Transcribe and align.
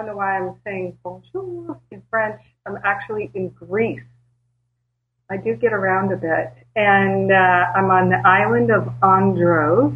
Don't 0.00 0.08
know 0.08 0.16
why 0.16 0.38
I'm 0.38 0.56
saying 0.64 0.96
bonjour 1.04 1.78
in 1.90 2.02
French, 2.08 2.40
I'm 2.64 2.78
actually 2.84 3.30
in 3.34 3.50
Greece. 3.50 4.00
I 5.30 5.36
do 5.36 5.54
get 5.56 5.74
around 5.74 6.10
a 6.10 6.16
bit. 6.16 6.54
And 6.74 7.30
uh, 7.30 7.76
I'm 7.76 7.90
on 7.90 8.08
the 8.08 8.16
island 8.24 8.70
of 8.70 8.88
Andros. 9.02 9.92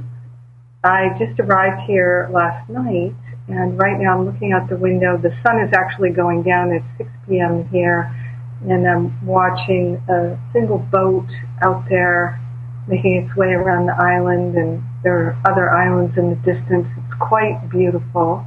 I 0.84 1.08
just 1.18 1.40
arrived 1.40 1.88
here 1.88 2.28
last 2.30 2.68
night, 2.68 3.16
and 3.48 3.78
right 3.78 3.98
now 3.98 4.18
I'm 4.18 4.26
looking 4.26 4.52
out 4.52 4.68
the 4.68 4.76
window. 4.76 5.16
The 5.16 5.32
sun 5.42 5.58
is 5.60 5.72
actually 5.72 6.10
going 6.10 6.42
down 6.42 6.74
at 6.74 6.82
6 6.98 7.08
p.m. 7.26 7.66
here, 7.72 8.12
and 8.68 8.86
I'm 8.86 9.24
watching 9.24 9.96
a 10.10 10.38
single 10.52 10.78
boat 10.92 11.28
out 11.62 11.88
there 11.88 12.38
making 12.86 13.24
its 13.24 13.34
way 13.36 13.56
around 13.56 13.86
the 13.86 13.96
island, 13.96 14.58
and 14.58 14.82
there 15.02 15.16
are 15.16 15.40
other 15.50 15.70
islands 15.70 16.12
in 16.18 16.28
the 16.28 16.36
distance. 16.44 16.86
It's 16.92 17.18
quite 17.18 17.70
beautiful. 17.70 18.44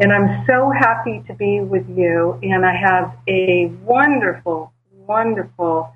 And 0.00 0.12
I'm 0.12 0.46
so 0.46 0.70
happy 0.70 1.24
to 1.26 1.34
be 1.34 1.60
with 1.60 1.84
you. 1.88 2.38
And 2.42 2.64
I 2.64 2.72
have 2.72 3.16
a 3.28 3.66
wonderful, 3.82 4.72
wonderful 4.92 5.92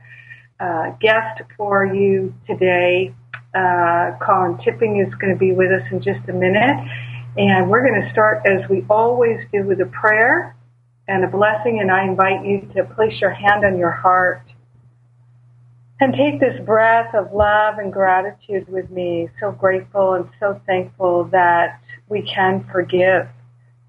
uh, 0.58 0.91
guest 1.00 1.42
for 1.56 1.86
you 1.86 2.34
today. 2.48 3.14
Uh, 3.55 4.12
Colin 4.20 4.58
Tipping 4.64 5.05
is 5.06 5.14
going 5.20 5.33
to 5.33 5.39
be 5.39 5.53
with 5.53 5.70
us 5.70 5.86
in 5.92 6.03
just 6.03 6.28
a 6.28 6.33
minute. 6.33 6.84
And 7.36 7.70
we're 7.70 7.86
going 7.89 8.03
to 8.03 8.11
start 8.11 8.42
as 8.45 8.69
we 8.69 8.84
always 8.91 9.39
do 9.53 9.62
with 9.64 9.80
a 9.80 9.86
prayer 9.86 10.56
and 11.06 11.25
a 11.25 11.28
blessing. 11.28 11.78
And 11.80 11.89
I 11.89 12.03
invite 12.03 12.45
you 12.45 12.69
to 12.75 12.84
place 12.97 13.20
your 13.20 13.30
hand 13.30 13.64
on 13.64 13.78
your 13.78 13.92
heart 13.92 14.42
and 16.00 16.12
take 16.12 16.41
this 16.41 16.61
breath 16.67 17.14
of 17.14 17.33
love 17.33 17.78
and 17.78 17.92
gratitude 17.92 18.67
with 18.69 18.91
me. 18.91 19.28
So 19.39 19.53
grateful 19.53 20.14
and 20.14 20.28
so 20.41 20.61
thankful 20.67 21.27
that 21.27 21.80
we 22.08 22.23
can 22.23 22.67
forgive 22.73 23.28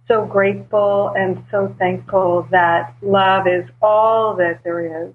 so 0.08 0.26
grateful 0.26 1.14
and 1.16 1.44
so 1.50 1.76
thankful 1.80 2.48
that 2.52 2.96
love 3.02 3.48
is 3.48 3.70
all 3.82 4.36
that 4.38 4.60
there 4.64 5.06
is. 5.08 5.14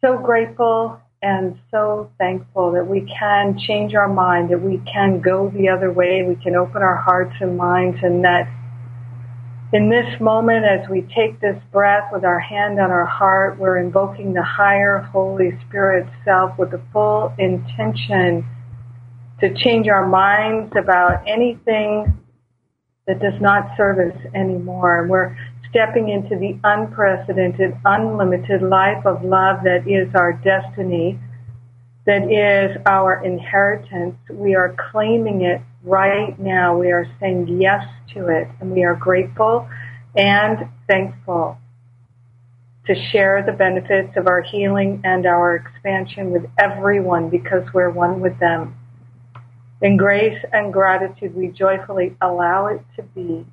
So 0.00 0.18
grateful 0.18 1.00
and 1.22 1.58
so 1.70 2.10
thankful 2.18 2.72
that 2.72 2.86
we 2.86 3.10
can 3.18 3.58
change 3.58 3.94
our 3.94 4.08
mind, 4.08 4.50
that 4.50 4.60
we 4.60 4.80
can 4.90 5.20
go 5.20 5.50
the 5.50 5.68
other 5.68 5.92
way, 5.92 6.22
we 6.26 6.42
can 6.42 6.54
open 6.54 6.82
our 6.82 6.96
hearts 6.96 7.34
and 7.40 7.56
minds, 7.56 7.98
and 8.02 8.24
that 8.24 8.48
in 9.72 9.88
this 9.88 10.20
moment, 10.20 10.64
as 10.64 10.88
we 10.88 11.02
take 11.14 11.40
this 11.40 11.56
breath 11.70 12.10
with 12.12 12.24
our 12.24 12.40
hand 12.40 12.80
on 12.80 12.90
our 12.90 13.06
heart, 13.06 13.58
we're 13.58 13.78
invoking 13.78 14.32
the 14.32 14.42
higher 14.42 14.98
Holy 15.12 15.52
Spirit 15.68 16.08
self 16.24 16.58
with 16.58 16.72
the 16.72 16.80
full 16.92 17.32
intention 17.38 18.44
to 19.40 19.54
change 19.54 19.86
our 19.86 20.06
minds 20.08 20.72
about 20.76 21.22
anything 21.28 22.18
that 23.10 23.18
does 23.18 23.40
not 23.40 23.76
serve 23.76 23.98
us 23.98 24.16
anymore. 24.36 25.04
We're 25.10 25.36
stepping 25.68 26.10
into 26.10 26.36
the 26.38 26.56
unprecedented, 26.62 27.76
unlimited 27.84 28.62
life 28.62 29.04
of 29.04 29.24
love 29.24 29.64
that 29.64 29.82
is 29.88 30.14
our 30.14 30.32
destiny, 30.32 31.18
that 32.06 32.30
is 32.30 32.76
our 32.86 33.24
inheritance. 33.24 34.14
We 34.30 34.54
are 34.54 34.76
claiming 34.92 35.42
it 35.42 35.60
right 35.82 36.38
now. 36.38 36.78
We 36.78 36.92
are 36.92 37.04
saying 37.18 37.48
yes 37.60 37.84
to 38.14 38.28
it, 38.28 38.46
and 38.60 38.70
we 38.70 38.84
are 38.84 38.94
grateful 38.94 39.68
and 40.16 40.68
thankful 40.88 41.58
to 42.86 42.94
share 43.10 43.42
the 43.44 43.52
benefits 43.52 44.16
of 44.16 44.28
our 44.28 44.42
healing 44.42 45.00
and 45.02 45.26
our 45.26 45.56
expansion 45.56 46.30
with 46.30 46.44
everyone 46.60 47.28
because 47.28 47.64
we're 47.74 47.90
one 47.90 48.20
with 48.20 48.38
them. 48.38 48.76
In 49.82 49.96
grace 49.96 50.38
and 50.52 50.72
gratitude, 50.72 51.34
we 51.34 51.48
joyfully 51.48 52.14
allow 52.20 52.66
it 52.66 52.82
to 52.96 53.02
be, 53.02 53.46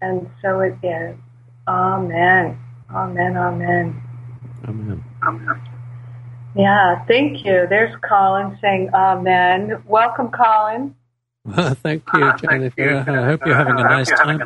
and 0.00 0.30
so 0.40 0.60
it 0.60 0.76
is. 0.82 1.16
Amen. 1.68 2.58
Amen. 2.90 3.36
Amen. 3.36 4.02
Amen. 4.66 5.04
Amen. 5.22 5.62
Yeah, 6.56 7.04
thank 7.06 7.44
you. 7.44 7.66
There's 7.68 7.94
Colin 8.08 8.56
saying 8.62 8.90
amen. 8.94 9.82
Welcome, 9.86 10.30
Colin. 10.30 10.94
Well, 11.44 11.74
thank 11.74 12.04
you, 12.14 12.32
Jennifer. 12.38 13.04
I 13.06 13.24
hope 13.26 13.44
you're 13.44 13.54
having 13.54 13.78
a 13.78 13.82
nice 13.82 14.08
time. 14.08 14.40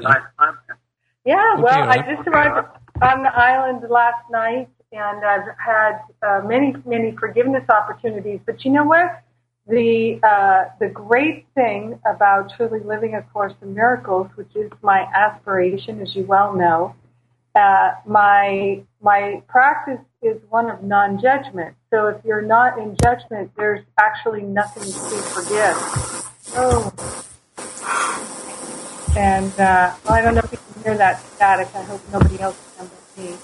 Yeah, 1.24 1.56
well, 1.56 1.88
I 1.88 1.98
just 1.98 2.26
arrived 2.26 2.66
on 3.02 3.22
the 3.22 3.32
island 3.36 3.88
last 3.88 4.28
night, 4.30 4.68
and 4.90 5.24
I've 5.24 5.46
had 5.64 6.00
uh, 6.26 6.40
many, 6.46 6.74
many 6.84 7.12
forgiveness 7.12 7.64
opportunities. 7.68 8.40
But 8.44 8.64
you 8.64 8.72
know 8.72 8.84
what? 8.84 9.22
The 9.68 10.18
uh, 10.22 10.70
the 10.80 10.88
great 10.88 11.46
thing 11.54 12.00
about 12.06 12.52
truly 12.56 12.80
living 12.80 13.14
a 13.14 13.22
course 13.22 13.52
in 13.60 13.74
miracles, 13.74 14.28
which 14.34 14.54
is 14.56 14.70
my 14.82 15.00
aspiration, 15.14 16.00
as 16.00 16.14
you 16.16 16.24
well 16.24 16.54
know, 16.54 16.94
uh, 17.54 17.92
my 18.06 18.82
my 19.02 19.42
practice 19.46 20.00
is 20.22 20.40
one 20.48 20.70
of 20.70 20.82
non-judgment. 20.82 21.76
So 21.90 22.08
if 22.08 22.24
you're 22.24 22.42
not 22.42 22.78
in 22.78 22.96
judgment, 23.02 23.52
there's 23.56 23.84
actually 23.98 24.42
nothing 24.42 24.84
to 24.84 25.22
forgive. 25.34 25.76
Oh, 26.56 26.92
and 29.16 29.52
uh, 29.60 29.94
I 30.08 30.22
don't 30.22 30.34
know 30.34 30.40
if 30.44 30.52
you 30.52 30.58
can 30.72 30.82
hear 30.82 30.96
that 30.96 31.20
static. 31.20 31.68
I 31.74 31.82
hope 31.82 32.00
nobody 32.10 32.40
else 32.40 32.56
can 32.76 32.88
but 32.88 33.22
me. 33.22 33.36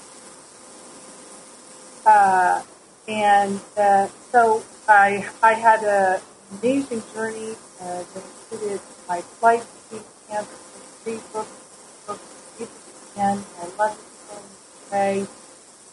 Uh, 2.06 2.62
and 3.08 3.60
uh, 3.76 4.08
so 4.30 4.62
I 4.88 5.26
I 5.42 5.54
had 5.54 5.82
an 5.82 6.20
amazing 6.60 7.02
journey 7.14 7.56
uh, 7.80 8.04
that 8.14 8.24
included 8.52 8.80
my 9.08 9.20
flight 9.20 9.64
to 9.90 10.02
camp, 10.28 10.48
three 11.02 11.20
books, 11.32 11.48
books, 12.06 12.20
and 13.16 13.40
it 13.40 13.46
so 13.78 13.94
way. 14.92 15.26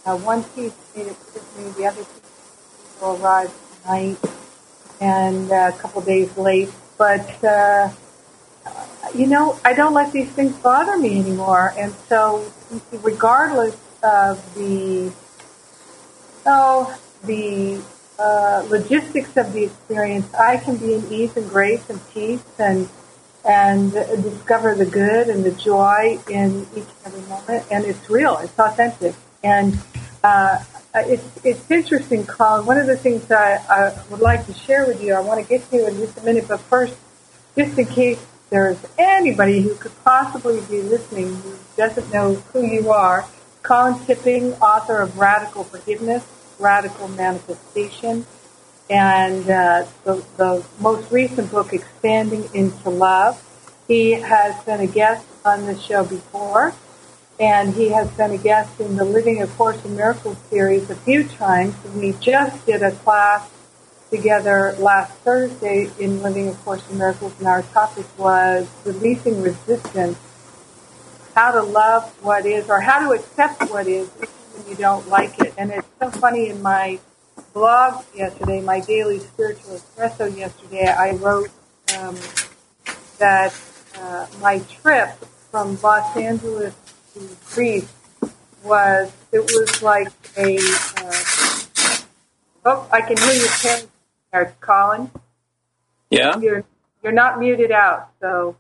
Uh, 0.06 0.18
one 0.18 0.44
piece 0.44 0.74
made 0.96 1.08
it 1.08 1.18
with 1.34 1.58
me, 1.58 1.72
the 1.78 1.86
other 1.86 2.04
piece 2.04 3.02
will 3.02 3.24
arrive 3.24 3.54
tonight 3.84 4.18
and 5.00 5.52
uh, 5.52 5.72
a 5.74 5.78
couple 5.78 6.02
days 6.02 6.36
late. 6.38 6.70
But 6.98 7.44
uh, 7.44 7.90
you 9.16 9.28
know, 9.28 9.60
I 9.64 9.74
don't 9.74 9.94
let 9.94 10.12
these 10.12 10.30
things 10.30 10.56
bother 10.58 10.98
me 10.98 11.20
anymore, 11.20 11.74
and 11.78 11.94
so 12.10 12.52
regardless 12.92 13.78
of 14.04 14.56
the 14.56 15.12
oh 16.46 17.00
the 17.24 17.82
uh, 18.22 18.64
logistics 18.70 19.36
of 19.36 19.52
the 19.54 19.64
experience, 19.64 20.32
I 20.36 20.58
can 20.58 20.78
be 20.78 20.94
in 20.94 21.12
ease 21.12 21.36
and 21.36 21.50
grace 21.50 21.90
and 21.90 22.00
peace 22.14 22.44
and 22.60 22.88
and 23.44 23.92
discover 23.92 24.76
the 24.76 24.86
good 24.86 25.28
and 25.28 25.44
the 25.44 25.52
joy 25.52 26.20
in 26.30 26.68
each 26.76 26.86
and 27.06 27.08
every 27.08 27.22
moment. 27.22 27.66
And 27.72 27.86
it's 27.86 28.08
real, 28.08 28.38
it's 28.38 28.58
authentic, 28.60 29.16
and 29.44 29.80
uh, 30.24 30.64
it's 30.96 31.24
it's 31.44 31.72
interesting, 31.72 32.26
Colin. 32.28 32.68
One 32.68 32.78
of 32.78 32.86
the 32.86 32.98
things 32.98 33.26
that 33.28 33.68
I, 33.68 33.88
I 33.88 34.04
would 34.12 34.20
like 34.20 34.46
to 34.46 34.54
share 34.54 34.86
with 34.86 35.02
you, 35.02 35.16
I 35.16 35.22
want 35.22 35.42
to 35.42 35.50
get 35.50 35.68
to 35.72 35.88
in 35.88 35.96
just 35.98 36.18
a 36.20 36.22
minute, 36.24 36.48
but 36.48 36.60
first, 36.60 36.96
just 37.58 37.78
in 37.80 37.86
case 37.88 38.24
there's 38.52 38.78
anybody 39.00 39.62
who 39.62 39.74
could 39.76 39.94
possibly 40.04 40.62
be 40.70 40.84
listening 40.84 41.34
who 41.34 41.56
doesn't 41.76 42.14
know 42.14 42.36
who 42.54 42.64
you 42.64 42.92
are, 42.92 43.26
Colin 43.64 43.98
Tipping, 44.06 44.54
author 44.56 45.02
of 45.02 45.18
Radical 45.18 45.64
Forgiveness 45.64 46.24
radical 46.62 47.08
manifestation. 47.10 48.26
And 48.90 49.50
uh, 49.50 49.86
the, 50.04 50.24
the 50.38 50.64
most 50.80 51.12
recent 51.12 51.50
book, 51.52 51.74
Expanding 51.74 52.50
into 52.54 52.90
Love, 52.90 53.42
he 53.88 54.12
has 54.12 54.62
been 54.64 54.82
a 54.82 54.88
guest 54.88 55.26
on 55.44 55.66
the 55.66 55.78
show 55.80 56.04
before, 56.04 56.74
and 57.40 57.74
he 57.74 57.90
has 57.90 58.10
been 58.12 58.32
a 58.32 58.38
guest 58.38 58.80
in 58.80 58.96
the 58.96 59.06
Living 59.06 59.42
a 59.42 59.48
Course 59.48 59.84
in 59.86 59.96
Miracles 59.96 60.38
series 60.50 60.90
a 60.90 60.96
few 60.96 61.24
times. 61.24 61.74
We 61.96 62.14
just 62.14 62.66
did 62.66 62.84
a 62.84 62.92
class 62.92 63.50
together 64.10 64.76
last 64.78 65.14
Thursday 65.20 65.90
in 65.98 66.22
Living 66.22 66.50
a 66.50 66.54
Course 66.54 66.84
in 66.90 66.98
Miracles, 66.98 67.34
and 67.40 67.48
our 67.48 67.64
topic 67.64 68.06
was 68.18 68.68
releasing 68.84 69.42
resistance, 69.42 70.18
how 71.34 71.52
to 71.52 71.64
love 71.64 72.04
what 72.22 72.46
is, 72.46 72.70
or 72.70 72.82
how 72.82 73.00
to 73.08 73.14
accept 73.18 73.72
what 73.72 73.88
is, 73.88 74.10
when 74.54 74.70
you 74.70 74.76
don't 74.76 75.08
like 75.10 75.40
it. 75.40 75.54
And 75.58 75.72
it's 75.72 75.88
so 76.02 76.10
funny 76.12 76.50
in 76.50 76.62
my 76.62 77.00
blog 77.54 78.04
yesterday, 78.16 78.62
my 78.62 78.80
daily 78.82 79.20
spiritual 79.20 79.76
espresso 79.76 80.36
yesterday, 80.36 80.88
I 80.88 81.12
wrote 81.12 81.50
um, 82.00 82.18
that 83.20 83.54
uh, 84.00 84.28
my 84.42 84.60
trip 84.82 85.10
from 85.52 85.80
Los 85.82 86.16
Angeles 86.18 86.76
to 87.14 87.30
Greece 87.54 87.92
was 88.64 89.12
it 89.32 89.40
was 89.42 89.82
like 89.82 90.10
a 90.38 90.58
uh, 90.58 91.24
oh 92.66 92.88
I 92.92 93.02
can 93.02 93.18
hear 93.18 93.34
your 93.34 93.50
parents 93.50 93.88
there, 94.32 94.56
Colin. 94.62 95.12
Yeah. 96.10 96.40
You're 96.40 96.64
you're 97.04 97.14
not 97.14 97.40
muted 97.40 97.72
out, 97.72 98.10
so 98.22 98.56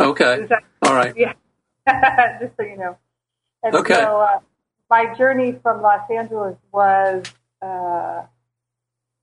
Okay. 0.00 0.46
that, 0.48 0.64
All 0.82 0.94
right. 0.94 1.14
yeah. 1.16 1.34
Just 2.40 2.56
so 2.56 2.64
you 2.64 2.76
know. 2.76 2.98
And 3.62 3.74
Okay. 3.74 3.94
so 3.94 4.20
uh, 4.20 4.40
my 4.94 5.12
journey 5.16 5.58
from 5.60 5.82
Los 5.82 6.08
Angeles 6.08 6.56
was 6.70 7.24
uh, 7.60 8.22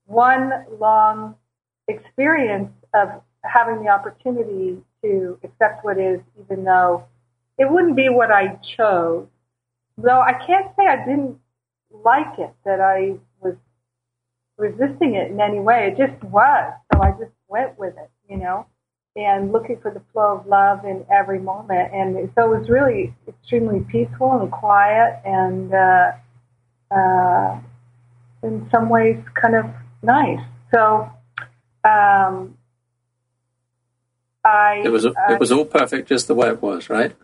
one 0.04 0.66
long 0.78 1.34
experience 1.88 2.70
of 2.92 3.08
having 3.42 3.82
the 3.82 3.88
opportunity 3.88 4.82
to 5.02 5.38
accept 5.42 5.82
what 5.82 5.98
is, 5.98 6.20
even 6.44 6.64
though 6.64 7.04
it 7.56 7.70
wouldn't 7.70 7.96
be 7.96 8.10
what 8.10 8.30
I 8.30 8.58
chose. 8.76 9.26
Though 9.96 10.20
I 10.20 10.34
can't 10.46 10.66
say 10.76 10.84
I 10.86 11.06
didn't 11.06 11.38
like 11.90 12.38
it, 12.38 12.52
that 12.66 12.82
I 12.82 13.14
was 13.40 13.54
resisting 14.58 15.14
it 15.14 15.30
in 15.30 15.40
any 15.40 15.58
way. 15.58 15.90
It 15.90 15.96
just 15.96 16.22
was. 16.22 16.74
So 16.92 17.02
I 17.02 17.12
just 17.12 17.32
went 17.48 17.78
with 17.78 17.94
it, 17.96 18.10
you 18.28 18.36
know, 18.36 18.66
and 19.14 19.52
looking 19.52 19.78
for 19.80 19.90
the 19.90 20.00
flow 20.12 20.38
of 20.38 20.46
love 20.46 20.84
in 20.84 21.04
every 21.12 21.38
moment. 21.38 21.92
And 21.92 22.30
so 22.34 22.52
it 22.52 22.60
was 22.60 22.68
really 22.68 23.14
extremely 23.28 23.80
peaceful 23.80 24.40
and 24.40 24.50
quiet 24.50 25.20
and, 25.24 25.72
uh, 25.74 26.12
uh, 26.90 27.58
in 28.42 28.68
some 28.72 28.88
ways 28.88 29.18
kind 29.40 29.54
of 29.54 29.66
nice. 30.02 30.40
So, 30.74 31.10
um, 31.84 32.56
I, 34.44 34.82
It 34.84 34.88
was 34.88 35.04
it 35.04 35.38
was 35.38 35.52
all 35.52 35.64
perfect, 35.64 36.08
just 36.08 36.26
the 36.26 36.34
way 36.34 36.48
it 36.48 36.60
was, 36.60 36.90
right? 36.90 37.14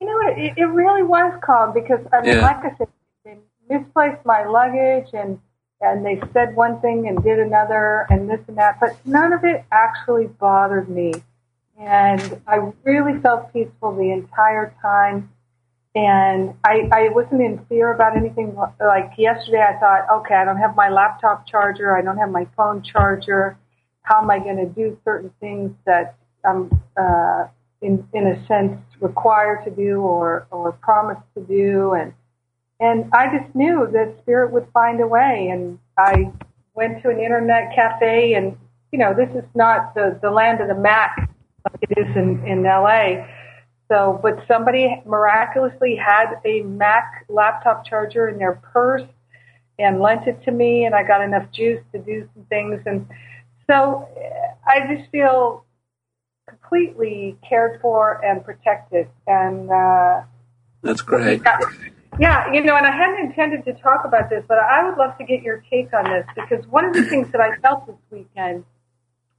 you 0.00 0.08
know, 0.08 0.18
it, 0.36 0.54
it 0.56 0.64
really 0.64 1.04
was 1.04 1.32
calm 1.44 1.72
because 1.72 2.00
I 2.12 2.22
mean, 2.22 2.34
Yeah. 2.34 2.40
like 2.40 2.64
I 2.64 2.76
said, 2.76 2.88
they 3.24 3.38
misplaced 3.70 4.24
my 4.26 4.44
luggage 4.44 5.06
and 5.12 5.38
and 5.82 6.06
they 6.06 6.20
said 6.32 6.56
one 6.56 6.80
thing 6.80 7.08
and 7.08 7.22
did 7.22 7.38
another 7.38 8.06
and 8.08 8.30
this 8.30 8.40
and 8.48 8.56
that, 8.56 8.78
but 8.80 8.96
none 9.04 9.32
of 9.32 9.44
it 9.44 9.64
actually 9.70 10.26
bothered 10.26 10.88
me, 10.88 11.12
and 11.78 12.40
I 12.46 12.72
really 12.84 13.20
felt 13.20 13.52
peaceful 13.52 13.94
the 13.96 14.12
entire 14.12 14.74
time. 14.80 15.30
And 15.94 16.54
I, 16.64 16.88
I 16.90 17.08
wasn't 17.10 17.42
in 17.42 17.62
fear 17.68 17.92
about 17.92 18.16
anything. 18.16 18.56
Like 18.80 19.12
yesterday, 19.18 19.62
I 19.62 19.78
thought, 19.78 20.06
okay, 20.20 20.34
I 20.34 20.44
don't 20.46 20.56
have 20.56 20.74
my 20.74 20.88
laptop 20.88 21.46
charger. 21.46 21.94
I 21.94 22.00
don't 22.00 22.16
have 22.16 22.30
my 22.30 22.46
phone 22.56 22.82
charger. 22.82 23.58
How 24.00 24.22
am 24.22 24.30
I 24.30 24.38
going 24.38 24.56
to 24.56 24.64
do 24.64 24.98
certain 25.04 25.30
things 25.38 25.70
that 25.84 26.16
I'm, 26.46 26.70
uh, 26.96 27.48
in 27.82 28.08
in 28.14 28.26
a 28.26 28.46
sense, 28.46 28.80
required 29.00 29.64
to 29.66 29.70
do 29.70 30.00
or 30.00 30.46
or 30.50 30.72
promised 30.72 31.26
to 31.34 31.42
do? 31.42 31.92
And 31.92 32.14
and 32.82 33.08
I 33.12 33.38
just 33.38 33.54
knew 33.54 33.88
that 33.92 34.16
spirit 34.22 34.50
would 34.52 34.66
find 34.74 35.00
a 35.00 35.06
way. 35.06 35.50
And 35.52 35.78
I 35.96 36.32
went 36.74 37.00
to 37.02 37.10
an 37.10 37.20
internet 37.20 37.72
cafe, 37.74 38.34
and 38.34 38.56
you 38.90 38.98
know, 38.98 39.14
this 39.14 39.30
is 39.36 39.48
not 39.54 39.94
the 39.94 40.18
the 40.20 40.30
land 40.30 40.60
of 40.60 40.68
the 40.68 40.74
Mac 40.74 41.30
like 41.70 41.90
it 41.90 41.98
is 41.98 42.16
in 42.16 42.44
in 42.44 42.66
L.A. 42.66 43.24
So, 43.88 44.18
but 44.22 44.44
somebody 44.48 45.00
miraculously 45.06 45.94
had 45.94 46.40
a 46.44 46.62
Mac 46.62 47.24
laptop 47.28 47.86
charger 47.86 48.28
in 48.28 48.38
their 48.38 48.54
purse 48.54 49.06
and 49.78 50.00
lent 50.00 50.26
it 50.26 50.42
to 50.44 50.50
me, 50.50 50.84
and 50.84 50.94
I 50.94 51.04
got 51.04 51.22
enough 51.22 51.50
juice 51.52 51.82
to 51.92 51.98
do 51.98 52.28
some 52.34 52.44
things. 52.46 52.80
And 52.84 53.06
so 53.70 54.08
I 54.66 54.92
just 54.92 55.08
feel 55.10 55.64
completely 56.48 57.36
cared 57.48 57.80
for 57.80 58.24
and 58.24 58.44
protected. 58.44 59.08
And 59.28 59.70
uh, 59.70 60.22
That's 60.82 61.02
great. 61.02 61.42
Yeah, 62.18 62.52
you 62.52 62.62
know, 62.62 62.76
and 62.76 62.86
I 62.86 62.90
hadn't 62.90 63.26
intended 63.26 63.64
to 63.64 63.72
talk 63.74 64.04
about 64.04 64.28
this, 64.28 64.44
but 64.46 64.58
I 64.58 64.88
would 64.88 64.98
love 64.98 65.16
to 65.18 65.24
get 65.24 65.42
your 65.42 65.64
take 65.70 65.92
on 65.94 66.04
this 66.04 66.26
because 66.34 66.66
one 66.66 66.84
of 66.84 66.92
the 66.92 67.04
things 67.04 67.30
that 67.32 67.40
I 67.40 67.56
felt 67.56 67.86
this 67.86 67.96
weekend, 68.10 68.64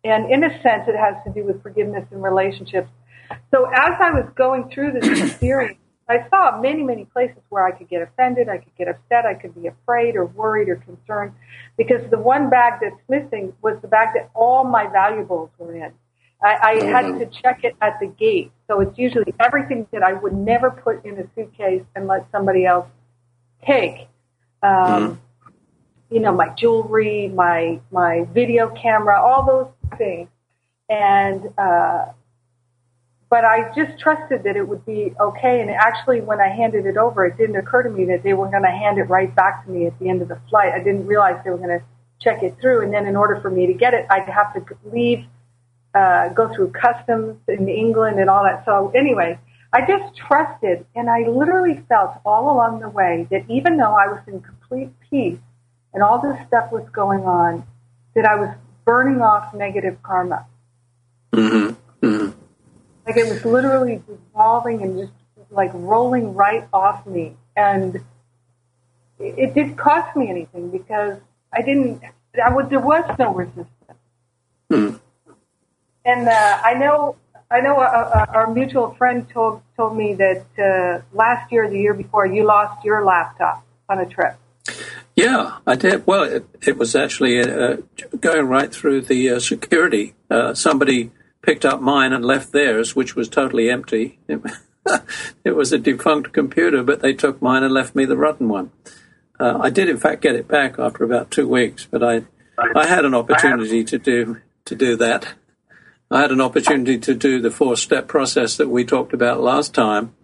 and 0.03 0.31
in 0.31 0.43
a 0.43 0.49
sense, 0.61 0.87
it 0.87 0.95
has 0.95 1.15
to 1.25 1.31
do 1.33 1.45
with 1.45 1.61
forgiveness 1.61 2.05
in 2.11 2.21
relationships. 2.21 2.89
So 3.51 3.65
as 3.65 3.93
I 4.01 4.11
was 4.11 4.25
going 4.35 4.69
through 4.69 4.93
this 4.99 5.21
experience, 5.21 5.77
I 6.09 6.27
saw 6.29 6.59
many, 6.59 6.83
many 6.83 7.05
places 7.05 7.37
where 7.49 7.65
I 7.65 7.71
could 7.71 7.89
get 7.89 8.01
offended, 8.01 8.49
I 8.49 8.57
could 8.57 8.75
get 8.77 8.87
upset, 8.87 9.25
I 9.25 9.35
could 9.35 9.55
be 9.55 9.67
afraid 9.67 10.15
or 10.15 10.25
worried 10.25 10.67
or 10.67 10.75
concerned 10.75 11.33
because 11.77 12.09
the 12.11 12.19
one 12.19 12.49
bag 12.49 12.81
that's 12.81 13.01
missing 13.07 13.53
was 13.61 13.77
the 13.81 13.87
bag 13.87 14.09
that 14.15 14.29
all 14.33 14.65
my 14.65 14.87
valuables 14.87 15.49
were 15.57 15.75
in. 15.75 15.93
I, 16.43 16.53
I 16.63 16.83
had 16.85 17.19
to 17.19 17.25
check 17.41 17.63
it 17.63 17.75
at 17.81 17.99
the 17.99 18.07
gate. 18.07 18.51
So 18.67 18.81
it's 18.81 18.97
usually 18.97 19.33
everything 19.39 19.87
that 19.91 20.03
I 20.03 20.13
would 20.13 20.33
never 20.33 20.69
put 20.71 21.05
in 21.05 21.17
a 21.17 21.25
suitcase 21.35 21.83
and 21.95 22.07
let 22.07 22.27
somebody 22.31 22.65
else 22.65 22.87
take. 23.65 24.07
Um, 24.61 25.19
You 26.09 26.19
know, 26.19 26.31
my 26.31 26.49
jewelry, 26.49 27.29
my 27.29 27.79
my 27.89 28.27
video 28.33 28.69
camera, 28.69 29.19
all 29.19 29.43
those 29.47 29.97
things. 29.97 30.29
And 30.87 31.41
uh, 31.57 32.05
but 33.31 33.43
I 33.43 33.73
just 33.73 33.99
trusted 33.99 34.43
that 34.43 34.55
it 34.55 34.67
would 34.67 34.85
be 34.85 35.15
okay. 35.19 35.61
And 35.61 35.71
actually, 35.71 36.21
when 36.21 36.39
I 36.39 36.49
handed 36.49 36.85
it 36.85 36.97
over, 36.97 37.25
it 37.25 37.35
didn't 37.35 37.55
occur 37.55 37.81
to 37.81 37.89
me 37.89 38.05
that 38.05 38.21
they 38.21 38.33
were 38.33 38.47
going 38.47 38.61
to 38.61 38.75
hand 38.83 38.99
it 38.99 39.05
right 39.05 39.33
back 39.33 39.65
to 39.65 39.71
me 39.71 39.87
at 39.87 39.97
the 39.97 40.07
end 40.07 40.21
of 40.21 40.27
the 40.27 40.39
flight. 40.49 40.71
I 40.71 40.77
didn't 40.87 41.07
realize 41.07 41.35
they 41.43 41.49
were 41.49 41.57
going 41.57 41.79
to 41.79 41.83
check 42.21 42.43
it 42.43 42.53
through, 42.61 42.83
and 42.83 42.93
then 42.93 43.07
in 43.07 43.15
order 43.15 43.41
for 43.41 43.49
me 43.49 43.65
to 43.65 43.73
get 43.73 43.95
it, 43.95 44.05
I'd 44.11 44.29
have 44.29 44.53
to 44.53 44.61
leave 44.91 45.25
uh, 45.93 46.29
go 46.29 46.53
through 46.53 46.71
customs 46.71 47.37
in 47.47 47.69
England 47.69 48.19
and 48.19 48.29
all 48.29 48.43
that. 48.43 48.65
So 48.65 48.91
anyway, 48.95 49.37
I 49.71 49.85
just 49.85 50.15
trusted 50.15 50.85
and 50.95 51.09
I 51.09 51.27
literally 51.27 51.83
felt 51.89 52.15
all 52.25 52.53
along 52.53 52.79
the 52.79 52.89
way 52.89 53.27
that 53.31 53.49
even 53.49 53.77
though 53.77 53.93
I 53.93 54.07
was 54.07 54.21
in 54.27 54.41
complete 54.41 54.89
peace 55.09 55.39
and 55.93 56.03
all 56.03 56.21
this 56.21 56.37
stuff 56.47 56.71
was 56.71 56.87
going 56.91 57.21
on, 57.21 57.65
that 58.15 58.25
I 58.25 58.35
was 58.35 58.49
burning 58.85 59.21
off 59.21 59.53
negative 59.53 60.01
karma. 60.03 60.45
hmm 61.33 61.69
hmm 62.01 62.29
Like 63.05 63.17
it 63.17 63.29
was 63.29 63.43
literally 63.45 64.01
dissolving 64.07 64.81
and 64.83 64.99
just 64.99 65.13
like 65.49 65.71
rolling 65.73 66.33
right 66.35 66.67
off 66.73 67.05
me. 67.05 67.35
And 67.55 67.95
it, 69.19 69.35
it 69.37 69.53
didn't 69.53 69.75
cost 69.75 70.15
me 70.15 70.29
anything 70.29 70.69
because 70.69 71.17
I 71.51 71.61
didn't, 71.61 72.01
I 72.43 72.53
would, 72.53 72.69
there 72.69 72.79
was 72.79 73.05
no 73.17 73.33
resistance. 73.33 73.67
Hmm. 74.71 74.95
And 76.05 76.27
uh, 76.27 76.61
I 76.63 76.73
know, 76.73 77.15
I 77.49 77.61
know, 77.61 77.77
uh, 77.77 77.81
uh, 77.81 78.25
our 78.33 78.53
mutual 78.53 78.93
friend 78.95 79.27
told 79.29 79.61
told 79.77 79.95
me 79.95 80.15
that 80.15 80.45
uh, 80.57 81.01
last 81.15 81.51
year, 81.51 81.65
or 81.65 81.69
the 81.69 81.79
year 81.79 81.93
before, 81.93 82.25
you 82.25 82.45
lost 82.45 82.83
your 82.83 83.03
laptop 83.05 83.65
on 83.89 83.99
a 83.99 84.05
trip. 84.05 84.35
Yeah, 85.15 85.57
I 85.67 85.75
did. 85.75 86.07
Well, 86.07 86.23
it, 86.23 86.47
it 86.61 86.77
was 86.77 86.95
actually 86.95 87.39
uh, 87.39 87.77
going 88.19 88.47
right 88.47 88.73
through 88.73 89.01
the 89.01 89.31
uh, 89.31 89.39
security. 89.39 90.15
Uh, 90.29 90.53
somebody 90.53 91.11
picked 91.41 91.65
up 91.65 91.81
mine 91.81 92.13
and 92.13 92.25
left 92.25 92.51
theirs, 92.51 92.95
which 92.95 93.15
was 93.15 93.29
totally 93.29 93.69
empty. 93.69 94.19
It, 94.27 94.41
it 95.43 95.51
was 95.51 95.71
a 95.71 95.77
defunct 95.77 96.33
computer, 96.33 96.83
but 96.83 97.01
they 97.01 97.13
took 97.13 97.41
mine 97.41 97.63
and 97.63 97.73
left 97.73 97.95
me 97.95 98.05
the 98.05 98.17
rotten 98.17 98.49
one. 98.49 98.71
Uh, 99.39 99.59
I 99.61 99.69
did, 99.69 99.89
in 99.89 99.97
fact, 99.97 100.21
get 100.21 100.35
it 100.35 100.47
back 100.47 100.79
after 100.79 101.03
about 101.03 101.29
two 101.29 101.47
weeks, 101.47 101.87
but 101.89 102.03
I, 102.03 102.23
I 102.75 102.87
had 102.87 103.05
an 103.05 103.13
opportunity 103.13 103.83
to 103.83 103.97
do 103.97 104.37
to 104.65 104.75
do 104.75 104.95
that. 104.97 105.33
I 106.13 106.21
had 106.21 106.31
an 106.31 106.41
opportunity 106.41 106.97
to 106.99 107.13
do 107.13 107.41
the 107.41 107.51
four-step 107.51 108.07
process 108.07 108.57
that 108.57 108.69
we 108.69 108.85
talked 108.85 109.13
about 109.13 109.41
last 109.41 109.73
time, 109.73 110.15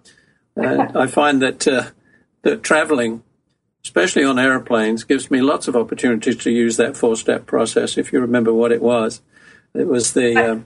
and 0.55 0.81
I 0.97 1.07
find 1.07 1.41
that 1.41 1.67
uh, 1.67 1.89
that 2.43 2.63
traveling 2.63 3.23
especially 3.83 4.23
on 4.23 4.37
aeroplanes, 4.37 5.03
gives 5.03 5.31
me 5.31 5.41
lots 5.41 5.67
of 5.67 5.75
opportunities 5.75 6.37
to 6.37 6.51
use 6.51 6.77
that 6.77 6.97
four 6.97 7.15
step 7.15 7.45
process. 7.45 7.97
If 7.97 8.11
you 8.11 8.19
remember 8.19 8.53
what 8.53 8.71
it 8.71 8.81
was, 8.81 9.21
it 9.73 9.87
was 9.87 10.13
the. 10.13 10.51
Um, 10.51 10.65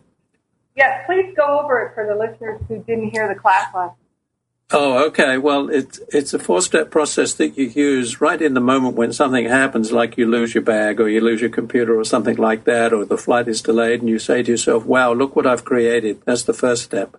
Yes, 0.75 1.03
please 1.05 1.31
go 1.37 1.59
over 1.59 1.81
it 1.81 1.93
for 1.93 2.07
the 2.07 2.15
listeners 2.15 2.59
who 2.67 2.79
didn't 2.79 3.11
hear 3.11 3.27
the 3.27 3.39
class 3.39 3.67
last. 3.75 3.95
Oh, 4.71 5.05
okay. 5.07 5.37
Well, 5.37 5.69
it's 5.69 5.99
it's 6.09 6.33
a 6.33 6.39
four 6.39 6.61
step 6.61 6.89
process 6.89 7.33
that 7.35 7.57
you 7.57 7.65
use 7.65 8.21
right 8.21 8.41
in 8.41 8.53
the 8.53 8.59
moment 8.59 8.95
when 8.95 9.13
something 9.13 9.45
happens, 9.45 9.91
like 9.91 10.17
you 10.17 10.27
lose 10.27 10.53
your 10.53 10.63
bag 10.63 10.99
or 10.99 11.09
you 11.09 11.21
lose 11.21 11.41
your 11.41 11.49
computer 11.49 11.97
or 11.97 12.03
something 12.03 12.37
like 12.37 12.63
that, 12.65 12.93
or 12.93 13.05
the 13.05 13.17
flight 13.17 13.47
is 13.47 13.61
delayed, 13.61 14.01
and 14.01 14.09
you 14.09 14.19
say 14.19 14.43
to 14.43 14.51
yourself, 14.51 14.85
"Wow, 14.85 15.13
look 15.13 15.35
what 15.35 15.47
I've 15.47 15.65
created." 15.65 16.21
That's 16.25 16.43
the 16.43 16.53
first 16.53 16.83
step. 16.83 17.17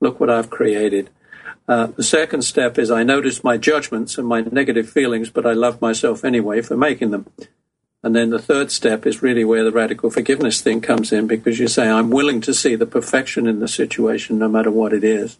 Look 0.00 0.20
what 0.20 0.30
I've 0.30 0.50
created. 0.50 1.10
Uh, 1.68 1.86
the 1.86 2.02
second 2.02 2.42
step 2.42 2.78
is 2.78 2.90
I 2.90 3.04
notice 3.04 3.44
my 3.44 3.56
judgments 3.56 4.18
and 4.18 4.26
my 4.26 4.40
negative 4.40 4.90
feelings, 4.90 5.30
but 5.30 5.46
I 5.46 5.52
love 5.52 5.80
myself 5.80 6.24
anyway 6.24 6.62
for 6.62 6.76
making 6.76 7.12
them. 7.12 7.26
And 8.02 8.16
then 8.16 8.30
the 8.30 8.38
third 8.38 8.72
step 8.72 9.06
is 9.06 9.22
really 9.22 9.44
where 9.44 9.62
the 9.62 9.70
radical 9.70 10.10
forgiveness 10.10 10.60
thing 10.60 10.80
comes 10.80 11.12
in 11.12 11.26
because 11.26 11.58
you 11.58 11.68
say, 11.68 11.88
I'm 11.88 12.10
willing 12.10 12.40
to 12.42 12.54
see 12.54 12.74
the 12.74 12.86
perfection 12.86 13.46
in 13.46 13.60
the 13.60 13.68
situation 13.68 14.38
no 14.38 14.48
matter 14.48 14.70
what 14.70 14.92
it 14.92 15.04
is. 15.04 15.38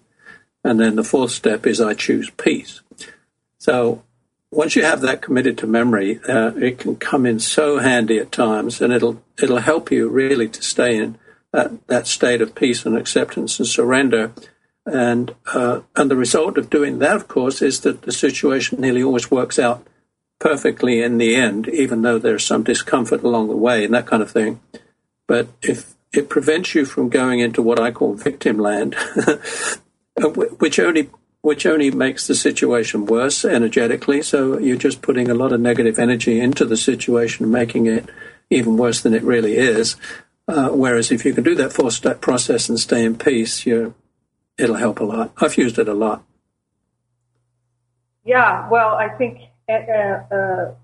And 0.63 0.79
then 0.79 0.97
the 0.97 1.05
fourth 1.05 1.31
step 1.31 1.67
is 1.67 1.81
I 1.81 1.95
choose 1.95 2.31
peace. 2.31 2.81
So 3.59 4.03
once 4.51 4.77
you 4.77 4.85
have 4.85 5.01
that 5.01 5.23
committed 5.23 5.57
to 5.59 5.67
memory, 5.67 6.21
uh, 6.29 6.53
it 6.57 6.79
can 6.79 6.97
come 6.97 7.25
in 7.25 7.39
so 7.39 7.79
handy 7.79 8.19
at 8.19 8.33
times 8.33 8.81
and 8.81 8.93
it'll, 8.93 9.23
it'll 9.41 9.59
help 9.59 9.91
you 9.91 10.09
really 10.09 10.49
to 10.49 10.63
stay 10.63 10.97
in 10.97 11.19
that, 11.53 11.87
that 11.89 12.07
state 12.07 12.41
of 12.41 12.55
peace 12.55 12.85
and 12.85 12.97
acceptance 12.97 13.59
and 13.59 13.69
surrender. 13.69 14.33
And 14.87 15.35
uh, 15.55 15.81
and 15.95 16.11
the 16.11 16.17
result 16.17 16.57
of 16.57 16.71
doing 16.71 16.99
that, 16.99 17.15
of 17.15 17.29
course, 17.29 17.61
is 17.61 17.81
that 17.81 18.03
the 18.03 18.13
situation 18.13 18.81
nearly 18.81 19.03
always 19.03 19.31
works 19.31 19.59
out 19.59 19.87
perfectly 20.39 21.03
in 21.03 21.19
the 21.19 21.37
end, 21.37 21.69
even 21.69 22.03
though 22.03 22.19
there's 22.19 22.45
some 22.45 22.65
discomfort 22.65 23.23
along 23.23 23.49
the 23.49 23.57
way 23.57 23.85
and 23.85 23.95
that 23.95 24.07
kind 24.07 24.23
of 24.23 24.31
thing. 24.31 24.61
But 25.29 25.49
if 25.63 25.95
it 26.13 26.29
prevents 26.29 26.75
you 26.75 26.85
from 26.85 27.09
going 27.09 27.41
into 27.41 27.63
what 27.63 27.79
I 27.79 27.93
call 27.93 28.15
victim 28.15 28.59
land, 28.59 28.97
which 30.29 30.79
only 30.79 31.11
which 31.43 31.65
only 31.65 31.91
makes 31.91 32.27
the 32.27 32.35
situation 32.35 33.07
worse 33.07 33.45
energetically. 33.45 34.23
So 34.23 34.59
you're 34.59 34.77
just 34.77 35.01
putting 35.01 35.31
a 35.31 35.35
lot 35.35 35.53
of 35.53 35.61
negative 35.61 35.99
energy 35.99 36.39
into 36.39 36.67
the 36.67 36.77
situation, 36.77 37.51
making 37.51 37.87
it 37.87 38.09
even 38.51 38.77
worse 38.77 39.01
than 39.01 39.15
it 39.15 39.23
really 39.23 39.57
is. 39.57 39.97
Uh, 40.47 40.69
whereas 40.69 41.11
if 41.11 41.25
you 41.25 41.33
can 41.33 41.45
do 41.45 41.55
that 41.55 41.73
four 41.73 41.91
step 41.91 42.21
process 42.21 42.69
and 42.69 42.79
stay 42.79 43.05
in 43.05 43.17
peace, 43.17 43.65
you 43.65 43.95
it'll 44.59 44.77
help 44.77 45.01
a 45.01 45.05
lot. 45.05 45.33
I've 45.39 45.57
used 45.57 45.79
it 45.79 45.89
a 45.89 45.95
lot. 45.95 46.25
Yeah, 48.25 48.69
well, 48.69 48.95
I 48.95 49.09
think 49.09 49.41
uh, 49.69 49.73
uh, 49.73 50.75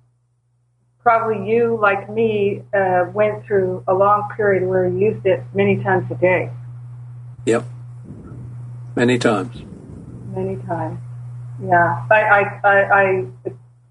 probably 1.00 1.49
you, 1.50 1.78
like 1.81 2.09
me, 2.09 2.62
uh, 2.75 3.07
went 3.12 3.45
through 3.45 3.85
a 3.87 3.95
long 3.95 4.31
period 4.37 4.66
where 4.66 4.88
you 4.88 4.99
used 4.99 5.26
it 5.26 5.43
many 5.55 5.83
times 5.83 6.11
a 6.11 6.14
day. 6.14 6.50
Yep, 7.45 7.64
many 8.96 9.18
times. 9.18 9.62
Many 10.34 10.56
times. 10.62 10.98
Yeah, 11.62 12.06
I, 12.10 12.20
I, 12.20 12.60
I, 12.64 13.00
I 13.00 13.26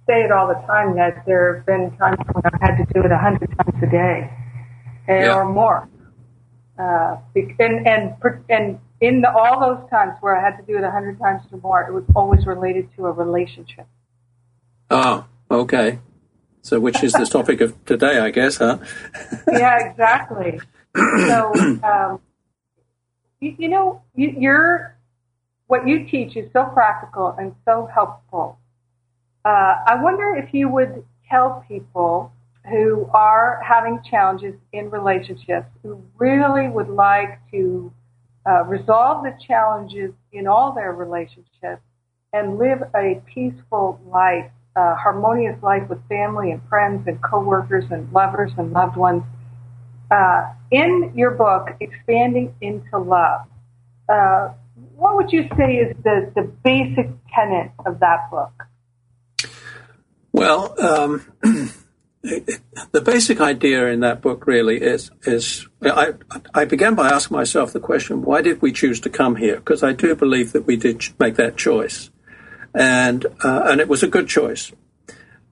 say 0.08 0.24
it 0.24 0.32
all 0.32 0.48
the 0.48 0.62
time 0.68 0.96
that 0.98 1.26
there 1.26 1.56
have 1.56 1.66
been 1.66 1.96
times 1.98 2.18
when 2.32 2.44
I've 2.46 2.62
had 2.62 2.78
to 2.78 2.94
do 2.94 3.02
it 3.04 3.12
a 3.12 3.18
hundred 3.18 3.50
times 3.58 3.82
a 3.82 3.88
day, 3.88 4.30
and, 5.08 5.26
yeah. 5.26 5.36
or 5.36 5.46
more. 5.46 5.90
Uh, 6.78 7.18
and 7.36 7.88
and 7.88 8.16
and 8.50 8.80
in 9.02 9.22
the, 9.22 9.32
all 9.32 9.60
those 9.60 9.90
times 9.90 10.18
where 10.22 10.36
I 10.36 10.42
had 10.42 10.58
to 10.58 10.64
do 10.64 10.78
it 10.78 10.84
a 10.84 10.92
hundred 10.92 11.20
times 11.20 11.44
or 11.52 11.60
more, 11.60 11.82
it 11.84 11.94
was 11.94 12.04
always 12.16 12.46
related 12.46 12.90
to 12.96 13.06
a 13.08 13.12
relationship. 13.12 13.88
Oh, 14.90 15.26
okay. 15.50 16.00
So, 16.62 16.80
which 16.80 17.04
is 17.04 17.14
the 17.14 17.26
topic 17.32 17.62
of 17.62 17.84
today, 17.86 18.20
I 18.20 18.30
guess, 18.30 18.58
huh? 18.58 18.80
yeah, 19.52 19.90
exactly. 19.90 20.60
So, 20.96 21.54
um, 21.84 22.20
you, 23.40 23.56
you 23.58 23.68
know, 23.70 24.02
you, 24.16 24.36
you're 24.38 24.95
what 25.68 25.88
you 25.88 26.08
teach 26.08 26.36
is 26.36 26.52
so 26.54 26.66
practical 26.66 27.36
and 27.38 27.56
so 27.66 27.90
helpful. 27.94 28.60
Uh, 29.44 29.76
I 29.88 30.02
wonder 30.02 30.36
if 30.36 30.54
you 30.54 30.70
would 30.70 31.04
tell 31.30 31.64
people 31.68 32.32
who 32.70 33.10
are 33.14 33.62
having 33.64 34.00
challenges 34.10 34.56
in 34.74 34.90
relationships, 34.90 35.68
who 35.84 36.02
really 36.18 36.68
would 36.68 36.90
like 36.90 37.40
to 37.52 37.92
uh, 38.48 38.64
resolve 38.66 39.24
the 39.24 39.36
challenges 39.48 40.12
in 40.32 40.48
all 40.48 40.74
their 40.74 40.94
relationships 40.94 41.82
and 42.34 42.58
live 42.58 42.80
a 42.96 43.22
peaceful 43.34 44.00
life, 44.08 44.50
uh, 44.76 44.96
harmonious 44.96 45.62
life 45.64 45.88
with 45.90 46.00
family 46.10 46.52
and 46.52 46.62
friends 46.68 47.08
and 47.08 47.22
coworkers 47.24 47.86
and 47.92 48.12
lovers 48.12 48.52
and 48.58 48.72
loved 48.72 48.98
ones. 48.98 49.24
Uh, 50.12 50.52
in 50.72 51.12
your 51.16 51.32
book, 51.32 51.70
Expanding 51.80 52.54
into 52.62 52.98
Love, 52.98 53.42
uh, 54.10 54.50
what 54.96 55.16
would 55.16 55.32
you 55.32 55.48
say 55.58 55.76
is 55.76 55.96
the, 56.04 56.32
the 56.36 56.44
basic 56.64 57.10
tenet 57.34 57.72
of 57.86 58.00
that 58.00 58.30
book? 58.32 58.64
Well, 60.32 60.76
um, 60.82 61.26
the 62.92 63.02
basic 63.02 63.40
idea 63.40 63.88
in 63.88 64.02
that 64.02 64.22
book 64.22 64.48
really 64.48 64.82
is 64.82 65.12
is 65.24 65.68
I, 65.82 66.14
I 66.54 66.66
began 66.66 66.96
by 66.96 67.10
asking 67.10 67.38
myself 67.38 67.72
the 67.72 67.80
question 67.80 68.24
why 68.24 68.42
did 68.42 68.62
we 68.62 68.72
choose 68.72 69.00
to 69.02 69.10
come 69.10 69.36
here? 69.36 69.58
Because 69.58 69.84
I 69.84 69.94
do 69.94 70.16
believe 70.16 70.54
that 70.54 70.66
we 70.66 70.76
did 70.76 71.04
make 71.20 71.36
that 71.36 71.56
choice. 71.56 72.10
And 72.74 73.26
uh, 73.44 73.64
and 73.66 73.80
it 73.80 73.88
was 73.88 74.04
a 74.04 74.08
good 74.08 74.28
choice. 74.28 74.72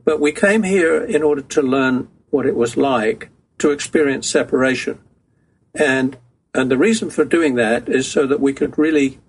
But 0.04 0.20
we 0.20 0.32
came 0.32 0.64
here 0.64 1.04
in 1.04 1.24
order 1.24 1.42
to 1.42 1.62
learn 1.62 2.10
what 2.30 2.46
it 2.46 2.56
was 2.56 2.76
like 2.76 3.30
to 3.60 3.72
experience 3.72 4.30
separation. 4.30 5.00
And 5.74 6.18
and 6.54 6.70
the 6.70 6.78
reason 6.78 7.10
for 7.10 7.24
doing 7.24 7.56
that 7.56 7.88
is 7.88 8.12
so 8.12 8.28
that 8.28 8.40
we 8.40 8.54
could 8.54 8.78
really 8.78 9.20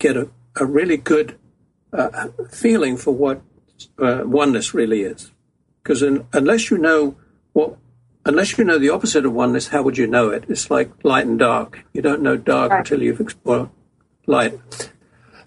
get 0.00 0.16
a, 0.16 0.28
a 0.56 0.66
really 0.66 0.96
good 0.96 1.38
uh, 1.92 2.28
feeling 2.50 2.96
for 2.96 3.14
what 3.14 3.40
uh, 3.98 4.22
oneness 4.24 4.74
really 4.74 5.02
is 5.02 5.30
because 5.82 6.02
unless 6.32 6.70
you 6.70 6.78
know 6.78 7.16
what, 7.52 7.76
unless 8.24 8.56
you 8.58 8.64
know 8.64 8.78
the 8.78 8.90
opposite 8.90 9.24
of 9.24 9.32
oneness, 9.32 9.68
how 9.68 9.82
would 9.82 9.98
you 9.98 10.06
know 10.06 10.30
it? 10.30 10.44
It's 10.48 10.70
like 10.70 10.90
light 11.04 11.26
and 11.26 11.38
dark. 11.38 11.84
You 11.92 12.02
don't 12.02 12.22
know 12.22 12.36
dark 12.36 12.70
right. 12.70 12.78
until 12.78 13.02
you've 13.02 13.20
explored 13.20 13.70
light. 14.26 14.58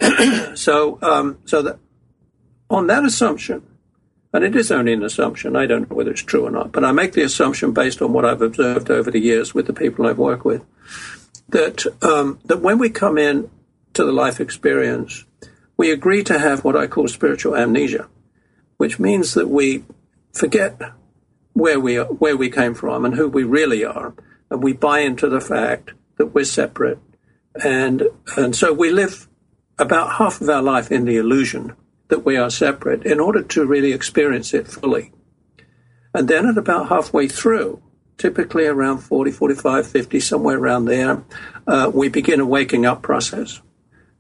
so, 0.56 1.00
um, 1.02 1.40
so 1.46 1.62
that 1.62 1.80
on 2.70 2.88
that 2.88 3.06
assumption, 3.06 3.64
and 4.34 4.44
it 4.44 4.56
is 4.56 4.72
only 4.72 4.94
an 4.94 5.04
assumption. 5.04 5.56
I 5.56 5.68
don't 5.68 5.90
know 5.90 5.96
whether 5.96 6.12
it's 6.12 6.22
true 6.22 6.46
or 6.46 6.52
not, 6.52 6.72
but 6.72 6.84
I 6.84 6.92
make 6.92 7.14
the 7.14 7.22
assumption 7.22 7.72
based 7.72 8.02
on 8.02 8.14
what 8.14 8.26
I've 8.26 8.42
observed 8.42 8.90
over 8.90 9.12
the 9.12 9.20
years 9.20 9.54
with 9.54 9.68
the 9.68 9.74
people 9.74 10.08
I've 10.08 10.18
worked 10.18 10.46
with, 10.46 10.66
that 11.50 11.86
um, 12.02 12.40
that 12.46 12.62
when 12.62 12.80
we 12.80 12.90
come 12.90 13.18
in 13.18 13.50
to 13.94 14.04
the 14.04 14.12
life 14.12 14.40
experience, 14.40 15.26
we 15.78 15.92
agree 15.92 16.24
to 16.24 16.40
have 16.40 16.64
what 16.64 16.76
I 16.76 16.88
call 16.88 17.08
spiritual 17.08 17.56
amnesia, 17.56 18.10
which 18.78 19.00
means 19.00 19.34
that 19.34 19.50
we 19.50 19.84
forget 20.34 20.80
where 21.54 21.80
we 21.80 21.98
are, 21.98 22.06
where 22.06 22.38
we 22.38 22.50
came 22.50 22.74
from 22.74 23.06
and 23.06 23.16
who 23.16 23.28
we 23.28 23.44
really 23.44 23.84
are, 23.84 24.14
and 24.50 24.64
we 24.64 24.74
buy 24.74 25.00
into 25.00 25.30
the 25.30 25.42
fact 25.42 25.92
that 26.18 26.28
we're 26.28 26.46
separate, 26.46 27.00
and 27.64 28.04
and 28.36 28.56
so 28.56 28.74
we 28.74 28.92
live 28.92 29.28
about 29.80 30.14
half 30.14 30.42
of 30.42 30.50
our 30.50 30.62
life 30.62 30.92
in 30.92 31.06
the 31.06 31.18
illusion 31.18 31.76
that 32.10 32.26
we 32.26 32.38
are 32.38 32.50
separate 32.50 33.06
in 33.06 33.20
order 33.20 33.42
to 33.42 33.66
really 33.66 33.92
experience 33.92 34.54
it 34.54 34.68
fully. 34.68 35.12
And 36.14 36.28
then 36.28 36.46
at 36.46 36.58
about 36.58 36.90
halfway 36.90 37.28
through, 37.28 37.82
typically 38.18 38.68
around 38.68 39.00
40, 39.00 39.32
45, 39.32 39.88
50, 39.88 40.20
somewhere 40.20 40.58
around 40.58 40.86
there, 40.86 41.24
uh, 41.66 41.92
we 41.94 42.10
begin 42.10 42.40
a 42.40 42.46
waking 42.46 42.86
up 42.86 43.02
process. 43.02 43.62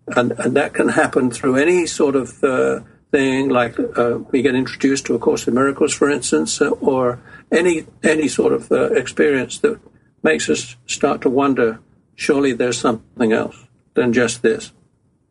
And, 0.08 0.34
and 0.34 0.56
that 0.56 0.74
can 0.74 0.90
happen 0.90 1.32
through 1.32 1.56
any 1.56 1.86
sort 1.86 2.16
of 2.16 2.44
uh, 2.44 2.82
thing, 3.14 3.50
like 3.50 3.80
uh, 3.80 4.18
we 4.32 4.42
get 4.42 4.56
introduced 4.56 5.06
to 5.06 5.16
A 5.16 5.20
Course 5.20 5.48
in 5.48 5.54
Miracles, 5.54 5.94
for 5.94 6.10
instance, 6.10 6.60
uh, 6.60 6.70
or 6.82 7.22
any 7.52 7.86
any 8.02 8.28
sort 8.28 8.54
of 8.54 8.72
uh, 8.72 8.92
experience 8.94 9.60
that 9.60 9.80
makes 10.24 10.50
us 10.50 10.76
start 10.88 11.22
to 11.22 11.30
wonder, 11.30 11.80
surely 12.16 12.54
there's 12.54 12.80
something 12.80 13.32
else 13.32 13.68
than 13.94 14.14
just 14.14 14.42
this. 14.42 14.74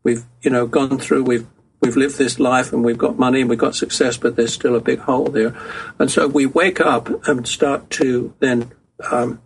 We've 0.05 0.25
you 0.43 0.51
know 0.51 0.67
gone 0.69 0.99
through, 0.99 1.25
we've 1.25 1.47
we've 1.81 1.97
lived 1.97 2.19
this 2.19 2.39
life, 2.39 2.73
and 2.73 2.85
we've 2.85 3.05
got 3.07 3.19
money 3.19 3.41
and 3.41 3.51
we've 3.51 3.59
got 3.59 3.75
success, 3.75 4.17
but 4.17 4.37
there's 4.37 4.55
still 4.55 4.77
a 4.77 4.81
big 4.81 5.01
hole 5.01 5.27
there, 5.27 5.55
and 5.99 6.09
so 6.09 6.29
we 6.29 6.47
wake 6.47 6.81
up 6.81 7.27
and 7.27 7.47
start 7.47 7.91
to 7.91 8.33
then. 8.39 8.71
Um, 9.11 9.41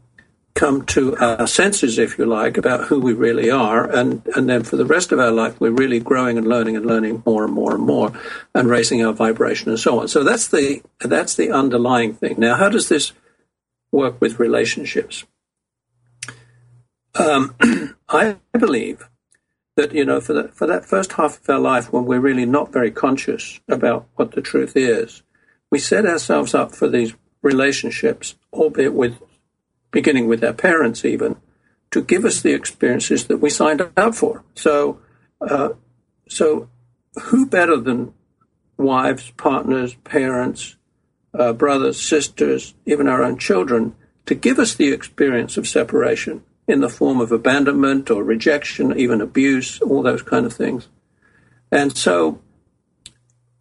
come 0.56 0.84
to 0.86 1.16
our 1.18 1.46
senses, 1.46 1.98
if 1.98 2.18
you 2.18 2.24
like, 2.24 2.56
about 2.56 2.88
who 2.88 2.98
we 2.98 3.12
really 3.12 3.50
are. 3.50 3.88
And, 3.88 4.26
and 4.34 4.48
then 4.48 4.64
for 4.64 4.76
the 4.76 4.86
rest 4.86 5.12
of 5.12 5.20
our 5.20 5.30
life, 5.30 5.60
we're 5.60 5.70
really 5.70 6.00
growing 6.00 6.38
and 6.38 6.48
learning 6.48 6.76
and 6.76 6.86
learning 6.86 7.22
more 7.24 7.44
and 7.44 7.52
more 7.52 7.74
and 7.74 7.84
more 7.84 8.12
and 8.54 8.68
raising 8.68 9.04
our 9.04 9.12
vibration 9.12 9.68
and 9.68 9.78
so 9.78 10.00
on. 10.00 10.08
So 10.08 10.24
that's 10.24 10.48
the, 10.48 10.82
that's 11.00 11.36
the 11.36 11.52
underlying 11.52 12.14
thing. 12.14 12.36
Now, 12.38 12.56
how 12.56 12.70
does 12.70 12.88
this 12.88 13.12
work 13.92 14.20
with 14.20 14.40
relationships? 14.40 15.24
Um, 17.14 17.54
I 18.08 18.36
believe 18.58 19.08
that, 19.76 19.92
you 19.92 20.04
know, 20.04 20.20
for, 20.20 20.32
the, 20.32 20.48
for 20.48 20.66
that 20.66 20.86
first 20.86 21.12
half 21.12 21.40
of 21.40 21.50
our 21.50 21.60
life 21.60 21.92
when 21.92 22.06
we're 22.06 22.18
really 22.18 22.46
not 22.46 22.72
very 22.72 22.90
conscious 22.90 23.60
about 23.68 24.08
what 24.16 24.32
the 24.32 24.42
truth 24.42 24.72
is, 24.74 25.22
we 25.70 25.78
set 25.78 26.06
ourselves 26.06 26.54
up 26.54 26.74
for 26.74 26.88
these 26.88 27.14
relationships, 27.42 28.36
albeit 28.52 28.94
with 28.94 29.20
beginning 29.90 30.26
with 30.26 30.44
our 30.44 30.52
parents 30.52 31.04
even, 31.04 31.36
to 31.90 32.02
give 32.02 32.24
us 32.24 32.40
the 32.40 32.52
experiences 32.52 33.26
that 33.26 33.38
we 33.38 33.50
signed 33.50 33.82
up 33.96 34.14
for. 34.14 34.44
So, 34.54 35.00
uh, 35.40 35.70
so 36.28 36.68
who 37.22 37.46
better 37.46 37.78
than 37.78 38.12
wives, 38.76 39.30
partners, 39.36 39.94
parents, 40.04 40.76
uh, 41.32 41.52
brothers, 41.52 42.00
sisters, 42.00 42.74
even 42.84 43.08
our 43.08 43.22
own 43.22 43.38
children, 43.38 43.94
to 44.26 44.34
give 44.34 44.58
us 44.58 44.74
the 44.74 44.92
experience 44.92 45.56
of 45.56 45.68
separation 45.68 46.42
in 46.66 46.80
the 46.80 46.88
form 46.88 47.20
of 47.20 47.30
abandonment 47.30 48.10
or 48.10 48.24
rejection, 48.24 48.98
even 48.98 49.20
abuse, 49.20 49.80
all 49.80 50.02
those 50.02 50.22
kind 50.22 50.44
of 50.44 50.52
things. 50.52 50.88
And 51.70 51.96
so, 51.96 52.40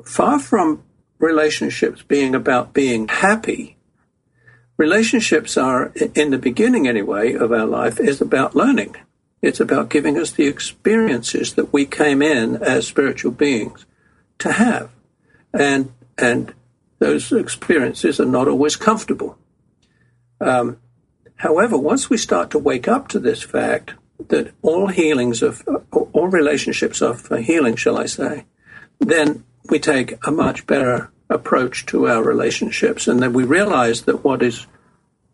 far 0.03 0.39
from 0.39 0.83
relationships 1.19 2.01
being 2.01 2.35
about 2.35 2.73
being 2.73 3.07
happy, 3.07 3.74
relationships 4.77 5.57
are, 5.57 5.91
in 6.15 6.31
the 6.31 6.37
beginning 6.37 6.87
anyway, 6.87 7.33
of 7.33 7.51
our 7.51 7.65
life, 7.65 7.99
is 7.99 8.21
about 8.21 8.55
learning. 8.55 8.95
It's 9.41 9.59
about 9.59 9.89
giving 9.89 10.17
us 10.17 10.31
the 10.31 10.47
experiences 10.47 11.53
that 11.53 11.71
we 11.71 11.85
came 11.85 12.21
in 12.21 12.55
as 12.63 12.87
spiritual 12.87 13.31
beings 13.31 13.85
to 14.39 14.51
have. 14.51 14.89
And, 15.53 15.93
and 16.17 16.53
those 16.99 17.31
experiences 17.31 18.19
are 18.19 18.25
not 18.25 18.47
always 18.47 18.75
comfortable. 18.75 19.37
Um, 20.41 20.77
however, 21.35 21.77
once 21.77 22.09
we 22.09 22.17
start 22.17 22.49
to 22.51 22.59
wake 22.59 22.87
up 22.87 23.07
to 23.09 23.19
this 23.19 23.43
fact 23.43 23.93
that 24.27 24.53
all 24.61 24.87
healings 24.87 25.43
of 25.43 25.63
all 25.91 26.27
relationships 26.27 27.01
of 27.01 27.27
healing, 27.27 27.75
shall 27.75 27.97
I 27.97 28.05
say, 28.05 28.45
then 28.99 29.43
we 29.69 29.79
take 29.79 30.25
a 30.25 30.31
much 30.31 30.65
better 30.65 31.11
approach 31.29 31.85
to 31.87 32.07
our 32.07 32.23
relationships, 32.23 33.07
and 33.07 33.19
then 33.19 33.33
we 33.33 33.43
realize 33.43 34.03
that 34.03 34.23
what 34.23 34.41
is 34.41 34.67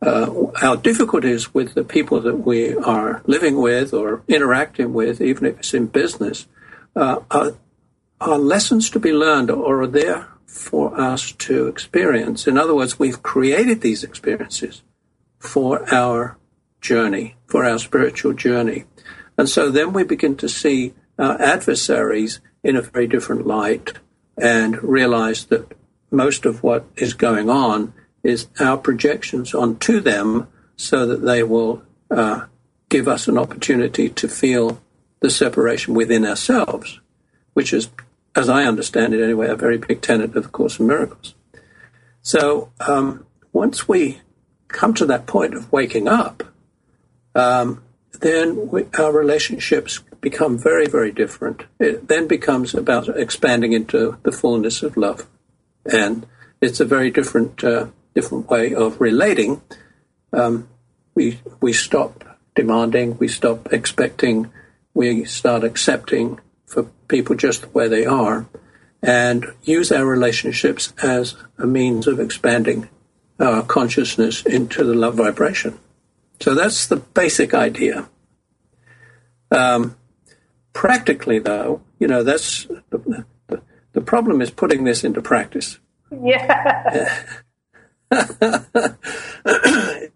uh, 0.01 0.47
our 0.61 0.77
difficulties 0.77 1.53
with 1.53 1.75
the 1.75 1.83
people 1.83 2.21
that 2.21 2.35
we 2.35 2.75
are 2.75 3.21
living 3.25 3.61
with 3.61 3.93
or 3.93 4.23
interacting 4.27 4.93
with, 4.93 5.21
even 5.21 5.45
if 5.45 5.59
it's 5.59 5.73
in 5.73 5.85
business, 5.85 6.47
uh, 6.95 7.19
are, 7.29 7.53
are 8.19 8.37
lessons 8.37 8.89
to 8.89 8.99
be 8.99 9.11
learned 9.11 9.51
or 9.51 9.81
are 9.81 9.87
there 9.87 10.27
for 10.45 10.99
us 10.99 11.31
to 11.33 11.67
experience. 11.67 12.47
In 12.47 12.57
other 12.57 12.75
words, 12.75 12.99
we've 12.99 13.21
created 13.21 13.81
these 13.81 14.03
experiences 14.03 14.81
for 15.39 15.91
our 15.93 16.37
journey, 16.81 17.35
for 17.45 17.63
our 17.63 17.77
spiritual 17.77 18.33
journey. 18.33 18.85
And 19.37 19.47
so 19.47 19.69
then 19.69 19.93
we 19.93 20.03
begin 20.03 20.35
to 20.37 20.49
see 20.49 20.93
our 21.17 21.39
adversaries 21.41 22.41
in 22.63 22.75
a 22.75 22.81
very 22.81 23.07
different 23.07 23.45
light 23.45 23.93
and 24.37 24.81
realize 24.83 25.45
that 25.45 25.73
most 26.11 26.45
of 26.45 26.61
what 26.61 26.85
is 26.95 27.13
going 27.13 27.49
on 27.49 27.93
is 28.23 28.47
our 28.59 28.77
projections 28.77 29.53
onto 29.53 29.99
them 29.99 30.47
so 30.75 31.05
that 31.05 31.21
they 31.21 31.41
will 31.43 31.81
uh, 32.09 32.45
give 32.89 33.07
us 33.07 33.27
an 33.27 33.37
opportunity 33.37 34.09
to 34.09 34.27
feel 34.27 34.81
the 35.21 35.29
separation 35.29 35.93
within 35.93 36.25
ourselves, 36.25 36.99
which 37.53 37.73
is, 37.73 37.89
as 38.35 38.49
I 38.49 38.65
understand 38.65 39.13
it 39.13 39.23
anyway, 39.23 39.47
a 39.47 39.55
very 39.55 39.77
big 39.77 40.01
tenet 40.01 40.35
of 40.35 40.43
the 40.43 40.49
Course 40.49 40.79
in 40.79 40.87
Miracles. 40.87 41.33
So 42.21 42.71
um, 42.85 43.25
once 43.53 43.87
we 43.87 44.21
come 44.67 44.93
to 44.95 45.05
that 45.05 45.25
point 45.25 45.53
of 45.53 45.71
waking 45.71 46.07
up, 46.07 46.43
um, 47.33 47.83
then 48.19 48.69
we, 48.69 48.85
our 48.99 49.11
relationships 49.11 49.99
become 50.19 50.57
very, 50.57 50.85
very 50.87 51.11
different. 51.11 51.63
It 51.79 52.07
then 52.07 52.27
becomes 52.27 52.73
about 52.73 53.09
expanding 53.09 53.73
into 53.73 54.17
the 54.23 54.31
fullness 54.31 54.83
of 54.83 54.97
love, 54.97 55.27
and 55.85 56.25
it's 56.59 56.79
a 56.79 56.85
very 56.85 57.11
different, 57.11 57.63
uh, 57.63 57.87
different 58.13 58.49
way 58.49 58.73
of 58.73 58.99
relating. 59.01 59.61
Um, 60.33 60.67
we 61.15 61.39
we 61.59 61.73
stop 61.73 62.23
demanding, 62.55 63.17
we 63.17 63.27
stop 63.27 63.71
expecting, 63.73 64.51
we 64.93 65.25
start 65.25 65.63
accepting 65.63 66.39
for 66.65 66.83
people 67.07 67.35
just 67.35 67.63
where 67.73 67.89
they 67.89 68.05
are, 68.05 68.45
and 69.01 69.45
use 69.63 69.91
our 69.91 70.05
relationships 70.05 70.93
as 71.01 71.35
a 71.57 71.67
means 71.67 72.07
of 72.07 72.19
expanding 72.19 72.89
our 73.39 73.63
consciousness 73.63 74.45
into 74.45 74.83
the 74.83 74.93
love 74.93 75.15
vibration. 75.15 75.79
So 76.39 76.55
that's 76.55 76.87
the 76.87 76.97
basic 76.97 77.53
idea. 77.53 78.09
Um, 79.51 79.97
practically, 80.73 81.39
though, 81.39 81.81
you 81.99 82.07
know, 82.07 82.23
that's 82.23 82.67
the, 83.93 84.01
problem 84.01 84.41
is 84.41 84.51
putting 84.51 84.83
this 84.83 85.03
into 85.03 85.21
practice. 85.21 85.79
Yeah. 86.11 87.23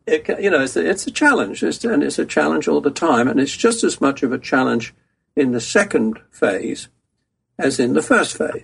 it, 0.06 0.40
you 0.40 0.50
know, 0.50 0.62
it's 0.62 0.76
a, 0.76 0.90
it's 0.90 1.08
a 1.08 1.12
challenge, 1.12 1.64
it's, 1.64 1.84
and 1.84 2.04
it's 2.04 2.20
a 2.20 2.26
challenge 2.26 2.68
all 2.68 2.82
the 2.82 2.92
time, 2.92 3.28
and 3.28 3.40
it's 3.40 3.56
just 3.56 3.84
as 3.84 4.02
much 4.02 4.24
of 4.24 4.32
a 4.32 4.38
challenge 4.38 4.94
in 5.36 5.52
the 5.52 5.62
second 5.62 6.20
phase 6.32 6.90
as 7.58 7.80
in 7.80 7.94
the 7.94 8.02
first 8.02 8.38
phase. 8.38 8.64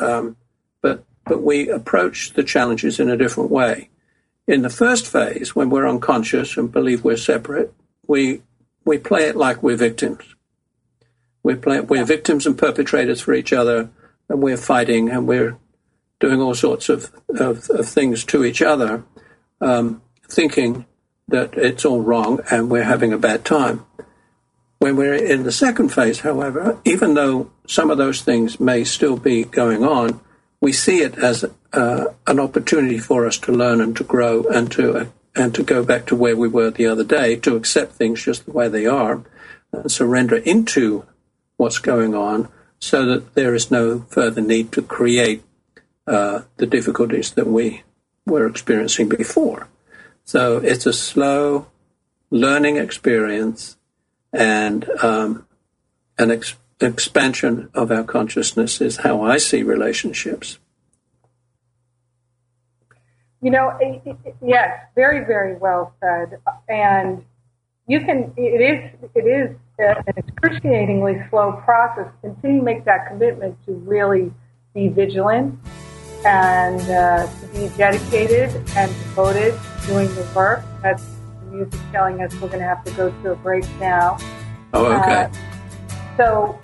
Um, 0.00 0.36
but 0.80 1.04
but 1.24 1.42
we 1.42 1.68
approach 1.68 2.32
the 2.32 2.42
challenges 2.42 2.98
in 2.98 3.08
a 3.08 3.16
different 3.16 3.50
way. 3.50 3.90
In 4.46 4.62
the 4.62 4.70
first 4.70 5.06
phase, 5.06 5.54
when 5.54 5.70
we're 5.70 5.88
unconscious 5.88 6.56
and 6.56 6.72
believe 6.72 7.04
we're 7.04 7.16
separate, 7.16 7.72
we 8.06 8.42
we 8.84 8.98
play 8.98 9.28
it 9.28 9.36
like 9.36 9.62
we're 9.62 9.76
victims. 9.76 10.34
We 11.42 11.54
play 11.54 11.80
we're 11.80 12.04
victims 12.04 12.46
and 12.46 12.58
perpetrators 12.58 13.20
for 13.20 13.34
each 13.34 13.52
other, 13.52 13.90
and 14.32 14.42
we're 14.42 14.56
fighting 14.56 15.10
and 15.10 15.28
we're 15.28 15.58
doing 16.18 16.40
all 16.40 16.54
sorts 16.54 16.88
of 16.88 17.12
of, 17.28 17.68
of 17.68 17.86
things 17.86 18.24
to 18.24 18.44
each 18.44 18.62
other, 18.62 19.04
um, 19.60 20.00
thinking 20.26 20.86
that 21.28 21.54
it's 21.54 21.84
all 21.84 22.00
wrong 22.00 22.40
and 22.50 22.70
we're 22.70 22.82
having 22.82 23.12
a 23.12 23.18
bad 23.18 23.44
time. 23.44 23.84
When 24.78 24.96
we're 24.96 25.14
in 25.14 25.42
the 25.42 25.52
second 25.52 25.90
phase, 25.90 26.20
however, 26.20 26.80
even 26.84 27.14
though 27.14 27.50
some 27.66 27.90
of 27.90 27.98
those 27.98 28.22
things 28.22 28.58
may 28.58 28.84
still 28.84 29.16
be 29.16 29.44
going 29.44 29.84
on, 29.84 30.20
we 30.60 30.72
see 30.72 31.02
it 31.02 31.16
as 31.18 31.44
uh, 31.72 32.06
an 32.26 32.40
opportunity 32.40 32.98
for 32.98 33.26
us 33.26 33.36
to 33.38 33.52
learn 33.52 33.80
and 33.80 33.94
to 33.98 34.04
grow 34.04 34.44
and 34.44 34.72
to 34.72 34.96
uh, 34.96 35.06
and 35.34 35.54
to 35.54 35.62
go 35.62 35.84
back 35.84 36.06
to 36.06 36.16
where 36.16 36.36
we 36.36 36.48
were 36.48 36.70
the 36.70 36.86
other 36.86 37.04
day, 37.04 37.36
to 37.36 37.56
accept 37.56 37.92
things 37.92 38.24
just 38.24 38.46
the 38.46 38.52
way 38.52 38.68
they 38.68 38.86
are, 38.86 39.22
and 39.72 39.92
surrender 39.92 40.36
into 40.36 41.06
what's 41.56 41.78
going 41.78 42.14
on, 42.14 42.48
so 42.82 43.06
that 43.06 43.34
there 43.34 43.54
is 43.54 43.70
no 43.70 44.00
further 44.08 44.40
need 44.40 44.72
to 44.72 44.82
create 44.82 45.40
uh, 46.08 46.42
the 46.56 46.66
difficulties 46.66 47.30
that 47.30 47.46
we 47.46 47.84
were 48.26 48.44
experiencing 48.44 49.08
before. 49.08 49.68
So 50.24 50.56
it's 50.56 50.84
a 50.84 50.92
slow 50.92 51.68
learning 52.30 52.78
experience 52.78 53.76
and 54.32 54.90
um, 55.00 55.46
an 56.18 56.32
ex- 56.32 56.56
expansion 56.80 57.70
of 57.72 57.92
our 57.92 58.02
consciousness 58.02 58.80
is 58.80 58.96
how 58.96 59.22
I 59.22 59.36
see 59.36 59.62
relationships. 59.62 60.58
You 63.42 63.52
know, 63.52 63.78
yes, 64.44 64.70
very, 64.96 65.24
very 65.24 65.56
well 65.56 65.94
said. 66.00 66.40
And 66.68 67.24
you 67.86 68.00
can, 68.00 68.32
it 68.36 68.60
is, 68.60 69.10
it 69.14 69.26
is 69.26 69.56
an 69.78 70.14
excruciatingly 70.16 71.22
slow 71.30 71.52
process 71.64 72.12
until 72.22 72.50
you 72.50 72.62
make 72.62 72.84
that 72.84 73.08
commitment 73.08 73.56
to 73.66 73.72
really 73.72 74.32
be 74.74 74.88
vigilant 74.88 75.58
and 76.24 76.80
uh, 76.82 77.26
to 77.26 77.46
be 77.48 77.68
dedicated 77.76 78.50
and 78.76 78.90
devoted 78.90 79.52
to 79.52 79.86
doing 79.86 80.08
the 80.14 80.28
work. 80.34 80.62
That's 80.82 81.04
the 81.04 81.56
music 81.56 81.80
telling 81.90 82.22
us 82.22 82.32
we're 82.34 82.48
going 82.48 82.60
to 82.60 82.66
have 82.66 82.84
to 82.84 82.92
go 82.92 83.10
to 83.22 83.32
a 83.32 83.36
break 83.36 83.64
now. 83.80 84.18
Oh, 84.72 84.86
okay. 84.86 85.24
Uh, 85.24 85.28
so 86.16 86.60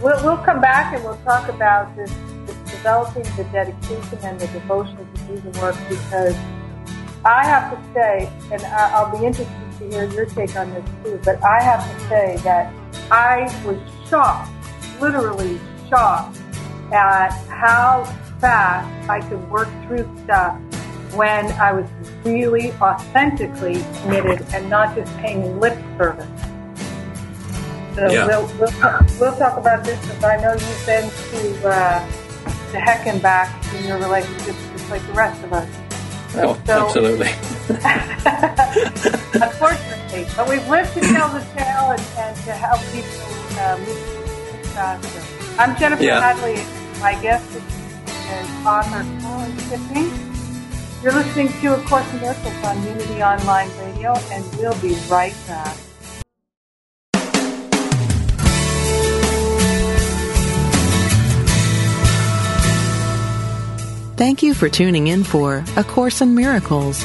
we'll, 0.00 0.22
we'll 0.24 0.42
come 0.44 0.60
back 0.60 0.94
and 0.94 1.04
we'll 1.04 1.18
talk 1.18 1.48
about 1.48 1.94
this, 1.96 2.12
this 2.46 2.56
developing 2.70 3.24
the 3.36 3.44
dedication 3.52 4.18
and 4.22 4.40
the 4.40 4.46
devotion 4.48 4.96
to 4.96 5.20
do 5.22 5.36
the 5.50 5.60
work 5.60 5.76
because 5.88 6.34
I 7.24 7.44
have 7.44 7.70
to 7.70 7.94
say, 7.94 8.30
and 8.52 8.62
I'll 8.62 9.16
be 9.16 9.24
interested 9.24 9.63
to 9.90 9.96
hear 9.96 10.10
your 10.10 10.26
take 10.26 10.56
on 10.56 10.72
this 10.72 10.84
too, 11.02 11.20
but 11.24 11.42
I 11.44 11.62
have 11.62 11.84
to 11.84 12.08
say 12.08 12.36
that 12.44 12.72
I 13.10 13.42
was 13.66 13.78
shocked, 14.08 14.50
literally 15.00 15.60
shocked, 15.88 16.38
at 16.92 17.30
how 17.48 18.04
fast 18.40 19.10
I 19.10 19.20
could 19.28 19.50
work 19.50 19.68
through 19.86 20.08
stuff 20.24 20.58
when 21.14 21.46
I 21.52 21.72
was 21.72 21.88
really 22.24 22.72
authentically 22.72 23.84
committed 24.02 24.44
and 24.52 24.68
not 24.68 24.94
just 24.96 25.14
paying 25.18 25.60
lip 25.60 25.78
service. 25.96 26.26
So 27.94 28.10
yeah. 28.10 28.26
we'll, 28.26 28.46
we'll, 28.58 28.72
we'll 29.20 29.36
talk 29.38 29.56
about 29.56 29.84
this 29.84 30.00
because 30.00 30.24
I 30.24 30.36
know 30.36 30.52
you've 30.52 30.86
been 30.86 31.08
to, 31.10 31.68
uh, 31.68 32.00
to 32.72 32.80
heck 32.80 33.06
and 33.06 33.22
back 33.22 33.64
in 33.74 33.86
your 33.86 33.98
relationships 33.98 34.58
just 34.72 34.90
like 34.90 35.06
the 35.06 35.12
rest 35.12 35.42
of 35.44 35.52
us. 35.52 35.68
Oh, 36.36 36.60
so, 36.66 36.86
absolutely. 36.86 37.28
Unfortunately, 39.42 40.26
but 40.36 40.48
we've 40.48 40.68
lived 40.68 40.92
to 40.94 41.00
tell 41.00 41.30
the 41.30 41.40
tale 41.56 41.90
and, 41.90 42.02
and 42.18 42.36
to 42.44 42.52
help 42.52 42.80
people 42.92 43.24
uh, 43.58 43.78
move 43.78 43.98
faster. 44.74 45.22
I'm 45.58 45.76
Jennifer 45.78 46.02
yeah. 46.02 46.20
Hadley. 46.20 46.62
My 47.00 47.14
guest 47.22 47.50
is 47.54 47.62
author 48.66 49.04
Colin 49.22 49.56
Tipping. 49.68 50.10
You're 51.02 51.12
listening 51.12 51.48
to 51.60 51.74
A 51.74 51.82
Course 51.84 52.10
in 52.12 52.20
Miracles 52.20 52.54
on 52.64 52.82
Unity 52.82 53.22
Online 53.22 53.70
Radio, 53.78 54.14
and 54.30 54.44
we'll 54.56 54.78
be 54.80 54.94
right 55.08 55.34
back. 55.46 55.76
Thank 64.16 64.42
you 64.42 64.54
for 64.54 64.68
tuning 64.68 65.08
in 65.08 65.24
for 65.24 65.64
A 65.76 65.82
Course 65.84 66.20
in 66.20 66.34
Miracles, 66.34 67.04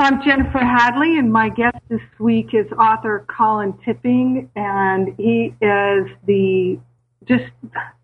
I'm 0.00 0.22
Jennifer 0.22 0.58
Hadley, 0.60 1.18
and 1.18 1.32
my 1.32 1.48
guest 1.48 1.76
this 1.88 2.00
week 2.20 2.54
is 2.54 2.70
author 2.78 3.26
Colin 3.36 3.76
Tipping, 3.84 4.48
and 4.54 5.12
he 5.16 5.52
is 5.60 6.06
the 6.24 6.78
just 7.24 7.50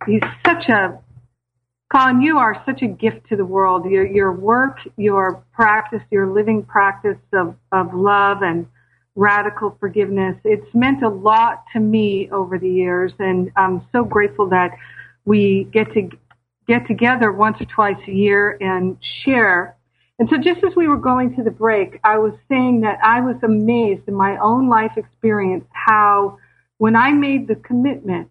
he's 0.04 0.20
such 0.44 0.68
a 0.70 0.98
Colin. 1.94 2.20
You 2.20 2.38
are 2.38 2.60
such 2.66 2.82
a 2.82 2.88
gift 2.88 3.28
to 3.28 3.36
the 3.36 3.44
world. 3.44 3.88
Your 3.88 4.04
your 4.04 4.32
work, 4.32 4.78
your 4.96 5.44
practice, 5.52 6.02
your 6.10 6.32
living 6.32 6.64
practice 6.64 7.18
of 7.32 7.54
of 7.70 7.94
love 7.94 8.38
and 8.42 8.66
radical 9.14 9.76
forgiveness. 9.78 10.36
It's 10.42 10.74
meant 10.74 11.04
a 11.04 11.08
lot 11.08 11.62
to 11.74 11.80
me 11.80 12.28
over 12.32 12.58
the 12.58 12.70
years, 12.70 13.12
and 13.20 13.52
I'm 13.54 13.86
so 13.92 14.02
grateful 14.02 14.48
that 14.48 14.72
we 15.24 15.68
get 15.72 15.92
to 15.92 16.10
get 16.66 16.88
together 16.88 17.30
once 17.30 17.60
or 17.60 17.66
twice 17.66 18.02
a 18.08 18.12
year 18.12 18.58
and 18.60 18.96
share 19.24 19.76
and 20.18 20.28
so 20.28 20.36
just 20.36 20.62
as 20.64 20.76
we 20.76 20.88
were 20.88 20.98
going 20.98 21.34
to 21.36 21.42
the 21.42 21.50
break, 21.50 21.98
I 22.04 22.18
was 22.18 22.32
saying 22.48 22.82
that 22.82 22.98
I 23.02 23.20
was 23.20 23.36
amazed 23.42 24.02
in 24.06 24.14
my 24.14 24.36
own 24.38 24.68
life 24.68 24.92
experience 24.96 25.64
how 25.72 26.38
when 26.78 26.94
I 26.94 27.12
made 27.12 27.48
the 27.48 27.56
commitment 27.56 28.30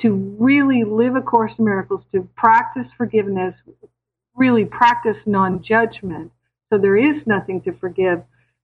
to 0.00 0.14
really 0.38 0.82
live 0.84 1.14
A 1.14 1.20
Course 1.20 1.52
in 1.58 1.64
Miracles, 1.64 2.02
to 2.12 2.28
practice 2.36 2.86
forgiveness, 2.96 3.54
really 4.34 4.64
practice 4.64 5.16
non-judgment, 5.26 6.32
so 6.72 6.78
there 6.78 6.96
is 6.96 7.20
nothing 7.26 7.60
to 7.62 7.72
forgive, 7.72 8.22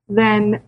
then 0.09 0.63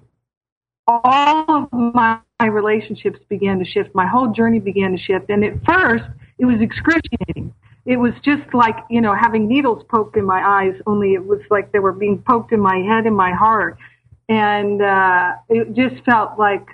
all 0.86 1.44
of 1.48 1.72
my, 1.72 2.18
my 2.40 2.46
relationships 2.46 3.18
began 3.28 3.58
to 3.58 3.64
shift. 3.64 3.94
My 3.94 4.06
whole 4.06 4.32
journey 4.32 4.58
began 4.58 4.92
to 4.92 4.98
shift. 4.98 5.30
And 5.30 5.44
at 5.44 5.54
first, 5.64 6.04
it 6.38 6.44
was 6.44 6.60
excruciating 6.60 7.54
it 7.88 7.96
was 7.96 8.12
just 8.22 8.52
like 8.52 8.76
you 8.90 9.00
know 9.00 9.14
having 9.14 9.48
needles 9.48 9.82
poked 9.88 10.16
in 10.18 10.24
my 10.24 10.42
eyes 10.46 10.74
only 10.86 11.14
it 11.14 11.24
was 11.24 11.40
like 11.50 11.72
they 11.72 11.78
were 11.78 11.92
being 11.92 12.22
poked 12.28 12.52
in 12.52 12.60
my 12.60 12.76
head 12.76 13.06
and 13.06 13.16
my 13.16 13.32
heart. 13.32 13.78
And 14.28 14.82
uh 14.82 15.36
it 15.48 15.74
just 15.74 16.04
felt 16.04 16.38
like 16.38 16.66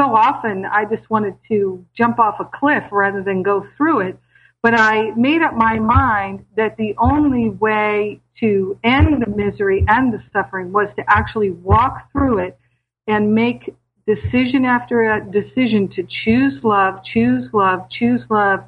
so 0.00 0.16
often 0.16 0.64
i 0.64 0.84
just 0.86 1.08
wanted 1.10 1.36
to 1.48 1.84
jump 1.96 2.18
off 2.18 2.40
a 2.40 2.48
cliff 2.58 2.84
rather 2.90 3.22
than 3.22 3.42
go 3.42 3.66
through 3.76 4.00
it. 4.00 4.18
But 4.62 4.80
i 4.80 5.10
made 5.14 5.42
up 5.42 5.54
my 5.54 5.78
mind 5.78 6.46
that 6.56 6.78
the 6.78 6.94
only 6.96 7.50
way 7.50 8.20
to 8.40 8.78
end 8.82 9.22
the 9.22 9.30
misery 9.30 9.84
and 9.88 10.10
the 10.10 10.22
suffering 10.32 10.72
was 10.72 10.88
to 10.96 11.04
actually 11.06 11.50
walk 11.50 12.10
through 12.12 12.38
it 12.38 12.58
and 13.06 13.34
make 13.34 13.74
decision 14.06 14.64
after 14.64 15.12
a 15.12 15.20
decision 15.30 15.86
to 15.88 16.02
choose 16.24 16.54
love 16.62 17.04
choose 17.04 17.46
love 17.52 17.80
choose 17.90 18.22
love 18.30 18.64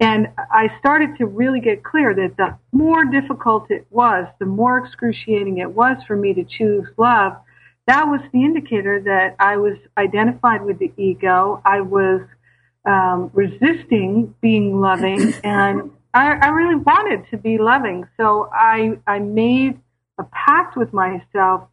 and 0.00 0.28
I 0.36 0.68
started 0.78 1.18
to 1.18 1.26
really 1.26 1.60
get 1.60 1.84
clear 1.84 2.14
that 2.14 2.36
the 2.38 2.56
more 2.72 3.04
difficult 3.04 3.70
it 3.70 3.86
was, 3.90 4.26
the 4.38 4.46
more 4.46 4.78
excruciating 4.78 5.58
it 5.58 5.70
was 5.70 5.98
for 6.06 6.16
me 6.16 6.32
to 6.32 6.42
choose 6.42 6.86
love. 6.96 7.34
That 7.86 8.06
was 8.06 8.20
the 8.32 8.42
indicator 8.42 9.00
that 9.00 9.36
I 9.38 9.58
was 9.58 9.76
identified 9.98 10.64
with 10.64 10.78
the 10.78 10.90
ego. 10.96 11.60
I 11.66 11.82
was 11.82 12.22
um, 12.86 13.30
resisting 13.34 14.34
being 14.40 14.80
loving, 14.80 15.34
and 15.44 15.90
I, 16.14 16.32
I 16.32 16.48
really 16.48 16.76
wanted 16.76 17.28
to 17.30 17.36
be 17.36 17.58
loving. 17.58 18.08
So 18.16 18.48
I 18.52 18.98
I 19.06 19.18
made 19.18 19.78
a 20.18 20.24
pact 20.24 20.78
with 20.78 20.94
myself 20.94 21.68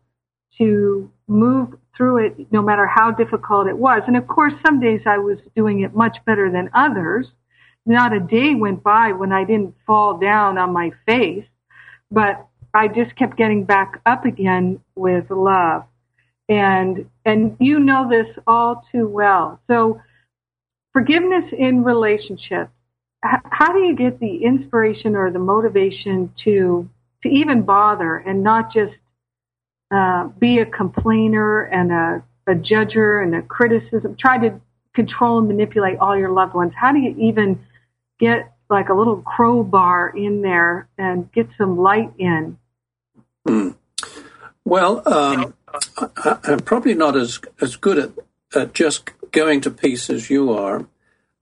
to 0.58 1.10
move 1.28 1.76
through 1.96 2.26
it, 2.26 2.52
no 2.52 2.62
matter 2.62 2.88
how 2.88 3.12
difficult 3.12 3.68
it 3.68 3.78
was. 3.78 4.02
And 4.06 4.18
of 4.18 4.28
course, 4.28 4.54
some 4.66 4.82
days 4.82 5.02
I 5.06 5.18
was 5.18 5.38
doing 5.56 5.82
it 5.82 5.96
much 5.96 6.18
better 6.26 6.52
than 6.52 6.70
others 6.74 7.28
not 7.88 8.13
a 8.13 8.19
day 8.19 8.54
went 8.56 8.84
by 8.84 9.13
when 9.13 9.32
I 9.32 9.43
didn't 9.43 9.76
fall 9.86 10.17
down 10.17 10.58
on 10.58 10.73
my 10.73 10.91
face, 11.06 11.45
but 12.12 12.47
I 12.73 12.88
just 12.88 13.15
kept 13.15 13.38
getting 13.38 13.63
back 13.63 14.02
up 14.06 14.26
again 14.26 14.80
with 14.95 15.30
love. 15.30 15.84
And, 16.50 17.10
and 17.26 17.58
you 17.60 17.80
know 17.80 18.10
this 18.10 18.28
all 18.45 18.86
too 18.91 19.08
well. 19.08 19.60
So 19.67 20.02
forgiveness 20.93 21.45
in 21.58 21.84
relationships, 21.84 22.71
how 23.23 23.73
do 23.73 23.80
you 23.80 23.95
get 23.95 24.19
the 24.19 24.43
inspiration 24.43 25.15
or 25.15 25.32
the 25.32 25.39
motivation 25.39 26.32
to, 26.43 26.89
to 27.23 27.30
even 27.30 27.63
bother 27.63 28.17
and 28.17 28.43
not 28.43 28.71
just 28.71 28.93
uh, 29.91 30.28
be 30.39 30.60
a 30.60 30.65
complainer 30.65 31.63
and 31.63 31.91
a, 31.91 32.23
a 32.47 32.56
judger 32.56 33.23
and 33.23 33.36
a 33.36 33.41
criticism, 33.41 34.15
try 34.17 34.38
to 34.38 34.60
control 34.93 35.39
and 35.39 35.47
manipulate 35.47 35.97
all 36.00 36.17
your 36.17 36.32
loved 36.32 36.54
ones? 36.54 36.73
How 36.76 36.91
do 36.91 37.00
you 37.00 37.15
even 37.17 37.60
get 38.19 38.53
like 38.69 38.89
a 38.89 38.93
little 38.93 39.17
crowbar 39.17 40.10
in 40.10 40.41
there 40.41 40.89
and 40.97 41.32
get 41.32 41.47
some 41.58 41.77
light 41.77 42.12
in? 42.17 42.58
Mm. 43.47 43.75
Well, 44.65 45.01
um, 45.08 45.53
I, 45.97 46.39
am 46.45 46.60
probably 46.60 46.93
not 46.93 47.15
as 47.15 47.39
as 47.62 47.75
good 47.77 47.97
at, 47.97 48.12
at 48.53 48.73
just 48.73 49.10
going 49.32 49.62
to 49.62 49.71
peace 49.71 50.10
as 50.10 50.30
you 50.30 50.51
are. 50.51 50.88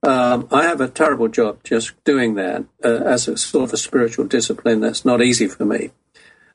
Um, 0.02 0.46
I 0.52 0.64
have 0.64 0.80
a 0.80 0.88
terrible 0.88 1.28
job 1.28 1.64
just 1.64 1.92
doing 2.04 2.34
that 2.34 2.64
uh, 2.84 2.88
as 2.88 3.26
a 3.26 3.36
sort 3.36 3.64
of 3.64 3.72
a 3.72 3.76
spiritual 3.76 4.26
discipline. 4.26 4.80
That's 4.80 5.04
not 5.04 5.22
easy 5.22 5.48
for 5.48 5.64
me. 5.64 5.90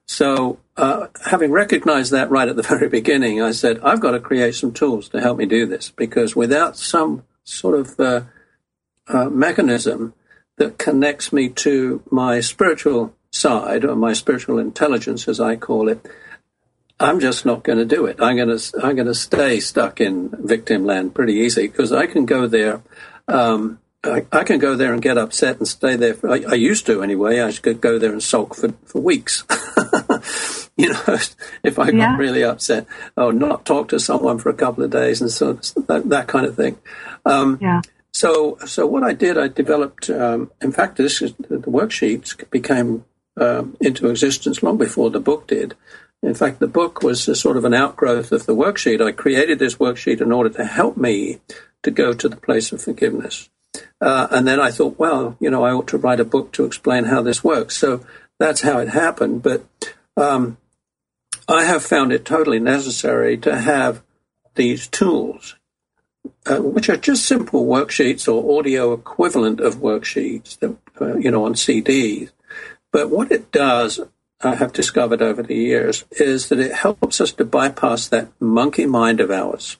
So, 0.08 0.60
uh, 0.78 1.08
having 1.26 1.52
recognized 1.52 2.12
that 2.12 2.30
right 2.30 2.48
at 2.48 2.56
the 2.56 2.62
very 2.74 2.88
beginning, 2.88 3.42
I 3.42 3.52
said, 3.52 3.80
I've 3.84 4.00
got 4.00 4.12
to 4.12 4.20
create 4.20 4.56
some 4.56 4.72
tools 4.72 5.10
to 5.10 5.22
help 5.22 5.38
me 5.38 5.46
do 5.46 5.66
this 5.66 5.92
because 5.92 6.36
without 6.36 6.78
some 6.78 7.24
sort 7.44 7.80
of 7.80 8.00
uh, 8.00 8.22
uh, 9.12 9.30
mechanism 9.30 10.14
that 10.58 10.78
connects 10.78 11.34
me 11.34 11.50
to 11.50 12.04
my 12.12 12.40
spiritual 12.40 13.14
side 13.32 13.86
or 13.86 13.96
my 13.96 14.14
spiritual 14.14 14.60
intelligence, 14.60 15.28
as 15.28 15.40
I 15.40 15.56
call 15.56 15.90
it, 15.90 16.06
I'm 17.00 17.20
just 17.20 17.46
not 17.46 17.64
going 17.64 17.80
to 17.80 17.86
do 17.86 18.06
it. 18.06 18.22
I'm 18.22 18.36
going 18.36 18.56
to 18.56 18.80
I'm 18.84 18.96
going 18.96 19.08
to 19.08 19.16
stay 19.16 19.60
stuck 19.60 20.00
in 20.00 20.30
victim 20.46 20.86
land 20.86 21.16
pretty 21.16 21.34
easy 21.34 21.68
because 21.68 21.92
I 21.92 22.06
can 22.06 22.26
go 22.26 22.48
there. 22.48 22.82
Um, 23.28 23.80
I, 24.04 24.26
I, 24.32 24.44
can 24.44 24.60
go 24.60 24.76
there 24.76 24.94
and 24.94 25.02
get 25.02 25.18
upset 25.18 25.58
and 25.58 25.68
stay 25.68 25.96
there. 25.96 26.16
For, 26.16 26.30
I, 26.32 26.44
I, 26.50 26.56
used 26.56 26.88
to 26.88 27.04
anyway. 27.04 27.40
I 27.40 27.52
could 27.52 27.82
go 27.82 28.00
there 28.00 28.12
and 28.12 28.22
sulk 28.22 28.56
for, 28.56 28.74
for 28.86 29.00
weeks. 29.00 29.44
you 30.76 30.92
know, 30.92 31.18
if 31.64 31.78
I 31.78 31.92
got 31.92 31.94
yeah. 31.94 32.18
really 32.18 32.44
upset, 32.44 32.88
or 33.16 33.32
not 33.32 33.64
talk 33.64 33.90
to 33.90 34.00
someone 34.00 34.40
for 34.40 34.50
a 34.50 34.56
couple 34.56 34.84
of 34.84 34.90
days 34.90 35.22
and 35.22 35.32
so 35.32 35.54
that, 35.54 36.10
that 36.10 36.28
kind 36.28 36.48
of 36.48 36.56
thing. 36.56 36.80
Um, 37.26 37.60
yeah. 37.62 37.82
So, 38.14 38.58
so 38.66 38.86
what 38.86 39.04
I 39.04 39.14
did, 39.14 39.38
I 39.38 39.48
developed. 39.48 40.10
Um, 40.10 40.52
in 40.62 40.72
fact, 40.72 40.98
this 40.98 41.22
is, 41.22 41.34
the 41.34 41.60
worksheets 41.60 42.50
became 42.50 43.06
um, 43.38 43.78
into 43.80 44.10
existence 44.10 44.62
long 44.62 44.78
before 44.78 45.10
the 45.10 45.20
book 45.20 45.48
did. 45.48 45.76
In 46.22 46.34
fact, 46.36 46.60
the 46.60 46.68
book 46.68 47.02
was 47.02 47.24
sort 47.40 47.58
of 47.58 47.66
an 47.66 47.74
outgrowth 47.74 48.32
of 48.32 48.46
the 48.46 48.56
worksheet. 48.56 49.02
I 49.02 49.12
created 49.12 49.58
this 49.58 49.76
worksheet 49.76 50.22
in 50.22 50.32
order 50.32 50.50
to 50.50 50.66
help 50.66 50.98
me 50.98 51.40
to 51.84 51.90
go 51.90 52.14
to 52.14 52.30
the 52.30 52.36
place 52.36 52.72
of 52.72 52.82
forgiveness. 52.82 53.50
Uh, 54.00 54.28
and 54.30 54.48
then 54.48 54.60
I 54.60 54.72
thought, 54.72 55.00
well, 55.00 55.36
you 55.40 55.50
know, 55.50 55.64
I 55.64 55.72
ought 55.72 55.88
to 55.90 55.98
write 55.98 56.20
a 56.20 56.26
book 56.26 56.52
to 56.54 56.66
explain 56.66 57.06
how 57.06 57.22
this 57.22 57.44
works. 57.44 57.78
So 57.78 58.06
that's 58.38 58.62
how 58.62 58.80
it 58.80 58.90
happened. 58.90 59.42
But 59.42 59.66
um, 60.16 60.58
I 61.48 61.64
have 61.64 61.84
found 61.84 62.12
it 62.12 62.26
totally 62.26 62.60
necessary 62.60 63.38
to 63.38 63.58
have 63.58 64.04
these 64.56 64.88
tools 64.88 65.56
uh, 66.46 66.58
which 66.58 66.90
are 66.90 66.98
just 66.98 67.26
simple 67.26 67.66
worksheets 67.66 68.28
or 68.28 68.60
audio 68.60 68.94
equivalent 68.94 69.60
of 69.60 69.76
worksheets 69.76 70.58
that, 70.60 70.76
uh, 71.00 71.16
you 71.18 71.30
know, 71.30 71.46
on 71.46 71.54
CDs. 71.54 72.32
But 72.92 73.10
what 73.10 73.32
it 73.32 73.52
does, 73.52 74.00
I 74.42 74.56
have 74.56 74.74
discovered 74.74 75.22
over 75.22 75.44
the 75.44 75.56
years, 75.56 76.04
is 76.12 76.50
that 76.50 76.60
it 76.60 76.74
helps 76.74 77.22
us 77.22 77.32
to 77.34 77.46
bypass 77.46 78.08
that 78.08 78.30
monkey 78.40 78.86
mind 78.86 79.20
of 79.20 79.30
ours, 79.30 79.78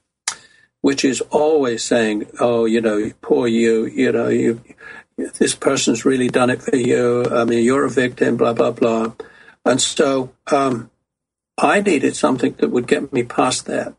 which 0.82 1.04
is 1.04 1.22
always 1.32 1.84
saying, 1.84 2.28
oh, 2.40 2.66
you 2.66 2.80
know, 2.80 3.12
poor 3.22 3.48
you, 3.48 3.88
you 3.88 4.12
know, 4.12 4.30
you, 4.30 4.62
this 5.18 5.56
person's 5.56 6.06
really 6.06 6.30
done 6.30 6.52
it 6.52 6.62
for 6.62 6.76
you. 6.76 7.26
I 7.26 7.44
mean, 7.44 7.64
you're 7.64 7.86
a 7.86 7.90
victim, 7.90 8.38
blah, 8.38 8.54
blah, 8.54 8.72
blah. 8.72 9.14
And 9.66 9.82
so 9.82 10.32
um, 10.52 10.92
I 11.58 11.82
needed 11.82 12.16
something 12.16 12.54
that 12.60 12.70
would 12.70 12.88
get 12.88 13.12
me 13.12 13.24
past 13.24 13.66
that 13.66 13.96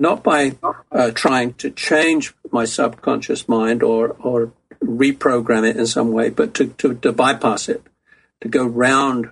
not 0.00 0.24
by 0.24 0.56
uh, 0.90 1.10
trying 1.10 1.52
to 1.54 1.70
change 1.70 2.34
my 2.50 2.64
subconscious 2.64 3.46
mind 3.48 3.82
or, 3.82 4.16
or 4.18 4.52
reprogram 4.82 5.68
it 5.68 5.76
in 5.76 5.86
some 5.86 6.10
way, 6.10 6.30
but 6.30 6.54
to, 6.54 6.68
to, 6.68 6.94
to 6.94 7.12
bypass 7.12 7.68
it, 7.68 7.86
to 8.40 8.48
go 8.48 8.64
round 8.64 9.30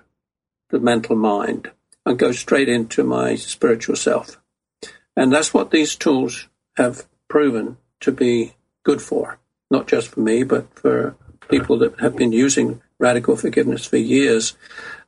the 0.69 0.79
mental 0.79 1.15
mind 1.15 1.71
and 2.05 2.19
go 2.19 2.31
straight 2.31 2.69
into 2.69 3.03
my 3.03 3.35
spiritual 3.35 3.95
self. 3.95 4.39
And 5.17 5.33
that's 5.33 5.53
what 5.53 5.71
these 5.71 5.95
tools 5.95 6.47
have 6.77 7.07
proven 7.27 7.77
to 8.01 8.11
be 8.11 8.53
good 8.83 9.01
for, 9.01 9.39
not 9.71 9.87
just 9.87 10.09
for 10.09 10.19
me, 10.19 10.43
but 10.43 10.73
for 10.75 11.15
people 11.49 11.79
that 11.79 11.99
have 11.99 12.15
been 12.15 12.31
using 12.31 12.81
radical 12.99 13.35
forgiveness 13.35 13.85
for 13.85 13.97
years. 13.97 14.55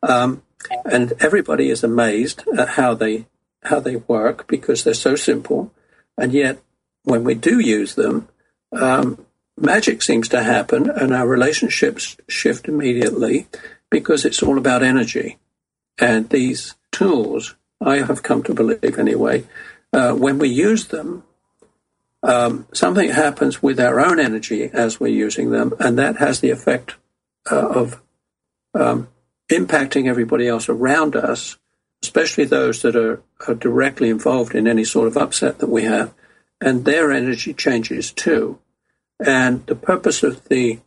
Um, 0.02 0.42
and 0.86 1.14
everybody 1.20 1.70
is 1.70 1.84
amazed 1.84 2.44
at 2.58 2.70
how 2.70 2.96
they 2.96 3.28
how 3.64 3.80
they 3.80 3.98
work 3.98 4.48
because 4.48 4.84
they're 4.84 4.94
so 4.94 5.16
simple. 5.16 5.74
And 6.18 6.34
yet, 6.34 6.62
when 7.04 7.24
we 7.24 7.36
do 7.36 7.60
use 7.60 7.96
them, 7.96 8.28
um, 8.72 9.26
magic 9.58 10.02
seems 10.02 10.28
to 10.30 10.44
happen 10.44 10.90
and 10.90 11.14
our 11.14 11.28
relationships 11.28 12.18
shift 12.28 12.68
immediately 12.68 13.48
because 13.90 14.26
it's 14.26 14.42
all 14.42 14.58
about 14.58 14.84
energy. 14.84 15.38
And 16.00 16.30
these 16.30 16.76
tools 16.92 17.56
I 17.80 17.98
have 17.98 18.24
come 18.24 18.44
to 18.44 18.54
believe 18.54 18.98
anyway, 18.98 19.46
uh, 19.94 20.14
when 20.14 20.38
we 20.38 20.50
use 20.50 20.86
them, 20.86 21.24
um, 22.24 22.68
something 22.74 23.10
happens 23.10 23.64
with 23.64 23.80
our 23.80 24.00
own 24.00 24.20
energy 24.20 24.70
as 24.72 25.00
we're 25.00 25.08
using 25.08 25.50
them, 25.50 25.74
and 25.80 25.98
that 25.98 26.18
has 26.18 26.40
the 26.40 26.52
effect 26.52 26.96
uh, 27.52 27.68
of 27.68 28.02
um, 28.76 29.08
impacting 29.50 30.08
everybody 30.08 30.48
else 30.48 30.70
around 30.70 31.16
us, 31.16 31.58
especially 32.04 32.46
those 32.46 32.82
that 32.82 32.96
are, 32.96 33.22
are, 33.48 33.56
directly 33.56 34.10
involved 34.10 34.56
in 34.56 34.68
any 34.68 34.84
sort 34.84 35.08
of 35.08 35.18
upset 35.18 35.60
that 35.60 35.70
we 35.70 35.84
have, 35.84 36.14
and 36.60 36.86
their 36.86 37.12
energy 37.12 37.54
changes 37.54 38.12
too. 38.12 38.60
And 39.24 39.66
the 39.68 39.76
purpose 39.76 40.24
of 40.24 40.44
the 40.46 40.80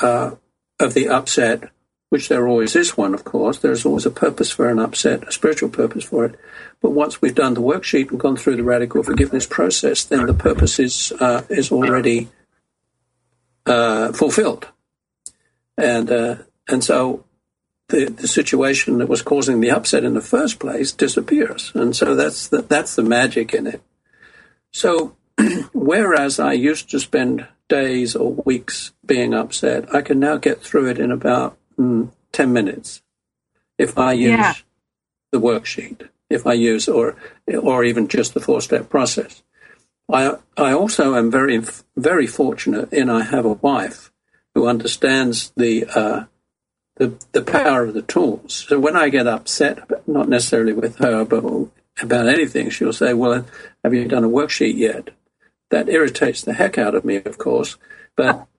uh, 0.00 0.32
of 0.80 0.94
the 0.94 1.08
upset, 1.08 1.70
which 2.10 2.28
there 2.28 2.46
always 2.46 2.76
is 2.76 2.96
one, 2.96 3.14
of 3.14 3.24
course, 3.24 3.58
there's 3.58 3.86
always 3.86 4.06
a 4.06 4.10
purpose 4.10 4.50
for 4.50 4.68
an 4.68 4.78
upset, 4.78 5.26
a 5.26 5.32
spiritual 5.32 5.70
purpose 5.70 6.04
for 6.04 6.26
it. 6.26 6.38
But 6.82 6.90
once 6.90 7.22
we've 7.22 7.34
done 7.34 7.54
the 7.54 7.62
worksheet 7.62 8.10
and 8.10 8.20
gone 8.20 8.36
through 8.36 8.56
the 8.56 8.64
radical 8.64 9.02
forgiveness 9.02 9.46
process, 9.46 10.04
then 10.04 10.26
the 10.26 10.34
purpose 10.34 10.78
is 10.78 11.12
uh, 11.20 11.42
is 11.48 11.72
already 11.72 12.28
uh, 13.64 14.12
fulfilled, 14.12 14.68
and 15.78 16.10
uh, 16.10 16.36
and 16.68 16.84
so 16.84 17.24
the, 17.88 18.06
the 18.06 18.28
situation 18.28 18.98
that 18.98 19.08
was 19.08 19.22
causing 19.22 19.60
the 19.60 19.70
upset 19.70 20.04
in 20.04 20.14
the 20.14 20.20
first 20.20 20.58
place 20.58 20.92
disappears, 20.92 21.72
and 21.74 21.94
so 21.94 22.14
that's 22.14 22.48
the, 22.48 22.62
that's 22.62 22.96
the 22.96 23.02
magic 23.02 23.52
in 23.54 23.66
it. 23.66 23.82
So, 24.72 25.16
whereas 25.72 26.40
I 26.40 26.52
used 26.52 26.90
to 26.90 27.00
spend 27.00 27.46
days 27.68 28.16
or 28.16 28.32
weeks 28.32 28.92
being 29.04 29.34
upset, 29.34 29.94
I 29.94 30.02
can 30.02 30.18
now 30.18 30.36
get 30.36 30.62
through 30.62 30.90
it 30.90 30.98
in 30.98 31.10
about 31.10 31.56
mm, 31.78 32.10
ten 32.32 32.52
minutes 32.52 33.02
if 33.78 33.98
I 33.98 34.12
use 34.12 34.38
yeah. 34.38 34.54
the 35.32 35.40
worksheet 35.40 36.08
if 36.30 36.46
I 36.46 36.54
use 36.54 36.88
or 36.88 37.16
or 37.60 37.84
even 37.84 38.08
just 38.08 38.34
the 38.34 38.40
four 38.40 38.60
step 38.60 38.88
process. 38.88 39.42
I 40.12 40.36
I 40.56 40.72
also 40.72 41.14
am 41.14 41.30
very 41.30 41.62
very 41.96 42.26
fortunate 42.26 42.92
in 42.92 43.10
I 43.10 43.22
have 43.22 43.44
a 43.44 43.54
wife 43.54 44.12
who 44.54 44.68
understands 44.68 45.52
the 45.56 45.86
uh, 45.86 46.24
the 46.96 47.14
the 47.32 47.42
power 47.42 47.84
of 47.84 47.94
the 47.94 48.02
tools. 48.02 48.66
So 48.68 48.78
when 48.78 48.96
I 48.96 49.08
get 49.08 49.26
upset, 49.26 50.08
not 50.08 50.28
necessarily 50.28 50.72
with 50.72 50.96
her, 50.96 51.24
but 51.24 51.44
about 52.00 52.28
anything, 52.28 52.70
she'll 52.70 52.92
say, 52.92 53.14
"Well, 53.14 53.46
have 53.82 53.94
you 53.94 54.06
done 54.06 54.24
a 54.24 54.28
worksheet 54.28 54.76
yet?" 54.76 55.10
That 55.70 55.88
irritates 55.88 56.42
the 56.42 56.52
heck 56.52 56.78
out 56.78 56.94
of 56.94 57.04
me, 57.04 57.16
of 57.16 57.38
course, 57.38 57.76
but. 58.16 58.46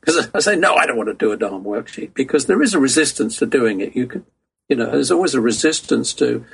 Because 0.00 0.30
I 0.32 0.38
say, 0.38 0.56
no, 0.56 0.76
I 0.76 0.86
don't 0.86 0.96
want 0.96 1.08
to 1.08 1.14
do 1.14 1.32
a 1.32 1.36
darn 1.36 1.64
worksheet 1.64 2.14
because 2.14 2.46
there 2.46 2.62
is 2.62 2.72
a 2.72 2.78
resistance 2.78 3.36
to 3.38 3.46
doing 3.46 3.80
it. 3.80 3.96
You 3.96 4.06
can 4.06 4.24
you 4.68 4.76
know, 4.76 4.90
there's 4.90 5.10
always 5.10 5.34
a 5.34 5.40
resistance 5.40 6.12
to 6.14 6.44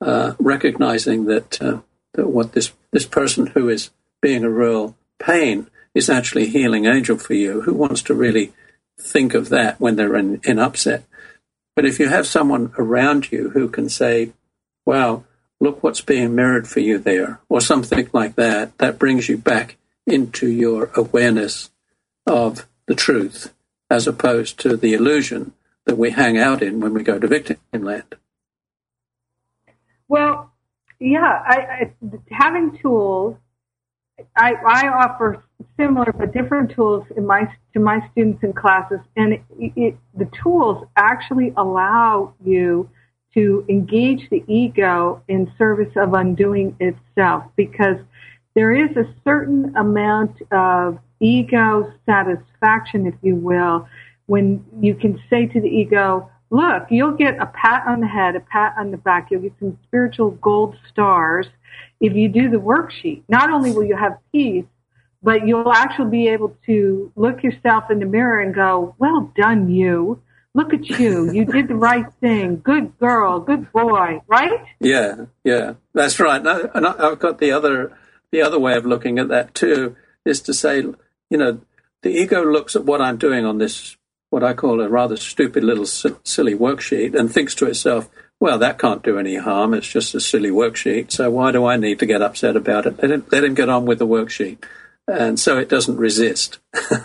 uh, 0.00 0.34
recognizing 0.38 1.24
that 1.26 1.60
uh, 1.62 1.80
that 2.14 2.28
what 2.28 2.52
this 2.52 2.72
this 2.90 3.06
person 3.06 3.46
who 3.48 3.68
is 3.68 3.90
being 4.20 4.44
a 4.44 4.50
real 4.50 4.96
pain 5.18 5.68
is 5.94 6.10
actually 6.10 6.44
a 6.44 6.50
healing 6.50 6.86
angel 6.86 7.16
for 7.16 7.34
you. 7.34 7.62
Who 7.62 7.74
wants 7.74 8.02
to 8.02 8.14
really 8.14 8.52
think 9.02 9.34
of 9.34 9.48
that 9.50 9.80
when 9.80 9.96
they're 9.96 10.16
in, 10.16 10.40
in 10.44 10.58
upset? 10.58 11.04
But 11.74 11.84
if 11.84 11.98
you 11.98 12.08
have 12.08 12.26
someone 12.26 12.72
around 12.78 13.32
you 13.32 13.50
who 13.50 13.68
can 13.68 13.88
say, 13.88 14.32
"Wow, 14.84 15.24
look 15.60 15.82
what's 15.82 16.00
being 16.00 16.34
mirrored 16.34 16.68
for 16.68 16.80
you 16.80 16.98
there," 16.98 17.40
or 17.48 17.60
something 17.60 18.08
like 18.12 18.34
that, 18.36 18.76
that 18.78 18.98
brings 18.98 19.28
you 19.28 19.36
back 19.36 19.76
into 20.06 20.48
your 20.48 20.90
awareness 20.94 21.70
of 22.26 22.66
the 22.86 22.94
truth 22.94 23.54
as 23.90 24.06
opposed 24.06 24.58
to 24.60 24.76
the 24.76 24.94
illusion 24.94 25.52
that 25.84 25.98
we 25.98 26.10
hang 26.10 26.38
out 26.38 26.62
in 26.62 26.80
when 26.80 26.94
we 26.94 27.02
go 27.02 27.18
to 27.18 27.26
victim 27.26 27.58
land. 27.72 28.14
Well, 30.08 30.52
yeah, 30.98 31.42
I, 31.46 31.56
I, 31.56 31.92
having 32.30 32.78
tools, 32.78 33.36
I, 34.36 34.54
I 34.66 34.88
offer 34.88 35.42
similar 35.78 36.12
but 36.12 36.32
different 36.32 36.70
tools 36.72 37.04
in 37.16 37.26
my 37.26 37.48
to 37.72 37.80
my 37.80 38.00
students 38.12 38.42
in 38.42 38.52
classes, 38.52 39.00
and 39.16 39.34
it, 39.34 39.42
it, 39.58 39.96
the 40.14 40.28
tools 40.42 40.86
actually 40.96 41.52
allow 41.56 42.34
you 42.44 42.88
to 43.34 43.64
engage 43.68 44.28
the 44.30 44.44
ego 44.46 45.22
in 45.28 45.50
service 45.56 45.92
of 45.96 46.12
undoing 46.12 46.76
itself 46.80 47.44
because 47.56 47.96
there 48.54 48.72
is 48.72 48.94
a 48.96 49.04
certain 49.24 49.74
amount 49.76 50.36
of 50.50 50.98
ego 51.20 51.90
satisfaction, 52.04 53.06
if 53.06 53.14
you 53.22 53.36
will, 53.36 53.88
when 54.26 54.62
you 54.80 54.94
can 54.94 55.18
say 55.30 55.46
to 55.46 55.60
the 55.60 55.68
ego, 55.68 56.30
look, 56.50 56.84
you'll 56.90 57.16
get 57.16 57.40
a 57.40 57.46
pat 57.46 57.84
on 57.86 58.00
the 58.00 58.06
head, 58.06 58.36
a 58.36 58.40
pat 58.40 58.74
on 58.76 58.90
the 58.90 58.98
back, 58.98 59.30
you'll 59.30 59.40
get 59.40 59.52
some 59.58 59.78
spiritual 59.84 60.32
gold 60.32 60.76
stars 60.90 61.46
if 62.00 62.14
you 62.14 62.28
do 62.28 62.50
the 62.50 62.58
worksheet. 62.58 63.22
Not 63.28 63.50
only 63.50 63.72
will 63.72 63.84
you 63.84 63.96
have 63.96 64.18
peace, 64.32 64.64
but 65.22 65.46
you'll 65.46 65.72
actually 65.72 66.10
be 66.10 66.28
able 66.28 66.56
to 66.66 67.12
look 67.14 67.42
yourself 67.42 67.90
in 67.90 68.00
the 68.00 68.06
mirror 68.06 68.40
and 68.40 68.54
go, 68.54 68.94
well 68.98 69.32
done, 69.36 69.70
you. 69.70 70.20
Look 70.54 70.74
at 70.74 70.84
you. 70.86 71.32
You 71.32 71.44
did 71.52 71.68
the 71.68 71.76
right 71.76 72.06
thing. 72.20 72.60
Good 72.62 72.98
girl. 72.98 73.40
Good 73.40 73.72
boy. 73.72 74.20
Right? 74.26 74.64
Yeah. 74.80 75.26
Yeah. 75.44 75.74
That's 75.94 76.18
right. 76.18 76.44
And 76.44 76.86
I've 76.86 77.18
got 77.18 77.38
the 77.38 77.52
other, 77.52 77.96
the 78.32 78.42
other 78.42 78.58
way 78.58 78.74
of 78.74 78.84
looking 78.84 79.18
at 79.18 79.28
that 79.28 79.54
too 79.54 79.96
is 80.24 80.40
to 80.42 80.54
say, 80.54 80.78
you 80.78 81.38
know, 81.38 81.60
the 82.02 82.10
ego 82.10 82.44
looks 82.44 82.74
at 82.74 82.84
what 82.84 83.00
I'm 83.00 83.16
doing 83.16 83.46
on 83.46 83.58
this 83.58 83.96
what 84.32 84.42
I 84.42 84.54
call 84.54 84.80
a 84.80 84.88
rather 84.88 85.16
stupid 85.18 85.62
little 85.62 85.84
silly 85.84 86.54
worksheet 86.54 87.14
and 87.14 87.30
thinks 87.30 87.54
to 87.56 87.66
itself, 87.66 88.08
well, 88.42 88.58
that 88.58 88.76
can't 88.76 89.04
do 89.04 89.20
any 89.20 89.36
harm. 89.36 89.72
It's 89.72 89.86
just 89.86 90.16
a 90.16 90.20
silly 90.20 90.50
worksheet. 90.50 91.12
So 91.12 91.30
why 91.30 91.52
do 91.52 91.64
I 91.64 91.76
need 91.76 92.00
to 92.00 92.06
get 92.06 92.22
upset 92.22 92.56
about 92.56 92.86
it? 92.86 93.00
Let 93.00 93.12
him, 93.12 93.24
let 93.30 93.44
him 93.44 93.54
get 93.54 93.68
on 93.68 93.86
with 93.86 94.00
the 94.00 94.06
worksheet. 94.06 94.64
And 95.06 95.38
so 95.38 95.58
it 95.58 95.68
doesn't 95.68 95.96
resist. 95.96 96.58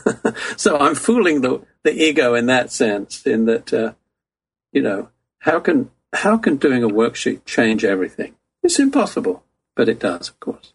so 0.57 0.79
I'm 0.79 0.95
fooling 0.95 1.41
the, 1.41 1.61
the 1.83 1.93
ego 1.93 2.33
in 2.33 2.47
that 2.47 2.71
sense, 2.71 3.27
in 3.27 3.45
that, 3.45 3.71
uh, 3.71 3.93
you 4.71 4.81
know, 4.81 5.09
how 5.37 5.59
can, 5.59 5.91
how 6.11 6.37
can 6.37 6.57
doing 6.57 6.83
a 6.83 6.89
worksheet 6.89 7.45
change 7.45 7.85
everything? 7.85 8.33
It's 8.63 8.79
impossible, 8.79 9.43
but 9.75 9.87
it 9.87 9.99
does, 9.99 10.29
of 10.29 10.39
course, 10.39 10.73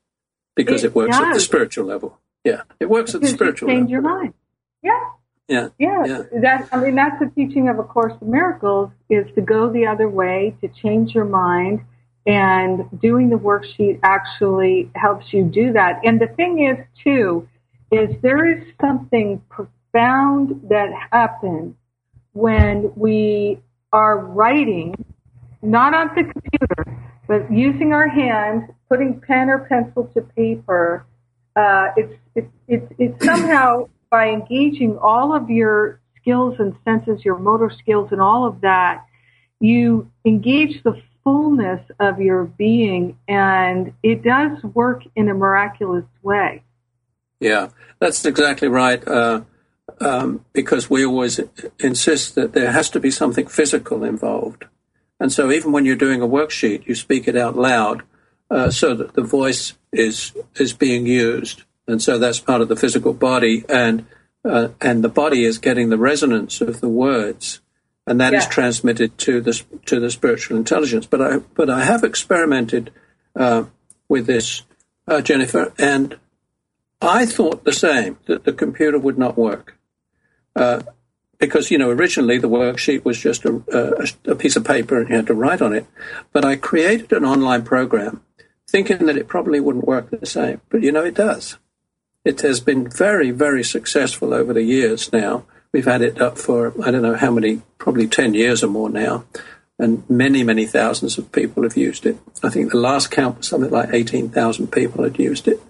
because 0.54 0.84
it, 0.84 0.88
it 0.88 0.94
works 0.94 1.18
does. 1.18 1.26
at 1.26 1.34
the 1.34 1.40
spiritual 1.40 1.86
level. 1.86 2.20
Yeah, 2.44 2.62
it 2.78 2.88
works 2.88 3.14
because 3.14 3.14
at 3.14 3.32
the 3.32 3.36
spiritual 3.36 3.68
change 3.68 3.90
level. 3.90 3.90
your 3.90 4.02
mind. 4.02 4.34
Yeah, 4.80 5.10
yeah. 5.52 5.68
Yeah. 5.78 6.04
yeah. 6.06 6.40
That 6.40 6.68
I 6.72 6.80
mean 6.80 6.94
that's 6.94 7.18
the 7.20 7.30
teaching 7.34 7.68
of 7.68 7.78
a 7.78 7.82
course 7.82 8.14
of 8.20 8.26
miracles 8.26 8.90
is 9.08 9.26
to 9.34 9.40
go 9.40 9.70
the 9.70 9.86
other 9.86 10.08
way, 10.08 10.56
to 10.60 10.68
change 10.68 11.14
your 11.14 11.24
mind 11.24 11.80
and 12.26 12.84
doing 13.00 13.30
the 13.30 13.36
worksheet 13.36 13.98
actually 14.02 14.90
helps 14.94 15.32
you 15.32 15.44
do 15.44 15.72
that. 15.72 16.00
And 16.04 16.20
the 16.20 16.28
thing 16.28 16.64
is 16.64 16.78
too 17.02 17.48
is 17.90 18.10
there 18.22 18.50
is 18.50 18.64
something 18.80 19.42
profound 19.50 20.68
that 20.68 20.90
happens 21.10 21.74
when 22.32 22.90
we 22.96 23.60
are 23.92 24.18
writing 24.18 24.94
not 25.60 25.94
on 25.94 26.08
the 26.08 26.24
computer, 26.24 26.98
but 27.28 27.52
using 27.52 27.92
our 27.92 28.08
hands, 28.08 28.64
putting 28.88 29.20
pen 29.20 29.48
or 29.48 29.66
pencil 29.68 30.10
to 30.14 30.22
paper, 30.22 31.06
uh, 31.54 31.88
it's, 31.96 32.14
it's, 32.34 32.48
it's, 32.66 32.92
it's 32.98 33.24
somehow 33.24 33.88
by 34.12 34.28
engaging 34.28 34.98
all 34.98 35.34
of 35.34 35.48
your 35.48 35.98
skills 36.20 36.56
and 36.58 36.76
senses, 36.84 37.24
your 37.24 37.38
motor 37.38 37.70
skills 37.70 38.12
and 38.12 38.20
all 38.20 38.44
of 38.44 38.60
that, 38.60 39.06
you 39.58 40.08
engage 40.26 40.82
the 40.82 41.00
fullness 41.24 41.80
of 41.98 42.20
your 42.20 42.44
being 42.44 43.16
and 43.26 43.94
it 44.02 44.22
does 44.22 44.62
work 44.74 45.02
in 45.16 45.30
a 45.30 45.34
miraculous 45.34 46.04
way. 46.22 46.62
Yeah, 47.40 47.70
that's 48.00 48.24
exactly 48.26 48.68
right. 48.68 49.02
Uh, 49.08 49.42
um, 50.00 50.44
because 50.52 50.90
we 50.90 51.06
always 51.06 51.40
insist 51.78 52.34
that 52.34 52.52
there 52.52 52.70
has 52.70 52.90
to 52.90 53.00
be 53.00 53.10
something 53.10 53.46
physical 53.46 54.04
involved. 54.04 54.66
And 55.20 55.32
so 55.32 55.50
even 55.50 55.72
when 55.72 55.86
you're 55.86 55.96
doing 55.96 56.20
a 56.20 56.28
worksheet, 56.28 56.86
you 56.86 56.94
speak 56.94 57.28
it 57.28 57.36
out 57.36 57.56
loud 57.56 58.02
uh, 58.50 58.70
so 58.70 58.94
that 58.94 59.14
the 59.14 59.22
voice 59.22 59.72
is 59.90 60.32
is 60.56 60.74
being 60.74 61.06
used 61.06 61.62
and 61.86 62.02
so 62.02 62.18
that's 62.18 62.40
part 62.40 62.60
of 62.60 62.68
the 62.68 62.76
physical 62.76 63.12
body, 63.12 63.64
and 63.68 64.06
uh, 64.44 64.68
and 64.80 65.02
the 65.02 65.08
body 65.08 65.44
is 65.44 65.58
getting 65.58 65.88
the 65.88 65.98
resonance 65.98 66.60
of 66.60 66.80
the 66.80 66.88
words, 66.88 67.60
and 68.06 68.20
that 68.20 68.32
yeah. 68.32 68.40
is 68.40 68.46
transmitted 68.46 69.16
to 69.18 69.40
the 69.40 69.62
to 69.86 70.00
the 70.00 70.10
spiritual 70.10 70.56
intelligence. 70.56 71.06
But 71.06 71.20
I 71.20 71.38
but 71.38 71.70
I 71.70 71.84
have 71.84 72.04
experimented 72.04 72.92
uh, 73.36 73.64
with 74.08 74.26
this, 74.26 74.62
uh, 75.08 75.20
Jennifer, 75.20 75.72
and 75.78 76.18
I 77.00 77.26
thought 77.26 77.64
the 77.64 77.72
same 77.72 78.18
that 78.26 78.44
the 78.44 78.52
computer 78.52 78.98
would 78.98 79.18
not 79.18 79.36
work. 79.36 79.76
Uh, 80.54 80.82
because 81.38 81.72
you 81.72 81.78
know 81.78 81.90
originally 81.90 82.38
the 82.38 82.48
worksheet 82.48 83.04
was 83.04 83.18
just 83.18 83.44
a, 83.44 83.60
a, 83.72 84.32
a 84.32 84.34
piece 84.36 84.54
of 84.54 84.64
paper 84.64 85.00
and 85.00 85.08
you 85.08 85.16
had 85.16 85.26
to 85.26 85.34
write 85.34 85.60
on 85.60 85.74
it, 85.74 85.86
but 86.32 86.44
I 86.44 86.54
created 86.54 87.12
an 87.12 87.24
online 87.24 87.64
program 87.64 88.22
thinking 88.68 89.06
that 89.06 89.16
it 89.16 89.26
probably 89.26 89.58
wouldn't 89.58 89.86
work 89.86 90.10
the 90.10 90.24
same. 90.24 90.60
But 90.68 90.82
you 90.82 90.92
know, 90.92 91.04
it 91.04 91.14
does. 91.14 91.58
It 92.24 92.40
has 92.42 92.60
been 92.60 92.88
very, 92.88 93.30
very 93.30 93.64
successful 93.64 94.32
over 94.32 94.52
the 94.52 94.62
years 94.62 95.12
now. 95.12 95.44
We've 95.72 95.84
had 95.84 96.02
it 96.02 96.20
up 96.20 96.38
for, 96.38 96.72
I 96.84 96.90
don't 96.90 97.02
know 97.02 97.16
how 97.16 97.30
many, 97.30 97.62
probably 97.78 98.06
10 98.06 98.34
years 98.34 98.62
or 98.62 98.68
more 98.68 98.90
now. 98.90 99.24
and 99.78 100.08
many, 100.08 100.44
many 100.44 100.66
thousands 100.66 101.18
of 101.18 101.32
people 101.32 101.64
have 101.64 101.76
used 101.76 102.06
it. 102.06 102.16
I 102.42 102.50
think 102.50 102.70
the 102.70 102.78
last 102.78 103.10
count 103.10 103.38
was 103.38 103.48
something 103.48 103.70
like 103.70 103.90
18,000 103.92 104.70
people 104.70 105.02
had 105.02 105.18
used 105.18 105.48
it. 105.48 105.60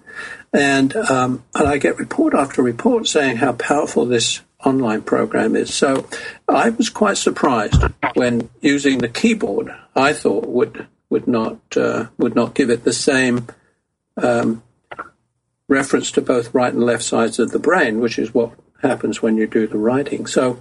And, 0.53 0.95
um, 0.95 1.43
and 1.55 1.67
I 1.67 1.77
get 1.79 1.97
report 1.97 2.35
after 2.35 2.61
report 2.61 3.07
saying 3.07 3.37
how 3.37 3.53
powerful 3.53 4.05
this 4.05 4.41
online 4.63 5.01
program 5.01 5.55
is. 5.55 5.73
So 5.73 6.07
I 6.47 6.69
was 6.69 6.89
quite 6.89 7.17
surprised 7.17 7.81
when 8.13 8.49
using 8.61 8.99
the 8.99 9.09
keyboard. 9.09 9.73
I 9.95 10.13
thought 10.13 10.47
would 10.47 10.87
would 11.09 11.27
not 11.27 11.59
uh, 11.75 12.07
would 12.17 12.35
not 12.35 12.55
give 12.55 12.69
it 12.69 12.83
the 12.83 12.93
same 12.93 13.47
um, 14.17 14.63
reference 15.73 16.11
to 16.11 16.21
both 16.21 16.53
right 16.53 16.73
and 16.73 16.83
left 16.83 17.03
sides 17.03 17.39
of 17.39 17.51
the 17.51 17.59
brain, 17.59 17.99
which 17.99 18.19
is 18.19 18.33
what 18.33 18.53
happens 18.81 19.21
when 19.21 19.37
you 19.37 19.47
do 19.47 19.65
the 19.65 19.77
writing. 19.77 20.27
So, 20.27 20.59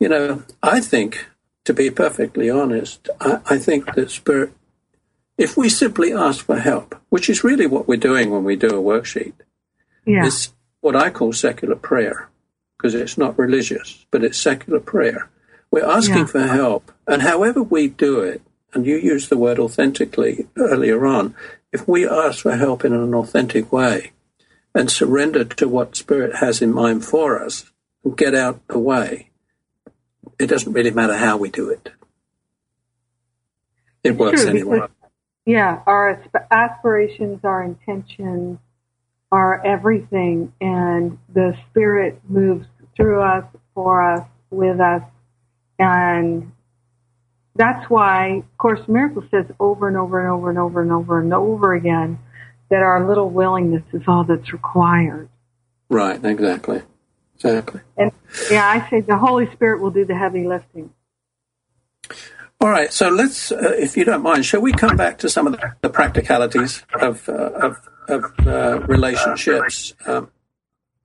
you 0.00 0.08
know, 0.08 0.42
I 0.62 0.80
think, 0.80 1.26
to 1.66 1.74
be 1.74 1.90
perfectly 1.90 2.48
honest, 2.48 3.08
I, 3.20 3.40
I 3.46 3.58
think 3.58 3.94
that 3.94 4.10
spirit, 4.10 4.52
if 5.36 5.56
we 5.56 5.68
simply 5.68 6.12
ask 6.12 6.44
for 6.46 6.58
help, 6.58 6.96
which 7.10 7.28
is 7.28 7.44
really 7.44 7.66
what 7.66 7.86
we're 7.86 8.08
doing 8.10 8.30
when 8.30 8.44
we 8.44 8.56
do 8.56 8.68
a 8.68 8.82
worksheet, 8.82 9.34
yeah. 10.06 10.26
it's 10.26 10.52
what 10.80 10.96
I 10.96 11.10
call 11.10 11.32
secular 11.32 11.76
prayer, 11.76 12.28
because 12.76 12.94
it's 12.94 13.18
not 13.18 13.38
religious, 13.38 14.06
but 14.10 14.24
it's 14.24 14.38
secular 14.38 14.80
prayer. 14.80 15.28
We're 15.70 15.84
asking 15.84 16.16
yeah. 16.16 16.26
for 16.26 16.46
help, 16.46 16.92
and 17.06 17.22
however 17.22 17.62
we 17.62 17.88
do 17.88 18.20
it, 18.20 18.42
and 18.74 18.86
you 18.86 18.96
used 18.96 19.28
the 19.28 19.36
word 19.36 19.58
authentically 19.58 20.46
earlier 20.56 21.06
on, 21.06 21.34
if 21.72 21.86
we 21.86 22.08
ask 22.08 22.40
for 22.40 22.56
help 22.56 22.84
in 22.84 22.92
an 22.92 23.14
authentic 23.14 23.72
way 23.72 24.12
and 24.74 24.90
surrender 24.90 25.44
to 25.44 25.68
what 25.68 25.96
Spirit 25.96 26.36
has 26.36 26.62
in 26.62 26.72
mind 26.72 27.04
for 27.04 27.42
us 27.42 27.70
and 28.04 28.16
get 28.16 28.34
out 28.34 28.66
the 28.68 28.78
way, 28.78 29.30
it 30.38 30.46
doesn't 30.46 30.72
really 30.72 30.90
matter 30.90 31.16
how 31.16 31.36
we 31.36 31.50
do 31.50 31.68
it. 31.70 31.90
It 34.02 34.16
works 34.16 34.44
anyway. 34.44 34.80
Because, 34.80 34.90
yeah, 35.46 35.82
our 35.86 36.22
aspirations, 36.50 37.40
our 37.44 37.62
intentions 37.62 38.58
are 39.30 39.64
everything, 39.64 40.52
and 40.60 41.18
the 41.32 41.56
Spirit 41.70 42.20
moves 42.28 42.66
through 42.96 43.22
us, 43.22 43.44
for 43.74 44.14
us, 44.14 44.26
with 44.50 44.80
us, 44.80 45.02
and 45.78 46.52
that's 47.54 47.88
why 47.90 48.42
Course 48.58 48.86
Miracles 48.88 49.24
says 49.30 49.46
over 49.60 49.88
and 49.88 49.96
over 49.96 50.20
and 50.20 50.30
over 50.30 50.50
and 50.50 50.58
over 50.58 50.82
and 50.82 50.92
over 50.92 51.20
and 51.20 51.34
over 51.34 51.74
again 51.74 52.18
that 52.72 52.82
our 52.82 53.06
little 53.06 53.28
willingness 53.28 53.82
is 53.92 54.00
all 54.08 54.24
that's 54.24 54.50
required. 54.50 55.28
Right, 55.90 56.24
exactly. 56.24 56.80
Exactly. 57.34 57.82
And 57.98 58.12
yeah, 58.50 58.66
I 58.66 58.88
say 58.88 59.02
the 59.02 59.18
Holy 59.18 59.46
Spirit 59.52 59.82
will 59.82 59.90
do 59.90 60.06
the 60.06 60.14
heavy 60.14 60.46
lifting. 60.48 60.90
All 62.62 62.70
right, 62.70 62.90
so 62.90 63.10
let's, 63.10 63.52
uh, 63.52 63.74
if 63.76 63.94
you 63.98 64.04
don't 64.04 64.22
mind, 64.22 64.46
shall 64.46 64.62
we 64.62 64.72
come 64.72 64.96
back 64.96 65.18
to 65.18 65.28
some 65.28 65.46
of 65.46 65.60
the, 65.82 65.90
practicalities 65.90 66.82
of, 66.94 67.28
uh, 67.28 67.32
of, 67.32 67.88
of 68.08 68.24
uh, 68.46 68.80
relationships? 68.86 69.92
Um, 70.06 70.30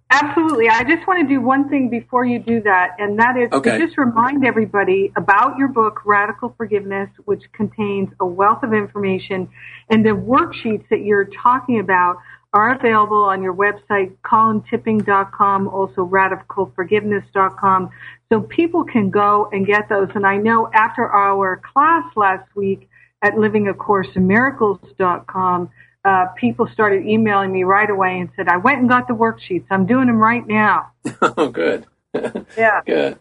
Absolutely. 0.10 0.70
I 0.70 0.84
just 0.84 1.06
want 1.06 1.20
to 1.22 1.28
do 1.28 1.42
one 1.42 1.68
thing 1.68 1.90
before 1.90 2.24
you 2.26 2.40
do 2.40 2.62
that, 2.62 2.96
and 2.98 3.20
that 3.20 3.36
is 3.36 3.52
okay. 3.52 3.78
to 3.78 3.86
just 3.86 3.98
remind 3.98 4.46
everybody 4.46 5.12
about 5.18 5.58
your 5.58 5.68
book, 5.68 6.00
Radical 6.06 6.54
Forgiveness, 6.56 7.10
which 7.26 7.44
contains 7.52 8.08
a 8.22 8.26
wealth 8.26 8.64
of 8.64 8.74
information, 8.74 9.50
and 9.90 10.06
the 10.06 10.12
worksheets 10.12 10.88
that 10.90 11.02
you're 11.02 11.28
talking 11.44 11.82
about 11.82 12.20
are 12.54 12.74
available 12.74 13.26
on 13.26 13.44
your 13.44 13.54
website, 13.54 14.16
colintipping.com, 14.24 15.68
also 15.68 16.08
radicalforgiveness.com, 16.08 17.90
so 18.32 18.40
people 18.42 18.86
can 18.86 19.10
go 19.10 19.50
and 19.52 19.68
get 19.68 19.90
those. 19.90 20.08
And 20.16 20.26
I 20.26 20.38
know 20.38 20.70
after 20.74 21.06
our 21.06 21.62
class 21.74 22.06
last 22.16 22.48
week 22.56 22.88
at 23.22 23.34
livingacourseofmiracles.com, 23.34 25.70
uh, 26.08 26.28
people 26.38 26.70
started 26.72 27.06
emailing 27.06 27.52
me 27.52 27.64
right 27.64 27.90
away 27.90 28.20
and 28.20 28.30
said, 28.38 28.48
I 28.48 28.58
went 28.58 28.80
and 28.80 28.88
got 28.88 29.10
the 29.10 29.14
worksheets. 29.14 29.66
I'm 29.70 29.86
doing 29.86 30.08
them 30.08 30.20
right 30.20 30.48
now. 30.48 30.94
oh, 31.22 31.50
good. 31.50 31.86
yeah. 32.58 32.82
Good. 32.86 33.20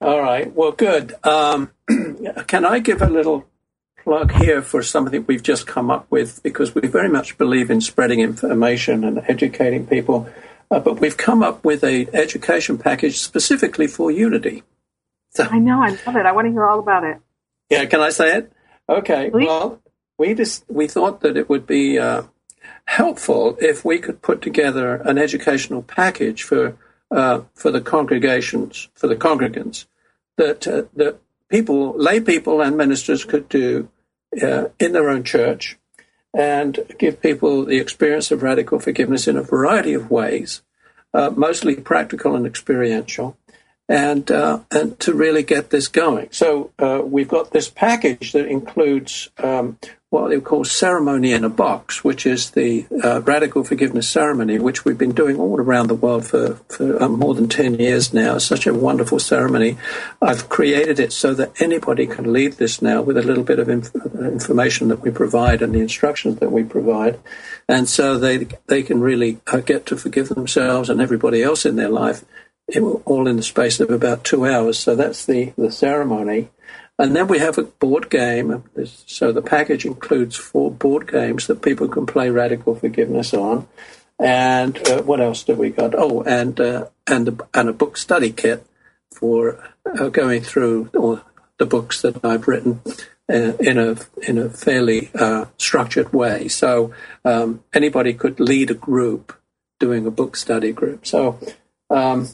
All 0.00 0.20
right. 0.22 0.54
Well, 0.54 0.70
good. 0.70 1.14
Um, 1.24 1.72
can 2.46 2.64
I 2.64 2.78
give 2.78 3.02
a 3.02 3.08
little 3.08 3.44
plug 4.04 4.30
here 4.30 4.62
for 4.62 4.84
something 4.84 5.24
we've 5.26 5.42
just 5.42 5.66
come 5.66 5.90
up 5.90 6.06
with 6.08 6.40
because 6.44 6.76
we 6.76 6.86
very 6.86 7.08
much 7.08 7.36
believe 7.38 7.72
in 7.72 7.80
spreading 7.80 8.20
information 8.20 9.02
and 9.02 9.18
educating 9.26 9.84
people. 9.84 10.28
Uh, 10.70 10.78
but 10.78 11.00
we've 11.00 11.16
come 11.16 11.42
up 11.42 11.64
with 11.64 11.82
a 11.82 12.06
education 12.12 12.78
package 12.78 13.18
specifically 13.18 13.88
for 13.88 14.12
Unity. 14.12 14.62
So, 15.30 15.48
I 15.50 15.58
know, 15.58 15.82
I 15.82 15.88
love 16.06 16.14
it. 16.14 16.24
I 16.24 16.30
want 16.30 16.46
to 16.46 16.52
hear 16.52 16.66
all 16.66 16.78
about 16.78 17.02
it. 17.02 17.18
Yeah, 17.68 17.84
can 17.86 18.00
I 18.00 18.10
say 18.10 18.36
it? 18.38 18.52
Okay. 18.88 19.28
Please? 19.30 19.46
Well, 19.48 19.80
we 20.18 20.34
just 20.34 20.64
we 20.68 20.86
thought 20.86 21.20
that 21.20 21.36
it 21.36 21.48
would 21.48 21.66
be 21.66 21.98
uh, 21.98 22.22
helpful 22.86 23.56
if 23.60 23.84
we 23.84 23.98
could 23.98 24.22
put 24.22 24.40
together 24.40 24.96
an 24.96 25.18
educational 25.18 25.82
package 25.82 26.42
for 26.42 26.76
uh, 27.10 27.42
for 27.54 27.70
the 27.70 27.80
congregations 27.80 28.88
for 28.94 29.06
the 29.06 29.16
congregants 29.16 29.86
that 30.36 30.66
uh, 30.66 30.82
that 30.94 31.18
people 31.48 31.96
lay 31.96 32.20
people 32.20 32.60
and 32.60 32.76
ministers 32.76 33.24
could 33.24 33.48
do 33.48 33.88
uh, 34.42 34.66
in 34.78 34.92
their 34.92 35.08
own 35.08 35.22
church 35.22 35.78
and 36.34 36.80
give 36.98 37.20
people 37.20 37.64
the 37.64 37.78
experience 37.78 38.30
of 38.30 38.42
radical 38.42 38.78
forgiveness 38.78 39.26
in 39.26 39.38
a 39.38 39.42
variety 39.42 39.94
of 39.94 40.10
ways, 40.10 40.62
uh, 41.14 41.30
mostly 41.34 41.76
practical 41.76 42.34
and 42.34 42.46
experiential 42.46 43.38
and 43.88 44.30
uh, 44.30 44.60
and 44.70 44.98
to 44.98 45.14
really 45.14 45.44
get 45.44 45.70
this 45.70 45.88
going. 45.88 46.28
So 46.32 46.72
we've 47.04 47.28
got 47.28 47.52
this 47.52 47.70
package 47.70 48.32
that 48.32 48.48
includes 48.48 49.30
um, 49.38 49.78
what 50.10 50.28
they 50.28 50.40
call 50.40 50.64
ceremony 50.64 51.32
in 51.32 51.42
a 51.42 51.48
box, 51.48 52.04
which 52.04 52.26
is 52.26 52.50
the 52.50 52.86
uh, 53.02 53.20
radical 53.22 53.64
forgiveness 53.64 54.08
ceremony, 54.08 54.58
which 54.58 54.84
we've 54.84 54.96
been 54.96 55.12
doing 55.12 55.36
all 55.36 55.60
around 55.60 55.88
the 55.88 55.96
world 55.96 56.24
for, 56.24 56.54
for 56.68 57.02
uh, 57.02 57.08
more 57.08 57.34
than 57.34 57.48
10 57.48 57.74
years 57.74 58.14
now. 58.14 58.36
It's 58.36 58.44
such 58.44 58.68
a 58.68 58.74
wonderful 58.74 59.18
ceremony. 59.18 59.76
I've 60.22 60.48
created 60.48 61.00
it 61.00 61.12
so 61.12 61.34
that 61.34 61.60
anybody 61.60 62.06
can 62.06 62.32
lead 62.32 62.52
this 62.52 62.80
now 62.80 63.02
with 63.02 63.16
a 63.16 63.22
little 63.22 63.42
bit 63.42 63.58
of 63.58 63.68
inf- 63.68 63.94
information 64.14 64.88
that 64.88 65.00
we 65.00 65.10
provide 65.10 65.60
and 65.60 65.74
the 65.74 65.80
instructions 65.80 66.38
that 66.38 66.52
we 66.52 66.62
provide. 66.62 67.18
And 67.68 67.88
so 67.88 68.16
they, 68.16 68.46
they 68.68 68.84
can 68.84 69.00
really 69.00 69.40
uh, 69.48 69.58
get 69.58 69.86
to 69.86 69.96
forgive 69.96 70.28
themselves 70.28 70.88
and 70.88 71.00
everybody 71.00 71.42
else 71.42 71.66
in 71.66 71.74
their 71.74 71.88
life 71.88 72.24
It, 72.68 72.80
will 72.80 73.02
all 73.04 73.26
in 73.26 73.36
the 73.36 73.42
space 73.42 73.80
of 73.80 73.90
about 73.90 74.22
two 74.22 74.46
hours. 74.46 74.78
So 74.78 74.94
that's 74.94 75.26
the, 75.26 75.52
the 75.56 75.72
ceremony. 75.72 76.48
And 76.98 77.14
then 77.14 77.28
we 77.28 77.38
have 77.38 77.58
a 77.58 77.64
board 77.64 78.08
game. 78.08 78.64
So 79.06 79.32
the 79.32 79.42
package 79.42 79.84
includes 79.84 80.36
four 80.36 80.70
board 80.70 81.10
games 81.10 81.46
that 81.46 81.62
people 81.62 81.88
can 81.88 82.06
play 82.06 82.30
Radical 82.30 82.74
Forgiveness 82.74 83.34
on. 83.34 83.68
And 84.18 84.78
uh, 84.88 85.02
what 85.02 85.20
else 85.20 85.42
do 85.42 85.54
we 85.54 85.70
got? 85.70 85.94
Oh, 85.94 86.22
and 86.22 86.58
uh, 86.58 86.86
and 87.06 87.28
a, 87.28 87.36
and 87.52 87.68
a 87.68 87.74
book 87.74 87.98
study 87.98 88.32
kit 88.32 88.66
for 89.12 89.62
uh, 89.84 90.08
going 90.08 90.42
through 90.42 90.90
all 90.94 91.20
the 91.58 91.66
books 91.66 92.00
that 92.00 92.24
I've 92.24 92.48
written 92.48 92.80
uh, 93.30 93.52
in 93.60 93.78
a 93.78 93.96
in 94.26 94.38
a 94.38 94.48
fairly 94.48 95.10
uh, 95.14 95.46
structured 95.58 96.14
way. 96.14 96.48
So 96.48 96.94
um, 97.26 97.62
anybody 97.74 98.14
could 98.14 98.40
lead 98.40 98.70
a 98.70 98.74
group 98.74 99.38
doing 99.78 100.06
a 100.06 100.10
book 100.10 100.36
study 100.36 100.72
group. 100.72 101.06
So 101.06 101.38
um, 101.90 102.28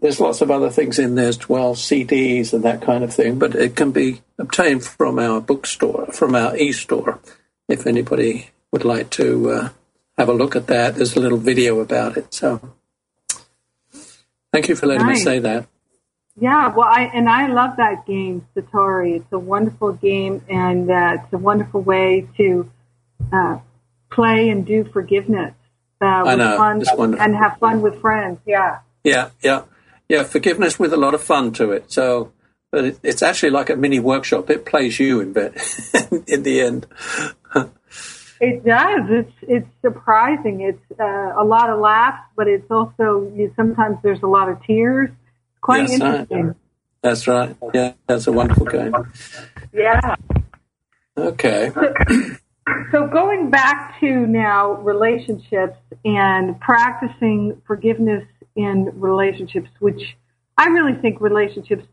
there's 0.00 0.20
lots 0.20 0.40
of 0.40 0.50
other 0.50 0.70
things 0.70 0.98
in 0.98 1.14
there 1.14 1.28
as 1.28 1.48
well, 1.48 1.74
CDs 1.74 2.52
and 2.52 2.64
that 2.64 2.82
kind 2.82 3.04
of 3.04 3.14
thing, 3.14 3.38
but 3.38 3.54
it 3.54 3.76
can 3.76 3.92
be 3.92 4.22
obtained 4.38 4.84
from 4.84 5.18
our 5.18 5.40
bookstore, 5.40 6.06
from 6.12 6.34
our 6.34 6.56
e-store, 6.56 7.20
if 7.68 7.86
anybody 7.86 8.50
would 8.72 8.84
like 8.84 9.10
to 9.10 9.50
uh, 9.50 9.68
have 10.18 10.28
a 10.28 10.32
look 10.32 10.56
at 10.56 10.66
that. 10.66 10.96
There's 10.96 11.16
a 11.16 11.20
little 11.20 11.38
video 11.38 11.80
about 11.80 12.16
it. 12.16 12.34
So 12.34 12.74
thank 14.52 14.68
you 14.68 14.76
for 14.76 14.86
letting 14.86 15.06
nice. 15.06 15.18
me 15.18 15.24
say 15.24 15.38
that. 15.40 15.66
Yeah, 16.36 16.74
well, 16.74 16.88
I 16.88 17.02
and 17.14 17.28
I 17.28 17.46
love 17.46 17.76
that 17.76 18.06
game, 18.06 18.44
Satori. 18.56 19.20
It's 19.20 19.32
a 19.32 19.38
wonderful 19.38 19.92
game, 19.92 20.42
and 20.48 20.90
uh, 20.90 21.18
it's 21.22 21.32
a 21.32 21.38
wonderful 21.38 21.80
way 21.80 22.26
to 22.38 22.68
uh, 23.32 23.58
play 24.10 24.48
and 24.48 24.66
do 24.66 24.82
forgiveness. 24.82 25.54
Uh, 26.02 26.06
I 26.06 26.34
know, 26.34 26.56
fun, 26.56 27.14
and 27.20 27.36
have 27.36 27.58
fun 27.58 27.82
with 27.82 28.00
friends. 28.00 28.40
Yeah. 28.44 28.80
Yeah, 29.04 29.30
yeah 29.42 29.62
yeah, 30.08 30.22
forgiveness 30.22 30.78
with 30.78 30.92
a 30.92 30.96
lot 30.96 31.14
of 31.14 31.22
fun 31.22 31.52
to 31.52 31.72
it. 31.72 31.90
So, 31.90 32.32
but 32.70 32.84
it, 32.84 33.00
it's 33.02 33.22
actually 33.22 33.50
like 33.50 33.70
a 33.70 33.76
mini 33.76 34.00
workshop. 34.00 34.50
It 34.50 34.64
plays 34.66 34.98
you 34.98 35.20
in 35.20 35.32
bed 35.32 35.54
in 36.26 36.42
the 36.42 36.60
end. 36.60 36.86
it 38.40 38.64
does. 38.64 39.10
It's 39.10 39.32
it's 39.42 39.68
surprising. 39.80 40.60
It's 40.60 41.00
uh, 41.00 41.32
a 41.36 41.44
lot 41.44 41.70
of 41.70 41.80
laughs, 41.80 42.22
but 42.36 42.48
it's 42.48 42.70
also 42.70 43.30
you, 43.34 43.52
sometimes 43.56 43.98
there's 44.02 44.22
a 44.22 44.28
lot 44.28 44.48
of 44.48 44.62
tears. 44.64 45.10
Quite 45.60 45.88
yes, 45.88 45.92
interesting. 45.92 46.50
I, 46.50 46.54
that's 47.00 47.26
right. 47.26 47.56
Yeah, 47.72 47.92
that's 48.06 48.26
a 48.26 48.32
wonderful 48.32 48.66
game. 48.66 48.94
Yeah. 49.72 50.16
Okay. 51.16 51.70
So, 51.74 51.94
so 52.90 53.06
going 53.06 53.50
back 53.50 54.00
to 54.00 54.26
now 54.26 54.72
relationships 54.72 55.78
and 56.04 56.58
practicing 56.60 57.60
forgiveness 57.66 58.24
in 58.56 58.90
relationships, 58.94 59.68
which 59.80 60.16
I 60.56 60.66
really 60.66 60.94
think 61.00 61.20
relationships 61.20 61.84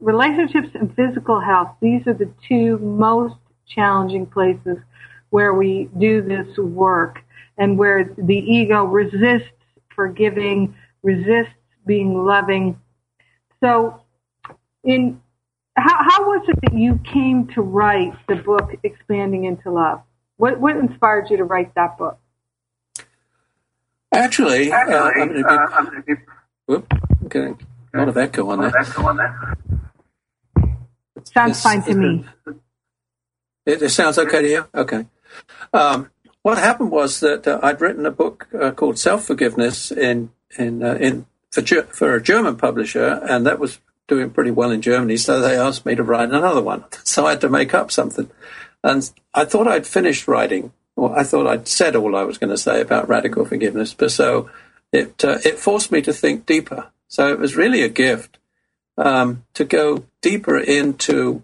relationships 0.00 0.68
and 0.74 0.94
physical 0.94 1.40
health, 1.40 1.68
these 1.80 2.06
are 2.06 2.14
the 2.14 2.30
two 2.46 2.78
most 2.78 3.36
challenging 3.66 4.26
places 4.26 4.78
where 5.30 5.54
we 5.54 5.88
do 5.98 6.22
this 6.22 6.56
work 6.58 7.20
and 7.58 7.78
where 7.78 8.14
the 8.18 8.36
ego 8.36 8.84
resists 8.84 9.50
forgiving, 9.94 10.74
resists 11.02 11.54
being 11.86 12.24
loving. 12.24 12.78
So 13.62 14.02
in 14.84 15.20
how, 15.76 15.96
how 15.98 16.26
was 16.26 16.46
it 16.48 16.56
that 16.62 16.74
you 16.74 16.98
came 17.12 17.48
to 17.48 17.62
write 17.62 18.12
the 18.28 18.36
book 18.36 18.70
Expanding 18.82 19.44
into 19.44 19.70
Love? 19.70 20.02
What, 20.36 20.60
what 20.60 20.76
inspired 20.76 21.28
you 21.30 21.36
to 21.38 21.44
write 21.44 21.74
that 21.74 21.98
book? 21.98 22.18
Actually, 24.16 24.72
uh, 24.72 24.76
I'm 24.76 25.84
going 25.84 25.96
to 25.96 26.02
be, 26.02 26.14
whoop, 26.66 26.92
okay, 27.26 27.54
a 27.94 27.98
lot 27.98 28.08
of 28.08 28.16
echo 28.16 28.48
on 28.48 28.60
that. 28.60 29.56
Sounds 31.24 31.62
fine 31.62 31.82
to 31.82 31.94
me. 31.94 32.24
It, 33.66 33.82
it, 33.82 33.90
sounds 33.90 34.18
okay 34.18 34.42
to 34.42 34.48
you? 34.48 34.66
Okay. 34.74 35.06
Um, 35.72 36.10
what 36.42 36.56
happened 36.56 36.92
was 36.92 37.20
that 37.20 37.46
uh, 37.46 37.60
I'd 37.62 37.80
written 37.80 38.06
a 38.06 38.10
book 38.10 38.48
uh, 38.58 38.70
called 38.70 38.98
Self 38.98 39.24
Forgiveness 39.24 39.90
in 39.90 40.30
in 40.58 40.82
uh, 40.82 40.94
in 40.94 41.26
for, 41.50 41.62
for 41.62 42.14
a 42.14 42.22
German 42.22 42.56
publisher, 42.56 43.20
and 43.28 43.46
that 43.46 43.58
was 43.58 43.80
doing 44.08 44.30
pretty 44.30 44.50
well 44.50 44.70
in 44.70 44.80
Germany. 44.80 45.16
So 45.16 45.40
they 45.40 45.58
asked 45.58 45.84
me 45.84 45.94
to 45.94 46.02
write 46.02 46.30
another 46.30 46.62
one. 46.62 46.84
So 47.04 47.26
I 47.26 47.30
had 47.30 47.40
to 47.42 47.48
make 47.48 47.74
up 47.74 47.90
something, 47.90 48.30
and 48.82 49.10
I 49.34 49.44
thought 49.44 49.68
I'd 49.68 49.86
finished 49.86 50.28
writing. 50.28 50.72
Well, 50.96 51.12
I 51.14 51.22
thought 51.22 51.46
I'd 51.46 51.68
said 51.68 51.94
all 51.94 52.16
I 52.16 52.24
was 52.24 52.38
going 52.38 52.50
to 52.50 52.58
say 52.58 52.80
about 52.80 53.08
radical 53.08 53.44
forgiveness, 53.44 53.94
but 53.94 54.10
so 54.10 54.50
it 54.92 55.24
uh, 55.24 55.38
it 55.44 55.58
forced 55.58 55.92
me 55.92 56.00
to 56.02 56.12
think 56.12 56.46
deeper. 56.46 56.90
So 57.08 57.30
it 57.32 57.38
was 57.38 57.54
really 57.54 57.82
a 57.82 57.88
gift 57.88 58.38
um, 58.96 59.44
to 59.54 59.64
go 59.64 60.04
deeper 60.22 60.58
into 60.58 61.42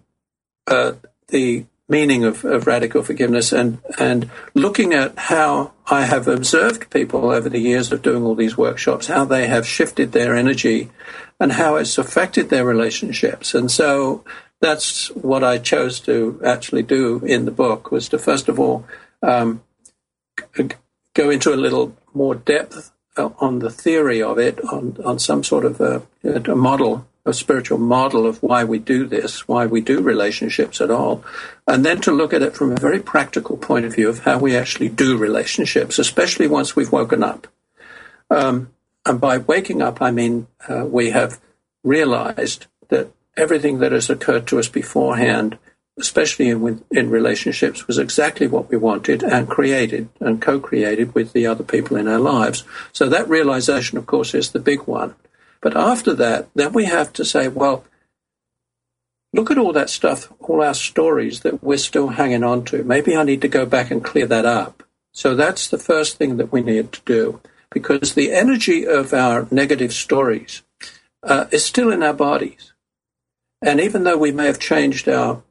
uh, 0.67 0.93
the 1.27 1.65
meaning 1.87 2.23
of, 2.23 2.43
of 2.45 2.65
radical 2.65 3.03
forgiveness 3.03 3.51
and, 3.51 3.79
and 3.99 4.29
looking 4.53 4.93
at 4.93 5.17
how 5.17 5.71
I 5.85 6.05
have 6.05 6.27
observed 6.27 6.89
people 6.89 7.29
over 7.29 7.49
the 7.49 7.59
years 7.59 7.91
of 7.91 8.01
doing 8.01 8.23
all 8.23 8.35
these 8.35 8.57
workshops, 8.57 9.07
how 9.07 9.25
they 9.25 9.47
have 9.47 9.67
shifted 9.67 10.11
their 10.11 10.35
energy 10.35 10.89
and 11.39 11.51
how 11.51 11.75
it's 11.75 11.97
affected 11.97 12.49
their 12.49 12.65
relationships. 12.65 13.53
And 13.53 13.69
so 13.69 14.23
that's 14.61 15.09
what 15.09 15.43
I 15.43 15.57
chose 15.57 15.99
to 16.01 16.41
actually 16.45 16.83
do 16.83 17.19
in 17.25 17.45
the 17.45 17.51
book 17.51 17.91
was 17.91 18.07
to 18.09 18.17
first 18.17 18.47
of 18.47 18.59
all 18.59 18.85
um, 19.23 19.63
go 21.13 21.29
into 21.29 21.53
a 21.53 21.55
little 21.55 21.95
more 22.13 22.35
depth 22.35 22.91
on 23.17 23.59
the 23.59 23.69
theory 23.69 24.21
of 24.21 24.37
it, 24.37 24.63
on, 24.65 24.97
on 25.03 25.17
some 25.19 25.43
sort 25.43 25.65
of 25.65 25.81
a, 25.81 26.03
a 26.23 26.55
model 26.55 27.07
a 27.25 27.33
spiritual 27.33 27.77
model 27.77 28.25
of 28.25 28.41
why 28.43 28.63
we 28.63 28.79
do 28.79 29.05
this, 29.07 29.47
why 29.47 29.65
we 29.65 29.79
do 29.79 30.01
relationships 30.01 30.81
at 30.81 30.91
all, 30.91 31.23
and 31.67 31.85
then 31.85 32.01
to 32.01 32.11
look 32.11 32.33
at 32.33 32.41
it 32.41 32.53
from 32.53 32.71
a 32.71 32.79
very 32.79 32.99
practical 32.99 33.55
point 33.55 33.85
of 33.85 33.95
view 33.95 34.09
of 34.09 34.19
how 34.19 34.37
we 34.37 34.55
actually 34.55 34.89
do 34.89 35.17
relationships, 35.17 35.97
especially 35.99 36.47
once 36.47 36.75
we've 36.75 36.91
woken 36.91 37.23
up. 37.23 37.47
Um, 38.29 38.71
and 39.05 39.21
by 39.21 39.37
waking 39.37 39.81
up, 39.81 40.01
I 40.01 40.11
mean 40.11 40.47
uh, 40.67 40.85
we 40.85 41.11
have 41.11 41.39
realized 41.83 42.67
that 42.89 43.09
everything 43.37 43.79
that 43.79 43.93
has 43.93 44.09
occurred 44.09 44.47
to 44.47 44.59
us 44.59 44.67
beforehand, 44.67 45.57
especially 45.97 46.49
in, 46.49 46.83
in 46.91 47.09
relationships, 47.09 47.87
was 47.87 47.97
exactly 47.97 48.47
what 48.47 48.69
we 48.69 48.77
wanted 48.77 49.23
and 49.23 49.47
created 49.47 50.09
and 50.19 50.41
co 50.41 50.59
created 50.59 51.13
with 51.13 51.33
the 51.33 51.45
other 51.45 51.63
people 51.63 51.97
in 51.97 52.07
our 52.07 52.19
lives. 52.19 52.63
So 52.91 53.07
that 53.09 53.29
realization, 53.29 53.97
of 53.97 54.05
course, 54.05 54.33
is 54.33 54.51
the 54.51 54.59
big 54.59 54.81
one. 54.81 55.15
But 55.61 55.77
after 55.77 56.13
that, 56.15 56.49
then 56.55 56.73
we 56.73 56.85
have 56.85 57.13
to 57.13 57.25
say, 57.25 57.47
well, 57.47 57.85
look 59.33 59.49
at 59.49 59.57
all 59.57 59.73
that 59.73 59.89
stuff, 59.89 60.31
all 60.39 60.61
our 60.61 60.73
stories 60.73 61.41
that 61.41 61.63
we're 61.63 61.77
still 61.77 62.09
hanging 62.09 62.43
on 62.43 62.65
to. 62.65 62.83
Maybe 62.83 63.15
I 63.15 63.23
need 63.23 63.41
to 63.41 63.47
go 63.47 63.65
back 63.65 63.91
and 63.91 64.03
clear 64.03 64.25
that 64.27 64.45
up. 64.45 64.83
So 65.11 65.35
that's 65.35 65.67
the 65.67 65.77
first 65.77 66.17
thing 66.17 66.37
that 66.37 66.51
we 66.51 66.61
need 66.61 66.91
to 66.91 67.01
do 67.05 67.39
because 67.71 68.13
the 68.13 68.31
energy 68.31 68.85
of 68.85 69.13
our 69.13 69.47
negative 69.51 69.93
stories 69.93 70.61
uh, 71.23 71.45
is 71.51 71.63
still 71.63 71.91
in 71.91 72.03
our 72.03 72.13
bodies. 72.13 72.73
And 73.61 73.79
even 73.79 74.03
though 74.03 74.17
we 74.17 74.31
may 74.31 74.45
have 74.45 74.59
changed 74.59 75.07
our, 75.07 75.41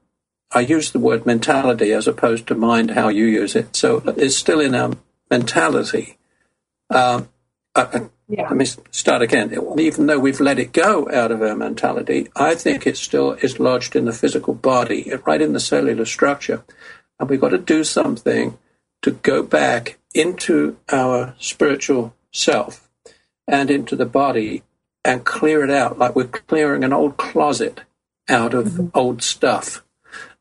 I 0.54 0.60
use 0.60 0.90
the 0.90 0.98
word 0.98 1.26
mentality 1.26 1.92
as 1.92 2.06
opposed 2.06 2.46
to 2.48 2.54
mind, 2.54 2.90
how 2.90 3.08
you 3.08 3.24
use 3.24 3.56
it. 3.56 3.74
So 3.74 4.02
it's 4.16 4.36
still 4.36 4.60
in 4.60 4.74
our 4.74 4.92
mentality. 5.30 6.18
Um, 6.90 7.28
uh, 7.74 8.00
yeah. 8.28 8.48
Let 8.48 8.56
me 8.56 8.64
start 8.90 9.20
again. 9.20 9.54
Even 9.78 10.06
though 10.06 10.18
we've 10.18 10.40
let 10.40 10.58
it 10.58 10.72
go 10.72 11.10
out 11.10 11.30
of 11.30 11.42
our 11.42 11.54
mentality, 11.54 12.28
I 12.34 12.54
think 12.54 12.86
it 12.86 12.96
still 12.96 13.32
is 13.32 13.60
lodged 13.60 13.94
in 13.94 14.06
the 14.06 14.12
physical 14.12 14.54
body, 14.54 15.12
right 15.26 15.40
in 15.40 15.52
the 15.52 15.60
cellular 15.60 16.06
structure. 16.06 16.64
And 17.20 17.28
we've 17.28 17.40
got 17.40 17.50
to 17.50 17.58
do 17.58 17.84
something 17.84 18.56
to 19.02 19.10
go 19.10 19.42
back 19.42 19.98
into 20.14 20.78
our 20.90 21.34
spiritual 21.38 22.14
self 22.32 22.88
and 23.46 23.70
into 23.70 23.96
the 23.96 24.06
body 24.06 24.62
and 25.04 25.24
clear 25.24 25.64
it 25.64 25.70
out 25.70 25.98
like 25.98 26.16
we're 26.16 26.24
clearing 26.24 26.84
an 26.84 26.92
old 26.92 27.16
closet 27.16 27.82
out 28.28 28.54
of 28.54 28.66
mm-hmm. 28.66 28.86
old 28.94 29.22
stuff. 29.22 29.84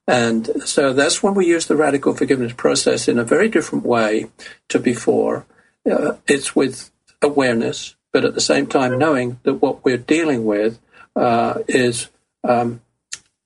And 0.07 0.49
so 0.65 0.93
that's 0.93 1.21
when 1.21 1.35
we 1.35 1.47
use 1.47 1.67
the 1.67 1.75
radical 1.75 2.13
forgiveness 2.13 2.53
process 2.53 3.07
in 3.07 3.19
a 3.19 3.23
very 3.23 3.49
different 3.49 3.85
way 3.85 4.29
to 4.69 4.79
before. 4.79 5.45
Uh, 5.89 6.17
it's 6.27 6.55
with 6.55 6.91
awareness, 7.21 7.95
but 8.11 8.25
at 8.25 8.33
the 8.33 8.41
same 8.41 8.67
time 8.67 8.97
knowing 8.97 9.39
that 9.43 9.55
what 9.55 9.83
we're 9.85 9.97
dealing 9.97 10.45
with 10.45 10.79
uh, 11.15 11.59
is 11.67 12.09
um, 12.43 12.81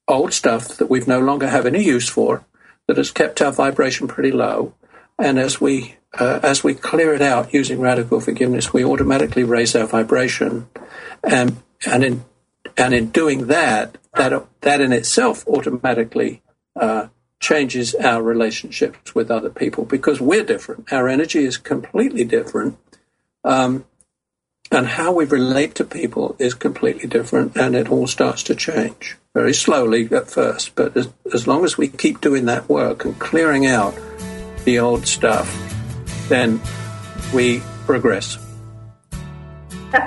old 0.08 0.34
stuff 0.34 0.70
that 0.78 0.90
we've 0.90 1.08
no 1.08 1.20
longer 1.20 1.48
have 1.48 1.66
any 1.66 1.84
use 1.84 2.10
for, 2.10 2.46
that 2.88 2.98
has 2.98 3.12
kept 3.12 3.42
our 3.42 3.52
vibration 3.52 4.08
pretty 4.08 4.32
low. 4.32 4.74
And 5.18 5.40
as 5.40 5.60
we 5.62 5.96
uh, 6.18 6.40
as 6.44 6.64
we 6.64 6.74
clear 6.74 7.14
it 7.14 7.22
out 7.22 7.54
using 7.54 7.80
radical 7.80 8.22
forgiveness, 8.22 8.72
we 8.72 8.86
automatically 8.86 9.44
raise 9.44 9.76
our 9.76 9.88
vibration, 9.88 10.68
and 11.24 11.62
and 11.86 12.04
in 12.04 12.26
and 12.78 12.94
in 12.94 13.10
doing 13.12 13.48
that, 13.48 13.98
that 14.14 14.46
that 14.62 14.82
in 14.82 14.94
itself 14.94 15.48
automatically 15.48 16.42
uh, 16.76 17.08
changes 17.40 17.94
our 17.96 18.22
relationships 18.24 19.14
with 19.14 19.30
other 19.30 19.50
people 19.50 19.86
because 19.86 20.20
we're 20.20 20.44
different. 20.44 20.92
Our 20.92 21.08
energy 21.08 21.44
is 21.46 21.58
completely 21.58 22.24
different, 22.24 22.78
um, 23.44 23.86
and 24.72 24.88
how 24.88 25.14
we 25.14 25.26
relate 25.26 25.76
to 25.76 25.84
people 25.84 26.36
is 26.40 26.54
completely 26.54 27.08
different, 27.08 27.56
and 27.56 27.76
it 27.76 27.90
all 27.90 28.08
starts 28.08 28.44
to 28.44 28.56
change 28.56 29.18
very 29.34 29.54
slowly 29.54 30.10
at 30.12 30.30
first. 30.30 30.74
But 30.76 30.98
as, 30.98 31.10
as 31.34 31.46
long 31.46 31.66
as 31.66 31.78
we 31.78 31.88
keep 31.88 32.22
doing 32.22 32.46
that 32.46 32.68
work 32.68 33.06
and 33.06 33.20
clearing 33.20 33.68
out 33.68 33.96
the 34.64 34.80
old 34.80 35.06
stuff, 35.06 35.48
then 36.30 36.60
we 37.34 37.62
progress. 37.86 38.40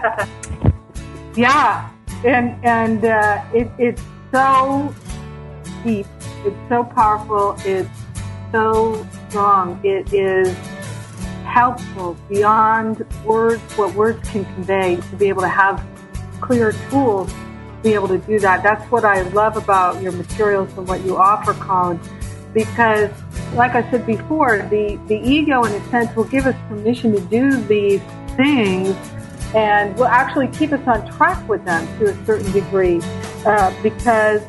yeah, 1.36 1.88
and 2.24 2.64
and 2.64 3.04
uh, 3.04 3.44
it, 3.54 3.70
it's 3.78 4.02
so 4.32 4.92
deep. 5.84 6.06
It's 6.44 6.68
so 6.68 6.84
powerful. 6.84 7.56
It's 7.64 7.88
so 8.52 9.06
strong. 9.28 9.80
It 9.84 10.12
is 10.12 10.56
helpful 11.44 12.16
beyond 12.28 13.04
words, 13.24 13.60
what 13.76 13.94
words 13.94 14.28
can 14.28 14.44
convey, 14.44 14.96
to 14.96 15.16
be 15.16 15.28
able 15.28 15.42
to 15.42 15.48
have 15.48 15.84
clear 16.40 16.72
tools 16.90 17.32
to 17.32 17.80
be 17.82 17.94
able 17.94 18.08
to 18.08 18.18
do 18.18 18.38
that. 18.40 18.62
That's 18.62 18.84
what 18.90 19.04
I 19.04 19.22
love 19.22 19.56
about 19.56 20.02
your 20.02 20.12
materials 20.12 20.70
and 20.76 20.86
what 20.86 21.04
you 21.04 21.16
offer, 21.16 21.54
Colin, 21.54 22.00
because 22.52 23.10
like 23.54 23.74
I 23.74 23.88
said 23.90 24.06
before, 24.06 24.58
the, 24.70 25.00
the 25.06 25.16
ego 25.16 25.64
in 25.64 25.72
a 25.72 25.88
sense 25.90 26.14
will 26.14 26.24
give 26.24 26.46
us 26.46 26.54
permission 26.68 27.12
to 27.12 27.20
do 27.20 27.56
these 27.62 28.00
things 28.36 28.96
and 29.54 29.96
will 29.96 30.06
actually 30.06 30.48
keep 30.48 30.72
us 30.72 30.86
on 30.86 31.10
track 31.16 31.48
with 31.48 31.64
them 31.64 31.86
to 31.98 32.06
a 32.06 32.26
certain 32.26 32.50
degree 32.52 33.00
uh, 33.46 33.72
because 33.82 34.42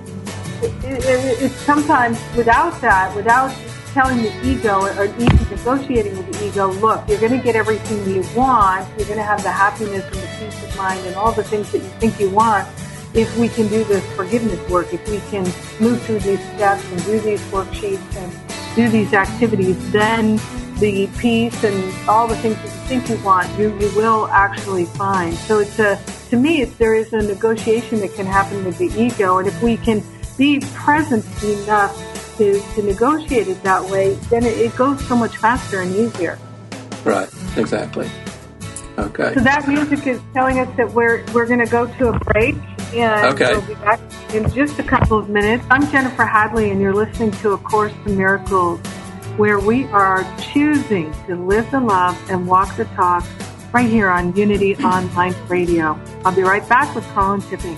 it, 0.63 0.85
it, 0.85 1.41
it's 1.41 1.55
sometimes 1.55 2.19
without 2.35 2.79
that, 2.81 3.15
without 3.15 3.55
telling 3.93 4.21
the 4.21 4.45
ego 4.45 4.81
or 4.81 5.05
even 5.05 5.49
negotiating 5.49 6.15
with 6.17 6.31
the 6.31 6.47
ego, 6.47 6.67
look, 6.73 7.07
you're 7.07 7.19
going 7.19 7.31
to 7.31 7.43
get 7.43 7.55
everything 7.55 7.97
you 8.13 8.23
want. 8.35 8.87
You're 8.97 9.07
going 9.07 9.17
to 9.17 9.23
have 9.23 9.41
the 9.43 9.51
happiness 9.51 10.05
and 10.05 10.13
the 10.13 10.29
peace 10.39 10.63
of 10.63 10.77
mind 10.77 11.05
and 11.05 11.15
all 11.15 11.31
the 11.31 11.43
things 11.43 11.71
that 11.71 11.79
you 11.79 11.89
think 11.99 12.19
you 12.19 12.29
want 12.29 12.67
if 13.13 13.35
we 13.37 13.49
can 13.49 13.67
do 13.67 13.83
this 13.85 14.05
forgiveness 14.15 14.59
work, 14.69 14.93
if 14.93 15.09
we 15.09 15.19
can 15.31 15.43
move 15.79 16.01
through 16.03 16.19
these 16.19 16.39
steps 16.39 16.85
and 16.91 17.03
do 17.05 17.19
these 17.19 17.41
worksheets 17.51 18.15
and 18.15 18.75
do 18.75 18.87
these 18.87 19.13
activities, 19.13 19.91
then 19.91 20.39
the 20.79 21.09
peace 21.17 21.63
and 21.63 22.07
all 22.07 22.27
the 22.27 22.35
things 22.37 22.55
that 22.57 22.65
you 22.65 22.87
think 22.87 23.09
you 23.09 23.17
want, 23.25 23.47
you, 23.57 23.77
you 23.79 23.91
will 23.95 24.27
actually 24.27 24.85
find. 24.85 25.33
So 25.33 25.59
it's 25.59 25.79
a, 25.79 25.99
to 26.29 26.37
me, 26.37 26.63
there 26.65 26.93
is 26.93 27.11
a 27.11 27.21
negotiation 27.21 27.99
that 28.01 28.13
can 28.13 28.25
happen 28.25 28.63
with 28.63 28.77
the 28.77 28.87
ego. 28.95 29.39
And 29.39 29.47
if 29.47 29.61
we 29.61 29.77
can 29.77 30.03
be 30.39 30.59
present 30.73 31.23
enough 31.43 31.93
to, 32.37 32.59
to 32.73 32.81
negotiate 32.81 33.47
it 33.49 33.61
that 33.63 33.83
way, 33.83 34.13
then 34.31 34.43
it, 34.45 34.57
it 34.57 34.75
goes 34.75 35.05
so 35.07 35.15
much 35.15 35.35
faster 35.37 35.81
and 35.81 35.93
easier. 35.95 36.39
Right, 37.03 37.29
exactly. 37.57 38.09
Okay. 38.97 39.33
So 39.33 39.41
that 39.41 39.67
music 39.67 40.07
is 40.07 40.19
telling 40.33 40.59
us 40.59 40.67
that 40.77 40.91
we're 40.93 41.23
we're 41.33 41.45
going 41.45 41.59
to 41.59 41.71
go 41.71 41.85
to 41.85 42.09
a 42.09 42.19
break, 42.19 42.55
And 42.93 43.33
Okay. 43.33 43.51
we'll 43.51 43.61
be 43.67 43.75
back 43.75 43.99
in 44.33 44.49
just 44.51 44.79
a 44.79 44.83
couple 44.83 45.17
of 45.17 45.29
minutes. 45.29 45.63
I'm 45.69 45.89
Jennifer 45.91 46.25
Hadley, 46.25 46.71
and 46.71 46.81
you're 46.81 46.93
listening 46.93 47.31
to 47.41 47.51
A 47.53 47.57
Course 47.57 47.93
in 48.05 48.17
Miracles, 48.17 48.79
where 49.37 49.59
we 49.59 49.85
are 49.85 50.25
choosing 50.53 51.13
to 51.27 51.35
live 51.35 51.69
the 51.71 51.79
love 51.79 52.17
and 52.29 52.47
walk 52.47 52.75
the 52.77 52.85
talk 52.85 53.23
right 53.73 53.89
here 53.89 54.09
on 54.09 54.35
Unity 54.35 54.75
Online 54.77 55.35
Radio. 55.47 55.97
I'll 56.25 56.35
be 56.35 56.41
right 56.41 56.67
back 56.67 56.93
with 56.95 57.05
Colin 57.13 57.41
Tipping. 57.41 57.77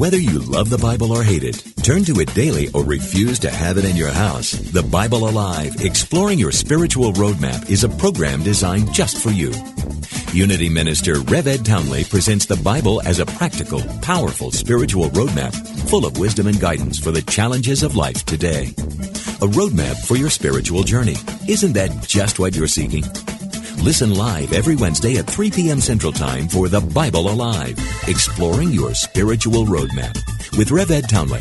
Whether 0.00 0.16
you 0.16 0.38
love 0.38 0.70
the 0.70 0.78
Bible 0.78 1.12
or 1.12 1.22
hate 1.22 1.44
it, 1.44 1.62
turn 1.82 2.04
to 2.04 2.20
it 2.20 2.32
daily 2.32 2.70
or 2.72 2.82
refuse 2.82 3.38
to 3.40 3.50
have 3.50 3.76
it 3.76 3.84
in 3.84 3.96
your 3.96 4.10
house, 4.10 4.52
The 4.52 4.82
Bible 4.82 5.28
Alive, 5.28 5.84
Exploring 5.84 6.38
Your 6.38 6.52
Spiritual 6.52 7.12
Roadmap 7.12 7.68
is 7.68 7.84
a 7.84 7.88
program 7.90 8.42
designed 8.42 8.94
just 8.94 9.22
for 9.22 9.28
you. 9.28 9.52
Unity 10.32 10.70
Minister 10.70 11.20
Rev 11.20 11.46
Ed 11.46 11.66
Townley 11.66 12.04
presents 12.04 12.46
the 12.46 12.56
Bible 12.56 13.02
as 13.02 13.18
a 13.18 13.26
practical, 13.26 13.82
powerful 14.00 14.50
spiritual 14.50 15.10
roadmap 15.10 15.54
full 15.90 16.06
of 16.06 16.18
wisdom 16.18 16.46
and 16.46 16.58
guidance 16.58 16.98
for 16.98 17.10
the 17.10 17.20
challenges 17.20 17.82
of 17.82 17.94
life 17.94 18.24
today. 18.24 18.68
A 19.42 19.48
roadmap 19.52 20.02
for 20.06 20.16
your 20.16 20.30
spiritual 20.30 20.82
journey. 20.82 21.16
Isn't 21.46 21.74
that 21.74 22.04
just 22.08 22.38
what 22.38 22.56
you're 22.56 22.68
seeking? 22.68 23.04
Listen 23.82 24.14
live 24.14 24.52
every 24.52 24.76
Wednesday 24.76 25.16
at 25.16 25.26
3 25.26 25.50
p.m. 25.50 25.80
Central 25.80 26.12
Time 26.12 26.48
for 26.48 26.68
The 26.68 26.82
Bible 26.82 27.30
Alive, 27.30 27.78
exploring 28.08 28.72
your 28.72 28.92
spiritual 28.92 29.64
roadmap 29.64 30.18
with 30.58 30.70
Rev 30.70 30.90
Ed 30.90 31.08
Townley. 31.08 31.40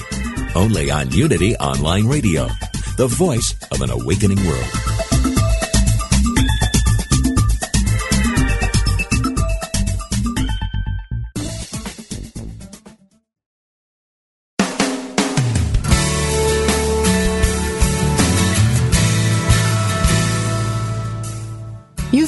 Only 0.56 0.90
on 0.90 1.12
Unity 1.12 1.58
Online 1.58 2.08
Radio, 2.08 2.48
the 2.96 3.08
voice 3.08 3.54
of 3.72 3.82
an 3.82 3.90
awakening 3.90 4.40
world. 4.48 5.09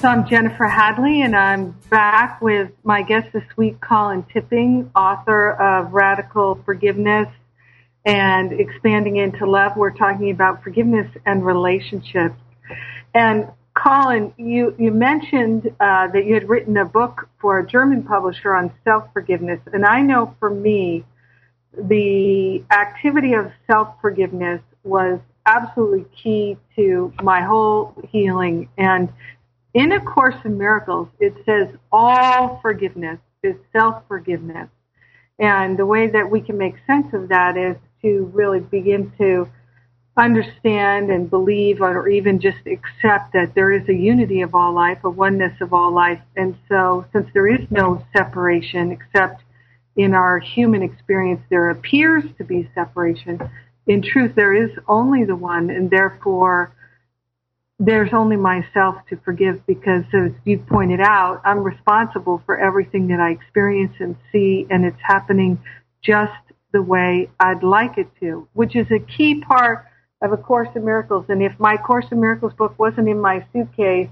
So 0.00 0.08
I'm 0.08 0.26
Jennifer 0.26 0.66
Hadley, 0.66 1.20
and 1.20 1.36
I'm 1.36 1.72
back 1.90 2.40
with 2.40 2.70
my 2.84 3.02
guest 3.02 3.34
this 3.34 3.44
week, 3.58 3.82
Colin 3.82 4.24
Tipping, 4.32 4.90
author 4.96 5.50
of 5.50 5.92
Radical 5.92 6.58
Forgiveness 6.64 7.28
and 8.06 8.50
Expanding 8.50 9.16
into 9.16 9.44
Love. 9.44 9.76
We're 9.76 9.90
talking 9.90 10.30
about 10.30 10.62
forgiveness 10.62 11.06
and 11.26 11.44
relationships. 11.44 12.36
And 13.12 13.48
Colin, 13.74 14.32
you, 14.38 14.74
you 14.78 14.90
mentioned 14.90 15.70
uh, 15.80 16.08
that 16.08 16.24
you 16.24 16.32
had 16.32 16.48
written 16.48 16.78
a 16.78 16.86
book 16.86 17.28
for 17.38 17.58
a 17.58 17.66
German 17.66 18.02
publisher 18.02 18.54
on 18.54 18.72
self-forgiveness. 18.84 19.60
And 19.74 19.84
I 19.84 20.00
know 20.00 20.34
for 20.40 20.48
me, 20.48 21.04
the 21.76 22.64
activity 22.70 23.34
of 23.34 23.52
self-forgiveness 23.70 24.62
was 24.82 25.20
absolutely 25.44 26.06
key 26.22 26.56
to 26.76 27.12
my 27.22 27.42
whole 27.42 27.94
healing. 28.10 28.70
And 28.78 29.12
in 29.74 29.92
A 29.92 30.00
Course 30.00 30.36
in 30.44 30.58
Miracles, 30.58 31.08
it 31.20 31.34
says 31.44 31.68
all 31.92 32.58
forgiveness 32.60 33.18
is 33.42 33.56
self-forgiveness. 33.72 34.68
And 35.38 35.78
the 35.78 35.86
way 35.86 36.08
that 36.08 36.30
we 36.30 36.40
can 36.40 36.58
make 36.58 36.74
sense 36.86 37.12
of 37.14 37.28
that 37.28 37.56
is 37.56 37.76
to 38.02 38.30
really 38.34 38.60
begin 38.60 39.12
to 39.18 39.48
understand 40.16 41.10
and 41.10 41.30
believe 41.30 41.80
or 41.80 42.08
even 42.08 42.40
just 42.40 42.58
accept 42.66 43.32
that 43.32 43.54
there 43.54 43.70
is 43.70 43.88
a 43.88 43.94
unity 43.94 44.42
of 44.42 44.54
all 44.54 44.72
life, 44.72 44.98
a 45.04 45.10
oneness 45.10 45.58
of 45.60 45.72
all 45.72 45.92
life. 45.92 46.20
And 46.36 46.56
so 46.68 47.06
since 47.12 47.28
there 47.32 47.46
is 47.46 47.66
no 47.70 48.04
separation 48.14 48.90
except 48.90 49.42
in 49.96 50.14
our 50.14 50.38
human 50.38 50.82
experience, 50.82 51.40
there 51.48 51.70
appears 51.70 52.24
to 52.38 52.44
be 52.44 52.68
separation. 52.74 53.40
In 53.86 54.02
truth, 54.02 54.34
there 54.34 54.54
is 54.54 54.70
only 54.88 55.24
the 55.24 55.36
one 55.36 55.70
and 55.70 55.90
therefore 55.90 56.74
there's 57.82 58.12
only 58.12 58.36
myself 58.36 58.96
to 59.08 59.16
forgive 59.24 59.66
because 59.66 60.04
as 60.12 60.32
you 60.44 60.58
pointed 60.58 61.00
out, 61.00 61.40
I'm 61.46 61.64
responsible 61.64 62.42
for 62.44 62.60
everything 62.60 63.08
that 63.08 63.20
I 63.20 63.30
experience 63.30 63.94
and 63.98 64.16
see 64.30 64.66
and 64.68 64.84
it's 64.84 65.00
happening 65.02 65.58
just 66.02 66.32
the 66.72 66.82
way 66.82 67.30
I'd 67.40 67.62
like 67.62 67.96
it 67.96 68.08
to, 68.20 68.46
which 68.52 68.76
is 68.76 68.86
a 68.90 68.98
key 68.98 69.40
part 69.40 69.86
of 70.20 70.32
A 70.32 70.36
Course 70.36 70.68
in 70.76 70.84
Miracles. 70.84 71.24
And 71.30 71.42
if 71.42 71.58
my 71.58 71.78
Course 71.78 72.04
in 72.10 72.20
Miracles 72.20 72.52
book 72.52 72.78
wasn't 72.78 73.08
in 73.08 73.18
my 73.18 73.44
suitcase, 73.50 74.10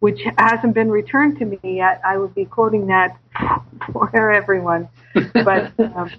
which 0.00 0.20
hasn't 0.36 0.74
been 0.74 0.90
returned 0.90 1.38
to 1.38 1.44
me 1.44 1.58
yet, 1.62 2.00
I 2.04 2.18
would 2.18 2.34
be 2.34 2.44
quoting 2.44 2.88
that 2.88 3.16
for 3.92 4.32
everyone. 4.32 4.88
But 5.32 5.72
um, 5.78 6.10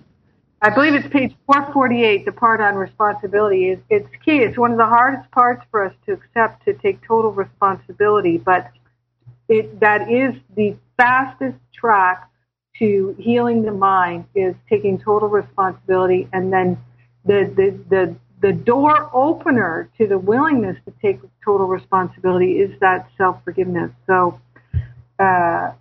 I 0.66 0.72
believe 0.72 0.96
it's 0.96 1.08
page 1.10 1.32
448, 1.46 2.26
the 2.26 2.32
part 2.32 2.60
on 2.60 2.74
responsibility. 2.74 3.70
is 3.70 3.80
It's 3.92 4.10
key. 4.26 4.40
It's 4.40 4.58
one 4.58 4.72
of 4.72 4.80
the 4.80 4.86
hardest 4.88 5.30
parts 5.30 5.64
for 5.70 5.86
us 5.86 5.94
to 6.08 6.14
accept 6.14 6.66
to 6.66 6.74
take 6.74 7.06
total 7.08 7.32
responsibility, 7.32 8.40
but 8.40 8.72
it, 9.48 9.80
that 9.80 10.12
is 10.12 10.34
the 10.56 10.76
fastest 10.98 11.60
track 11.72 12.28
to 12.80 13.16
healing 13.20 13.62
the 13.62 13.74
mind 13.74 14.26
is 14.34 14.56
taking 14.68 14.98
total 14.98 15.30
responsibility 15.30 16.28
and 16.34 16.52
then 16.52 16.80
the, 17.26 17.44
the, 17.56 17.80
the, 17.92 18.16
the 18.42 18.52
door 18.52 19.12
opener 19.14 19.92
to 20.00 20.08
the 20.08 20.18
willingness 20.18 20.78
to 20.86 20.94
take 21.00 21.20
total 21.44 21.68
responsibility 21.68 22.54
is 22.54 22.72
that 22.80 23.08
self-forgiveness. 23.20 23.92
So, 24.08 24.42
uh, 25.20 25.74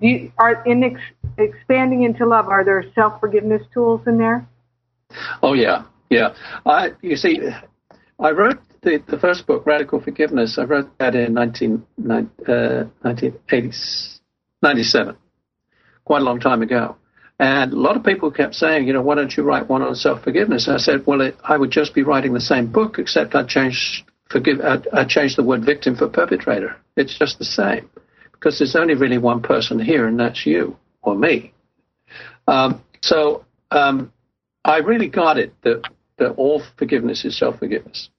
you, 0.00 0.32
are 0.38 0.62
in 0.64 0.84
ex, 0.84 1.00
expanding 1.38 2.02
into 2.02 2.26
love, 2.26 2.48
are 2.48 2.64
there 2.64 2.84
self-forgiveness 2.94 3.62
tools 3.72 4.00
in 4.06 4.18
there? 4.18 4.46
Oh 5.42 5.54
yeah, 5.54 5.84
yeah. 6.10 6.34
I 6.64 6.90
you 7.02 7.16
see, 7.16 7.40
I 8.18 8.30
wrote 8.30 8.58
the, 8.82 9.02
the 9.08 9.18
first 9.18 9.46
book, 9.46 9.66
Radical 9.66 10.00
Forgiveness. 10.00 10.58
I 10.58 10.64
wrote 10.64 10.90
that 10.98 11.14
in 11.14 11.34
19, 11.34 11.84
uh, 12.10 12.84
1997, 13.02 15.16
quite 16.04 16.22
a 16.22 16.24
long 16.24 16.40
time 16.40 16.62
ago. 16.62 16.96
And 17.38 17.72
a 17.72 17.76
lot 17.76 17.96
of 17.96 18.04
people 18.04 18.30
kept 18.30 18.54
saying, 18.54 18.86
you 18.86 18.94
know, 18.94 19.02
why 19.02 19.14
don't 19.14 19.36
you 19.36 19.42
write 19.42 19.68
one 19.68 19.82
on 19.82 19.94
self-forgiveness? 19.94 20.68
I 20.68 20.78
said, 20.78 21.06
well, 21.06 21.20
it, 21.20 21.36
I 21.44 21.58
would 21.58 21.70
just 21.70 21.94
be 21.94 22.02
writing 22.02 22.32
the 22.32 22.40
same 22.40 22.72
book, 22.72 22.98
except 22.98 23.34
I'd 23.34 23.48
change 23.48 24.04
forgive, 24.30 24.60
I'd, 24.60 24.88
I'd 24.88 25.08
change 25.08 25.36
the 25.36 25.44
word 25.44 25.64
victim 25.64 25.96
for 25.96 26.08
perpetrator. 26.08 26.76
It's 26.96 27.18
just 27.18 27.38
the 27.38 27.44
same 27.44 27.90
because 28.38 28.58
there's 28.58 28.76
only 28.76 28.94
really 28.94 29.18
one 29.18 29.42
person 29.42 29.78
here, 29.78 30.06
and 30.06 30.18
that's 30.18 30.46
you 30.46 30.76
or 31.02 31.14
me. 31.14 31.52
Um, 32.46 32.82
so 33.02 33.44
um, 33.70 34.12
I 34.64 34.78
really 34.78 35.08
got 35.08 35.38
it 35.38 35.52
that, 35.62 35.82
that 36.18 36.30
all 36.32 36.62
forgiveness 36.78 37.24
is 37.24 37.38
self-forgiveness. 37.38 38.10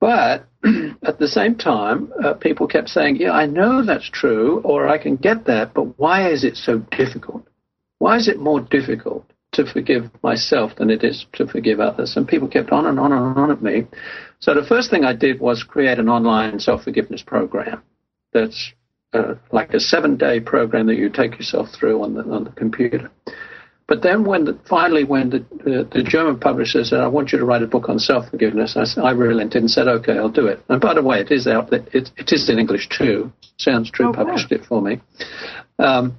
But 0.00 0.46
at 1.04 1.18
the 1.18 1.28
same 1.28 1.56
time, 1.56 2.12
uh, 2.24 2.34
people 2.34 2.66
kept 2.66 2.88
saying, 2.88 3.16
yeah, 3.16 3.32
I 3.32 3.46
know 3.46 3.84
that's 3.84 4.08
true, 4.10 4.60
or 4.64 4.88
I 4.88 4.98
can 4.98 5.16
get 5.16 5.46
that, 5.46 5.74
but 5.74 5.98
why 5.98 6.30
is 6.30 6.44
it 6.44 6.56
so 6.56 6.78
difficult? 6.78 7.46
Why 7.98 8.16
is 8.16 8.28
it 8.28 8.38
more 8.38 8.60
difficult 8.60 9.32
to 9.52 9.66
forgive 9.66 10.10
myself 10.22 10.76
than 10.76 10.90
it 10.90 11.04
is 11.04 11.26
to 11.34 11.46
forgive 11.46 11.78
others. 11.78 12.16
And 12.16 12.26
people 12.26 12.48
kept 12.48 12.70
on 12.70 12.86
and 12.86 12.98
on 12.98 13.12
and 13.12 13.38
on 13.38 13.50
at 13.50 13.62
me. 13.62 13.86
So 14.40 14.54
the 14.54 14.66
first 14.66 14.90
thing 14.90 15.04
I 15.04 15.14
did 15.14 15.40
was 15.40 15.62
create 15.62 15.98
an 15.98 16.08
online 16.08 16.58
self 16.58 16.84
forgiveness 16.84 17.22
program 17.22 17.82
that's 18.32 18.72
uh, 19.12 19.34
like 19.50 19.74
a 19.74 19.80
seven 19.80 20.16
day 20.16 20.40
program 20.40 20.86
that 20.86 20.96
you 20.96 21.08
take 21.10 21.38
yourself 21.38 21.68
through 21.70 22.02
on 22.02 22.14
the, 22.14 22.22
on 22.22 22.44
the 22.44 22.50
computer. 22.50 23.10
But 23.88 24.02
then 24.02 24.24
when 24.24 24.44
the, 24.44 24.58
finally 24.68 25.04
when 25.04 25.30
the, 25.30 25.38
the, 25.64 25.88
the, 25.92 26.02
German 26.02 26.38
publisher 26.38 26.82
said, 26.84 27.00
I 27.00 27.08
want 27.08 27.32
you 27.32 27.38
to 27.38 27.44
write 27.44 27.62
a 27.62 27.66
book 27.66 27.88
on 27.88 27.98
self-forgiveness, 27.98 28.76
I, 28.76 29.00
I 29.00 29.10
relented 29.10 29.60
and 29.60 29.70
said, 29.70 29.86
okay, 29.86 30.16
I'll 30.16 30.30
do 30.30 30.46
it. 30.46 30.60
And 30.68 30.80
by 30.80 30.94
the 30.94 31.02
way, 31.02 31.20
it 31.20 31.30
is 31.30 31.46
out. 31.46 31.72
It, 31.72 32.10
it 32.16 32.32
is 32.32 32.48
in 32.48 32.58
English 32.58 32.88
too. 32.88 33.32
Sounds 33.58 33.90
True 33.90 34.08
oh, 34.08 34.12
published 34.12 34.50
wow. 34.50 34.56
it 34.56 34.64
for 34.64 34.80
me. 34.80 35.00
Um, 35.78 36.16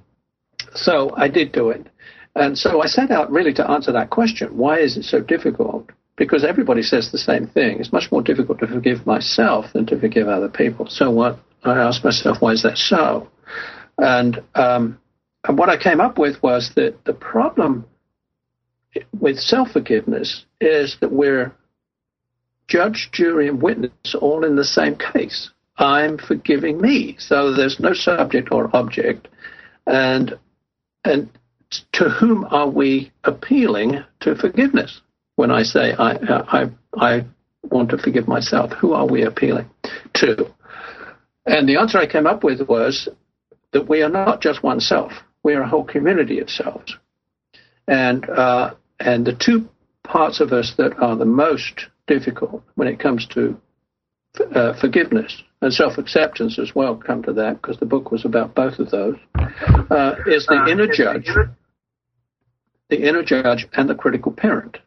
so 0.75 1.15
I 1.15 1.29
did 1.29 1.51
do 1.51 1.69
it. 1.69 1.87
And 2.35 2.57
so 2.57 2.81
I 2.81 2.87
set 2.87 3.11
out 3.11 3.31
really 3.31 3.53
to 3.53 3.69
answer 3.69 3.91
that 3.91 4.09
question. 4.09 4.57
Why 4.57 4.79
is 4.79 4.97
it 4.97 5.03
so 5.03 5.21
difficult? 5.21 5.89
Because 6.15 6.43
everybody 6.43 6.83
says 6.83 7.11
the 7.11 7.17
same 7.17 7.47
thing. 7.47 7.79
It's 7.79 7.91
much 7.91 8.11
more 8.11 8.21
difficult 8.21 8.59
to 8.59 8.67
forgive 8.67 9.05
myself 9.05 9.73
than 9.73 9.85
to 9.87 9.99
forgive 9.99 10.27
other 10.27 10.49
people. 10.49 10.87
So 10.87 11.09
what 11.09 11.39
I 11.63 11.77
asked 11.79 12.03
myself, 12.03 12.37
why 12.41 12.51
is 12.51 12.63
that 12.63 12.77
so? 12.77 13.29
And, 13.97 14.41
um, 14.55 14.99
and 15.47 15.57
what 15.57 15.69
I 15.69 15.77
came 15.77 16.01
up 16.01 16.17
with 16.17 16.41
was 16.41 16.71
that 16.75 17.03
the 17.05 17.13
problem 17.13 17.85
with 19.19 19.39
self 19.39 19.71
forgiveness 19.71 20.45
is 20.61 20.97
that 21.01 21.11
we're 21.11 21.53
judge, 22.67 23.09
jury, 23.11 23.47
and 23.47 23.61
witness 23.61 24.15
all 24.19 24.45
in 24.45 24.55
the 24.55 24.63
same 24.63 24.95
case. 24.95 25.49
I'm 25.77 26.17
forgiving 26.17 26.79
me. 26.79 27.15
So 27.19 27.53
there's 27.53 27.79
no 27.79 27.93
subject 27.93 28.49
or 28.51 28.75
object. 28.75 29.27
And 29.87 30.37
and 31.03 31.29
to 31.93 32.09
whom 32.09 32.45
are 32.45 32.69
we 32.69 33.11
appealing 33.23 34.03
to 34.21 34.35
forgiveness? 34.35 35.01
When 35.35 35.51
I 35.51 35.63
say 35.63 35.93
I, 35.93 36.11
I, 36.61 36.69
I 36.95 37.25
want 37.63 37.89
to 37.89 37.97
forgive 37.97 38.27
myself, 38.27 38.71
who 38.73 38.93
are 38.93 39.07
we 39.07 39.23
appealing 39.23 39.69
to? 40.15 40.53
And 41.45 41.67
the 41.67 41.77
answer 41.77 41.97
I 41.97 42.07
came 42.07 42.25
up 42.25 42.43
with 42.43 42.67
was 42.67 43.09
that 43.71 43.89
we 43.89 44.01
are 44.01 44.09
not 44.09 44.41
just 44.41 44.63
oneself; 44.63 45.11
we 45.43 45.53
are 45.53 45.61
a 45.61 45.67
whole 45.67 45.83
community 45.83 46.39
of 46.39 46.49
selves. 46.49 46.97
And 47.87 48.29
uh, 48.29 48.75
and 48.99 49.25
the 49.25 49.35
two 49.35 49.67
parts 50.03 50.39
of 50.39 50.51
us 50.51 50.73
that 50.77 50.93
are 50.99 51.15
the 51.15 51.25
most 51.25 51.87
difficult 52.07 52.63
when 52.75 52.87
it 52.87 52.99
comes 52.99 53.25
to 53.27 53.59
uh, 54.55 54.73
forgiveness 54.79 55.43
and 55.61 55.73
self 55.73 55.97
acceptance 55.97 56.59
as 56.59 56.73
well 56.75 56.95
come 56.95 57.23
to 57.23 57.33
that 57.33 57.61
because 57.61 57.77
the 57.79 57.85
book 57.85 58.11
was 58.11 58.25
about 58.25 58.55
both 58.55 58.79
of 58.79 58.89
those 58.91 59.15
uh, 59.35 60.15
is 60.25 60.45
the 60.47 60.67
inner 60.69 60.87
judge 60.87 61.29
the 62.89 63.07
inner 63.07 63.23
judge 63.23 63.67
and 63.73 63.89
the 63.89 63.95
critical 63.95 64.31
parent 64.31 64.79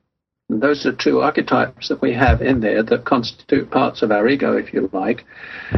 those 0.49 0.87
are 0.87 0.93
two 0.93 1.21
archetypes 1.21 1.89
that 1.89 2.01
we 2.01 2.13
have 2.13 2.41
in 2.41 2.61
there 2.61 2.83
that 2.83 3.05
constitute 3.05 3.71
parts 3.71 4.03
of 4.03 4.11
our 4.11 4.29
ego 4.29 4.57
if 4.57 4.73
you 4.73 4.89
like 4.93 5.25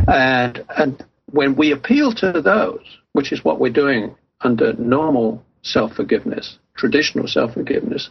and 0.09 0.64
and 0.77 1.05
when 1.31 1.57
we 1.57 1.73
appeal 1.73 2.12
to 2.12 2.41
those 2.43 2.99
which 3.12 3.33
is 3.33 3.45
what 3.45 3.59
we're 3.59 3.73
doing 3.73 4.14
under 4.43 4.73
normal 4.75 5.43
self 5.62 5.93
forgiveness 5.95 6.59
traditional 6.77 7.27
self 7.27 7.55
forgiveness 7.55 8.11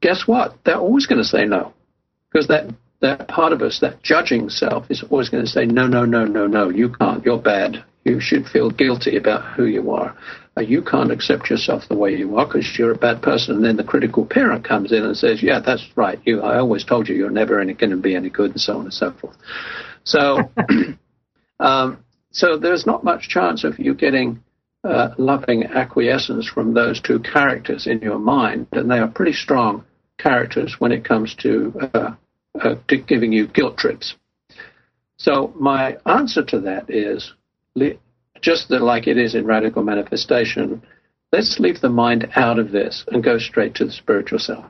guess 0.00 0.26
what 0.26 0.56
they're 0.64 0.76
always 0.76 1.06
going 1.06 1.20
to 1.20 1.24
say 1.24 1.44
no 1.44 1.72
because 2.30 2.48
that 2.48 2.68
that 3.04 3.28
part 3.28 3.52
of 3.52 3.60
us, 3.60 3.80
that 3.80 4.02
judging 4.02 4.48
self, 4.48 4.90
is 4.90 5.04
always 5.10 5.28
going 5.28 5.44
to 5.44 5.50
say, 5.50 5.66
no, 5.66 5.86
no, 5.86 6.06
no, 6.06 6.24
no, 6.24 6.46
no, 6.46 6.70
you 6.70 6.88
can't. 6.88 7.22
You're 7.22 7.38
bad. 7.38 7.84
You 8.04 8.20
should 8.20 8.46
feel 8.46 8.70
guilty 8.70 9.16
about 9.16 9.54
who 9.54 9.64
you 9.64 9.90
are. 9.90 10.16
Uh, 10.56 10.60
you 10.60 10.82
can't 10.82 11.10
accept 11.10 11.50
yourself 11.50 11.88
the 11.88 11.96
way 11.96 12.14
you 12.14 12.36
are 12.36 12.46
because 12.46 12.78
you're 12.78 12.92
a 12.92 12.98
bad 12.98 13.22
person. 13.22 13.56
And 13.56 13.64
then 13.64 13.76
the 13.76 13.84
critical 13.84 14.24
parent 14.24 14.64
comes 14.64 14.92
in 14.92 15.02
and 15.02 15.16
says, 15.16 15.42
yeah, 15.42 15.60
that's 15.60 15.84
right. 15.96 16.20
You, 16.24 16.42
I 16.42 16.58
always 16.58 16.84
told 16.84 17.08
you 17.08 17.16
you're 17.16 17.30
never 17.30 17.64
going 17.64 17.90
to 17.90 17.96
be 17.96 18.14
any 18.14 18.30
good, 18.30 18.52
and 18.52 18.60
so 18.60 18.78
on 18.78 18.84
and 18.84 18.94
so 18.94 19.12
forth. 19.12 19.36
So, 20.04 20.38
um, 21.60 22.04
so 22.30 22.58
there's 22.58 22.86
not 22.86 23.04
much 23.04 23.28
chance 23.28 23.64
of 23.64 23.78
you 23.78 23.94
getting 23.94 24.42
uh, 24.84 25.14
loving 25.16 25.64
acquiescence 25.64 26.46
from 26.46 26.74
those 26.74 27.00
two 27.00 27.18
characters 27.20 27.86
in 27.86 28.00
your 28.00 28.18
mind, 28.18 28.68
and 28.72 28.90
they 28.90 28.98
are 28.98 29.08
pretty 29.08 29.32
strong 29.32 29.84
characters 30.18 30.76
when 30.78 30.92
it 30.92 31.04
comes 31.04 31.34
to 31.36 31.72
uh, 31.94 32.14
uh, 32.60 32.74
giving 33.06 33.32
you 33.32 33.48
guilt 33.48 33.76
trips. 33.76 34.14
So 35.16 35.52
my 35.58 35.96
answer 36.06 36.44
to 36.44 36.60
that 36.60 36.90
is 36.90 37.32
just 38.40 38.70
like 38.70 39.06
it 39.06 39.18
is 39.18 39.34
in 39.34 39.46
radical 39.46 39.82
manifestation. 39.82 40.82
Let's 41.32 41.58
leave 41.58 41.80
the 41.80 41.88
mind 41.88 42.30
out 42.36 42.58
of 42.58 42.70
this 42.70 43.04
and 43.08 43.24
go 43.24 43.38
straight 43.38 43.74
to 43.76 43.84
the 43.84 43.92
spiritual 43.92 44.38
self. 44.38 44.66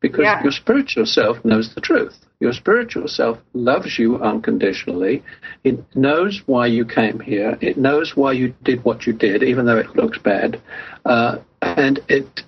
Because 0.00 0.22
yeah. 0.24 0.42
your 0.42 0.50
spiritual 0.50 1.06
self 1.06 1.44
knows 1.44 1.74
the 1.74 1.80
truth. 1.80 2.16
Your 2.40 2.52
spiritual 2.52 3.06
self 3.06 3.38
loves 3.52 4.00
you 4.00 4.16
unconditionally. 4.16 5.22
It 5.62 5.78
knows 5.94 6.42
why 6.46 6.66
you 6.66 6.84
came 6.84 7.20
here. 7.20 7.56
It 7.60 7.76
knows 7.76 8.16
why 8.16 8.32
you 8.32 8.52
did 8.64 8.84
what 8.84 9.06
you 9.06 9.12
did, 9.12 9.44
even 9.44 9.64
though 9.64 9.78
it 9.78 9.94
looks 9.94 10.18
bad. 10.18 10.60
Uh, 11.04 11.38
and 11.60 12.00
it 12.08 12.42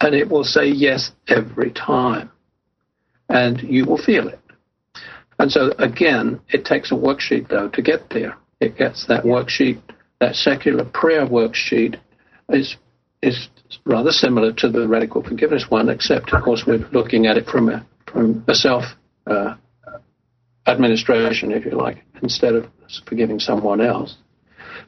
and 0.00 0.14
it 0.14 0.28
will 0.28 0.44
say 0.44 0.66
yes 0.66 1.10
every 1.28 1.72
time 1.72 2.30
and 3.30 3.62
you 3.62 3.86
will 3.86 3.96
feel 3.96 4.28
it. 4.28 4.40
And 5.38 5.50
so, 5.50 5.72
again, 5.78 6.40
it 6.50 6.64
takes 6.64 6.92
a 6.92 6.94
worksheet, 6.94 7.48
though, 7.48 7.68
to 7.68 7.80
get 7.80 8.10
there. 8.10 8.36
It 8.60 8.76
gets 8.76 9.06
that 9.06 9.24
worksheet, 9.24 9.80
that 10.20 10.34
secular 10.34 10.84
prayer 10.84 11.26
worksheet 11.26 11.98
is, 12.50 12.76
is 13.22 13.48
rather 13.86 14.10
similar 14.10 14.52
to 14.54 14.68
the 14.68 14.86
radical 14.86 15.22
forgiveness 15.22 15.66
one, 15.70 15.88
except, 15.88 16.32
of 16.32 16.42
course, 16.42 16.64
we're 16.66 16.86
looking 16.92 17.26
at 17.26 17.38
it 17.38 17.46
from 17.46 17.70
a, 17.70 17.86
from 18.06 18.44
a 18.46 18.54
self 18.54 18.84
uh, 19.26 19.54
administration, 20.66 21.52
if 21.52 21.64
you 21.64 21.72
like, 21.72 22.04
instead 22.22 22.54
of 22.54 22.66
forgiving 23.06 23.40
someone 23.40 23.80
else. 23.80 24.18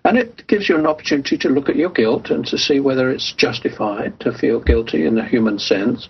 And 0.04 0.18
it 0.18 0.46
gives 0.48 0.68
you 0.68 0.76
an 0.76 0.86
opportunity 0.86 1.38
to 1.38 1.48
look 1.48 1.68
at 1.68 1.76
your 1.76 1.90
guilt 1.90 2.30
and 2.30 2.44
to 2.46 2.58
see 2.58 2.80
whether 2.80 3.10
it's 3.10 3.32
justified 3.32 4.18
to 4.20 4.36
feel 4.36 4.60
guilty 4.60 5.06
in 5.06 5.14
the 5.14 5.24
human 5.24 5.58
sense 5.58 6.08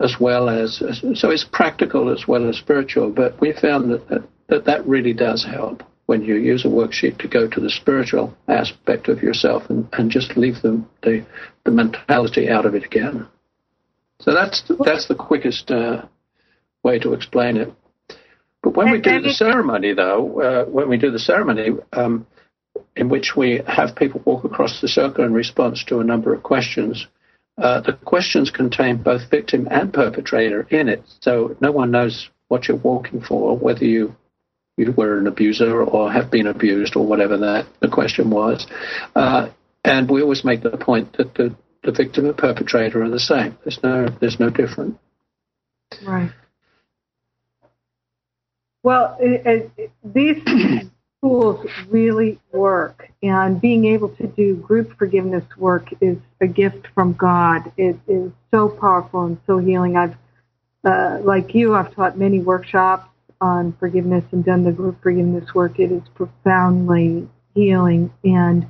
as 0.00 0.16
well 0.20 0.48
as, 0.48 0.82
so 1.14 1.30
it's 1.30 1.44
practical 1.44 2.10
as 2.10 2.26
well 2.28 2.48
as 2.48 2.56
spiritual. 2.56 3.10
But 3.10 3.40
we 3.40 3.52
found 3.52 3.90
that 3.90 4.08
that, 4.08 4.22
that, 4.48 4.64
that 4.66 4.86
really 4.86 5.12
does 5.12 5.44
help 5.44 5.82
when 6.08 6.22
you 6.22 6.36
use 6.36 6.64
a 6.64 6.68
worksheet 6.68 7.18
to 7.18 7.28
go 7.28 7.46
to 7.46 7.60
the 7.60 7.68
spiritual 7.68 8.34
aspect 8.48 9.08
of 9.08 9.22
yourself 9.22 9.68
and, 9.68 9.86
and 9.92 10.10
just 10.10 10.38
leave 10.38 10.54
the, 10.62 10.82
the, 11.02 11.22
the 11.66 11.70
mentality 11.70 12.48
out 12.48 12.64
of 12.64 12.74
it 12.74 12.82
again. 12.82 13.26
So 14.20 14.32
that's 14.32 14.62
that's 14.86 15.06
the 15.06 15.14
quickest 15.14 15.70
uh, 15.70 16.06
way 16.82 16.98
to 17.00 17.12
explain 17.12 17.58
it. 17.58 17.70
But 18.62 18.74
when 18.74 18.90
we 18.90 19.02
do 19.02 19.20
the 19.20 19.34
ceremony, 19.34 19.92
though, 19.92 20.40
uh, 20.40 20.64
when 20.64 20.88
we 20.88 20.96
do 20.96 21.10
the 21.10 21.18
ceremony, 21.18 21.76
um, 21.92 22.26
in 22.96 23.10
which 23.10 23.36
we 23.36 23.60
have 23.66 23.94
people 23.94 24.22
walk 24.24 24.44
across 24.44 24.80
the 24.80 24.88
circle 24.88 25.24
in 25.24 25.34
response 25.34 25.84
to 25.84 26.00
a 26.00 26.04
number 26.04 26.32
of 26.32 26.42
questions, 26.42 27.06
uh, 27.58 27.82
the 27.82 27.92
questions 27.92 28.50
contain 28.50 28.96
both 28.96 29.30
victim 29.30 29.68
and 29.70 29.92
perpetrator 29.92 30.66
in 30.70 30.88
it, 30.88 31.02
so 31.20 31.54
no 31.60 31.70
one 31.70 31.90
knows 31.90 32.30
what 32.48 32.66
you're 32.66 32.78
walking 32.78 33.20
for, 33.20 33.58
whether 33.58 33.84
you 33.84 34.16
you 34.78 34.92
were 34.92 35.18
an 35.18 35.26
abuser 35.26 35.82
or 35.82 36.10
have 36.10 36.30
been 36.30 36.46
abused 36.46 36.96
or 36.96 37.04
whatever 37.04 37.36
that 37.36 37.66
the 37.80 37.88
question 37.88 38.30
was. 38.30 38.66
Uh, 39.14 39.48
and 39.84 40.08
we 40.10 40.22
always 40.22 40.44
make 40.44 40.62
the 40.62 40.76
point 40.76 41.16
that 41.18 41.34
the, 41.34 41.54
the 41.82 41.92
victim 41.92 42.26
and 42.26 42.36
perpetrator 42.36 43.02
are 43.02 43.10
the 43.10 43.20
same. 43.20 43.56
There's 43.64 43.80
no 43.82 44.08
there's 44.20 44.40
no 44.40 44.50
different. 44.50 44.98
Right. 46.06 46.30
Well, 48.82 49.16
it, 49.20 49.70
it, 49.76 49.90
these 50.04 50.42
tools 51.22 51.66
really 51.88 52.38
work. 52.52 53.10
And 53.22 53.60
being 53.60 53.86
able 53.86 54.10
to 54.16 54.26
do 54.26 54.56
group 54.56 54.96
forgiveness 54.96 55.44
work 55.56 55.88
is 56.00 56.16
a 56.40 56.46
gift 56.46 56.86
from 56.94 57.14
God. 57.14 57.72
It 57.76 57.98
is 58.06 58.30
so 58.52 58.68
powerful 58.68 59.24
and 59.24 59.38
so 59.46 59.58
healing. 59.58 59.96
I've, 59.96 60.14
uh, 60.84 61.18
like 61.22 61.54
you, 61.54 61.74
I've 61.74 61.92
taught 61.94 62.16
many 62.16 62.40
workshops 62.40 63.08
on 63.40 63.76
forgiveness 63.78 64.24
and 64.32 64.44
done 64.44 64.64
the 64.64 64.72
group 64.72 65.02
forgiveness 65.02 65.54
work. 65.54 65.78
It 65.78 65.92
is 65.92 66.02
profoundly 66.14 67.28
healing 67.54 68.12
and 68.24 68.66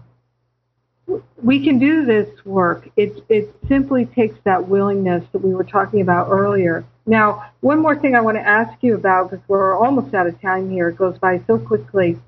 we 1.42 1.64
can 1.64 1.78
do 1.78 2.04
this 2.04 2.28
work. 2.44 2.88
It, 2.96 3.24
it 3.28 3.54
simply 3.66 4.04
takes 4.04 4.38
that 4.44 4.68
willingness 4.68 5.24
that 5.32 5.38
we 5.38 5.54
were 5.54 5.64
talking 5.64 6.02
about 6.02 6.28
earlier. 6.28 6.84
Now, 7.06 7.50
one 7.60 7.80
more 7.80 7.96
thing 7.96 8.14
I 8.14 8.20
want 8.20 8.36
to 8.36 8.46
ask 8.46 8.82
you 8.82 8.94
about 8.94 9.30
because 9.30 9.44
we're 9.48 9.76
almost 9.76 10.14
out 10.14 10.26
of 10.26 10.40
time 10.42 10.70
here. 10.70 10.90
It 10.90 10.96
goes 10.96 11.18
by 11.18 11.40
so 11.46 11.58
quickly. 11.58 12.18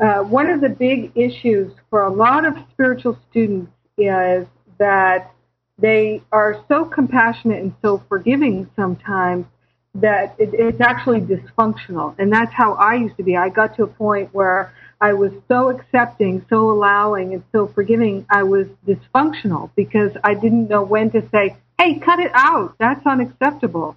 Uh, 0.00 0.20
one 0.22 0.48
of 0.48 0.60
the 0.60 0.68
big 0.68 1.12
issues 1.14 1.72
for 1.90 2.02
a 2.02 2.10
lot 2.10 2.44
of 2.44 2.54
spiritual 2.72 3.16
students 3.30 3.70
is 3.96 4.46
that 4.78 5.32
they 5.78 6.22
are 6.32 6.64
so 6.68 6.84
compassionate 6.84 7.62
and 7.62 7.74
so 7.82 8.02
forgiving 8.08 8.68
sometimes 8.74 9.46
that 9.94 10.34
it, 10.38 10.50
it's 10.52 10.80
actually 10.80 11.20
dysfunctional. 11.20 12.14
And 12.18 12.32
that's 12.32 12.52
how 12.52 12.74
I 12.74 12.94
used 12.94 13.16
to 13.16 13.22
be. 13.22 13.36
I 13.36 13.48
got 13.48 13.76
to 13.76 13.84
a 13.84 13.86
point 13.86 14.32
where 14.32 14.72
I 15.00 15.14
was 15.14 15.32
so 15.48 15.70
accepting, 15.70 16.44
so 16.48 16.70
allowing, 16.70 17.32
and 17.34 17.42
so 17.52 17.66
forgiving, 17.68 18.26
I 18.30 18.42
was 18.42 18.66
dysfunctional 18.86 19.70
because 19.74 20.12
I 20.22 20.34
didn't 20.34 20.68
know 20.68 20.82
when 20.82 21.10
to 21.12 21.26
say, 21.30 21.56
hey, 21.78 21.98
cut 21.98 22.20
it 22.20 22.30
out. 22.34 22.76
That's 22.78 23.04
unacceptable. 23.06 23.96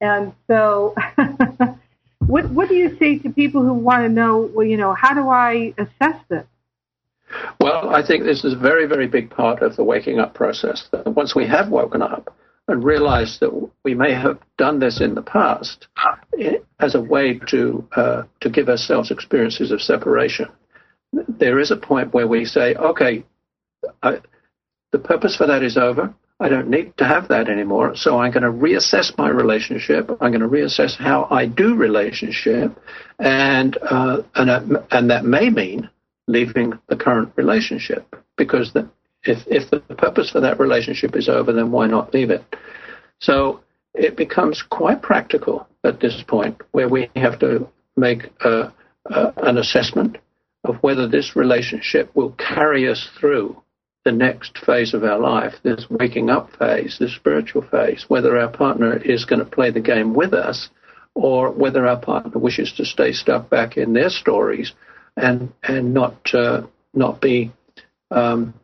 And 0.00 0.32
so, 0.48 0.96
what 2.18 2.50
what 2.50 2.68
do 2.68 2.74
you 2.74 2.96
say 2.98 3.18
to 3.20 3.30
people 3.30 3.62
who 3.62 3.72
want 3.72 4.02
to 4.02 4.08
know? 4.08 4.50
Well, 4.52 4.66
you 4.66 4.76
know, 4.76 4.94
how 4.94 5.14
do 5.14 5.28
I 5.28 5.72
assess 5.78 6.20
this? 6.28 6.44
Well, 7.60 7.94
I 7.94 8.04
think 8.04 8.24
this 8.24 8.44
is 8.44 8.54
a 8.54 8.56
very, 8.56 8.86
very 8.86 9.06
big 9.06 9.30
part 9.30 9.62
of 9.62 9.76
the 9.76 9.84
waking 9.84 10.18
up 10.18 10.34
process. 10.34 10.88
That 10.90 11.06
once 11.06 11.36
we 11.36 11.46
have 11.46 11.68
woken 11.68 12.02
up 12.02 12.34
and 12.72 12.82
realized 12.82 13.40
that 13.40 13.70
we 13.84 13.94
may 13.94 14.12
have 14.14 14.38
done 14.56 14.78
this 14.78 15.00
in 15.00 15.14
the 15.14 15.22
past 15.22 15.88
eh, 16.40 16.56
as 16.80 16.94
a 16.94 17.00
way 17.00 17.38
to 17.46 17.86
uh, 17.94 18.22
to 18.40 18.50
give 18.50 18.68
ourselves 18.68 19.10
experiences 19.10 19.70
of 19.70 19.80
separation, 19.80 20.48
there 21.28 21.58
is 21.58 21.70
a 21.70 21.76
point 21.76 22.14
where 22.14 22.26
we 22.26 22.44
say, 22.44 22.74
okay, 22.74 23.24
I, 24.02 24.20
the 24.90 24.98
purpose 24.98 25.36
for 25.36 25.46
that 25.46 25.62
is 25.62 25.76
over. 25.76 26.14
I 26.40 26.48
don't 26.48 26.70
need 26.70 26.96
to 26.96 27.04
have 27.04 27.28
that 27.28 27.48
anymore. 27.48 27.94
So 27.94 28.18
I'm 28.18 28.32
going 28.32 28.42
to 28.42 28.50
reassess 28.50 29.16
my 29.16 29.28
relationship. 29.28 30.10
I'm 30.20 30.32
going 30.32 30.40
to 30.40 30.48
reassess 30.48 30.96
how 30.96 31.28
I 31.30 31.46
do 31.46 31.76
relationship, 31.76 32.76
and 33.18 33.78
uh, 33.82 34.22
and 34.34 34.50
uh, 34.50 34.82
and 34.90 35.10
that 35.10 35.24
may 35.24 35.50
mean 35.50 35.88
leaving 36.26 36.78
the 36.88 36.96
current 36.96 37.32
relationship 37.36 38.16
because 38.36 38.72
the, 38.72 38.88
if 39.24 39.46
if 39.46 39.70
the 39.70 39.80
purpose 39.94 40.30
for 40.30 40.40
that 40.40 40.58
relationship 40.58 41.16
is 41.16 41.28
over, 41.28 41.52
then 41.52 41.70
why 41.70 41.86
not 41.86 42.12
leave 42.12 42.30
it? 42.30 42.42
So 43.20 43.60
it 43.94 44.16
becomes 44.16 44.62
quite 44.62 45.02
practical 45.02 45.66
at 45.84 46.00
this 46.00 46.22
point 46.26 46.60
where 46.72 46.88
we 46.88 47.10
have 47.16 47.38
to 47.40 47.68
make 47.96 48.30
a, 48.40 48.72
a, 49.06 49.32
an 49.36 49.58
assessment 49.58 50.18
of 50.64 50.76
whether 50.76 51.08
this 51.08 51.36
relationship 51.36 52.10
will 52.14 52.32
carry 52.32 52.88
us 52.88 53.08
through 53.18 53.62
the 54.04 54.12
next 54.12 54.58
phase 54.58 54.94
of 54.94 55.04
our 55.04 55.18
life, 55.18 55.54
this 55.62 55.86
waking 55.90 56.30
up 56.30 56.50
phase, 56.58 56.96
this 56.98 57.14
spiritual 57.14 57.62
phase, 57.62 58.04
whether 58.08 58.36
our 58.38 58.50
partner 58.50 58.96
is 58.96 59.24
going 59.24 59.38
to 59.38 59.44
play 59.44 59.70
the 59.70 59.80
game 59.80 60.14
with 60.14 60.32
us 60.32 60.70
or 61.14 61.50
whether 61.50 61.86
our 61.86 62.00
partner 62.00 62.38
wishes 62.38 62.72
to 62.72 62.84
stay 62.84 63.12
stuck 63.12 63.48
back 63.50 63.76
in 63.76 63.92
their 63.92 64.08
stories 64.08 64.72
and 65.16 65.52
and 65.62 65.92
not 65.92 66.16
uh, 66.34 66.62
not 66.94 67.20
be 67.20 67.52
um, 68.10 68.54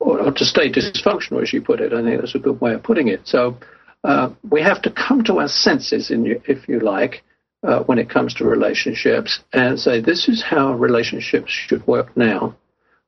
or, 0.00 0.32
to 0.32 0.44
stay 0.44 0.70
dysfunctional, 0.70 1.42
as 1.42 1.52
you 1.52 1.62
put 1.62 1.80
it. 1.80 1.92
I 1.92 2.02
think 2.02 2.20
that's 2.20 2.34
a 2.34 2.38
good 2.38 2.60
way 2.60 2.72
of 2.74 2.82
putting 2.82 3.08
it. 3.08 3.20
So 3.28 3.56
uh, 4.02 4.30
we 4.50 4.62
have 4.62 4.82
to 4.82 4.90
come 4.90 5.22
to 5.24 5.38
our 5.38 5.48
senses, 5.48 6.10
in, 6.10 6.40
if 6.48 6.68
you 6.68 6.80
like, 6.80 7.22
uh, 7.62 7.80
when 7.80 7.98
it 7.98 8.08
comes 8.08 8.34
to 8.34 8.44
relationships, 8.44 9.40
and 9.52 9.78
say 9.78 10.00
this 10.00 10.28
is 10.28 10.42
how 10.42 10.72
relationships 10.72 11.50
should 11.50 11.86
work 11.86 12.16
now. 12.16 12.56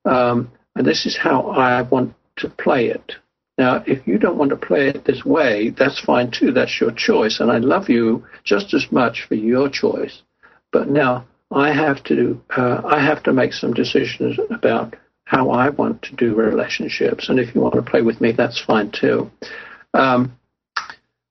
Um, 0.04 0.52
and 0.74 0.86
this 0.86 1.06
is 1.06 1.16
how 1.16 1.48
I 1.48 1.82
want 1.82 2.14
to 2.36 2.48
play 2.48 2.86
it. 2.86 3.12
Now, 3.58 3.82
if 3.86 4.06
you 4.06 4.18
don't 4.18 4.38
want 4.38 4.50
to 4.50 4.56
play 4.56 4.88
it 4.88 5.04
this 5.04 5.24
way, 5.24 5.70
that's 5.70 6.00
fine 6.00 6.30
too. 6.30 6.52
That's 6.52 6.80
your 6.80 6.90
choice. 6.92 7.40
And 7.40 7.50
I 7.50 7.58
love 7.58 7.88
you 7.88 8.24
just 8.44 8.72
as 8.74 8.90
much 8.90 9.26
for 9.28 9.34
your 9.34 9.68
choice. 9.68 10.22
But 10.72 10.88
now 10.88 11.26
I 11.50 11.72
have 11.72 12.02
to, 12.04 12.42
uh, 12.56 12.80
I 12.84 13.04
have 13.04 13.22
to 13.24 13.32
make 13.32 13.52
some 13.52 13.74
decisions 13.74 14.38
about 14.50 14.96
how 15.24 15.50
I 15.50 15.70
want 15.70 16.02
to 16.02 16.16
do 16.16 16.34
relationships. 16.34 17.28
And 17.28 17.38
if 17.38 17.54
you 17.54 17.60
want 17.60 17.74
to 17.74 17.82
play 17.82 18.02
with 18.02 18.20
me, 18.20 18.32
that's 18.32 18.60
fine 18.60 18.90
too. 18.90 19.30
Um, 19.94 20.38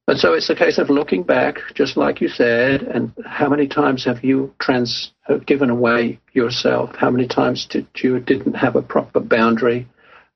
and 0.08 0.20
so 0.20 0.34
it's 0.34 0.50
a 0.50 0.56
case 0.56 0.78
of 0.78 0.90
looking 0.90 1.24
back, 1.24 1.60
just 1.76 1.96
like 1.96 2.20
you 2.20 2.28
said, 2.28 2.82
and 2.82 3.14
how 3.26 3.48
many 3.48 3.68
times 3.68 4.04
have 4.06 4.24
you 4.24 4.54
trans 4.60 5.14
have 5.22 5.46
given 5.46 5.70
away 5.70 6.20
yourself? 6.34 6.96
How 6.96 7.10
many 7.10 7.28
times 7.28 7.66
did 7.66 7.88
you 7.96 8.20
didn't 8.20 8.56
have 8.56 8.76
a 8.76 8.82
proper 8.82 9.20
boundary? 9.20 9.88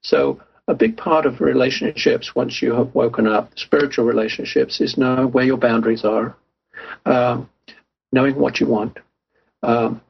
So 0.01 0.39
a 0.67 0.73
big 0.73 0.97
part 0.97 1.25
of 1.25 1.41
relationships, 1.41 2.35
once 2.35 2.61
you 2.61 2.73
have 2.73 2.95
woken 2.95 3.27
up, 3.27 3.51
spiritual 3.57 4.05
relationships, 4.05 4.79
is 4.79 4.97
knowing 4.97 5.31
where 5.31 5.45
your 5.45 5.57
boundaries 5.57 6.05
are, 6.05 6.35
um, 7.05 7.49
knowing 8.11 8.35
what 8.35 8.59
you 8.59 8.67
want, 8.67 8.99
um, 9.61 10.01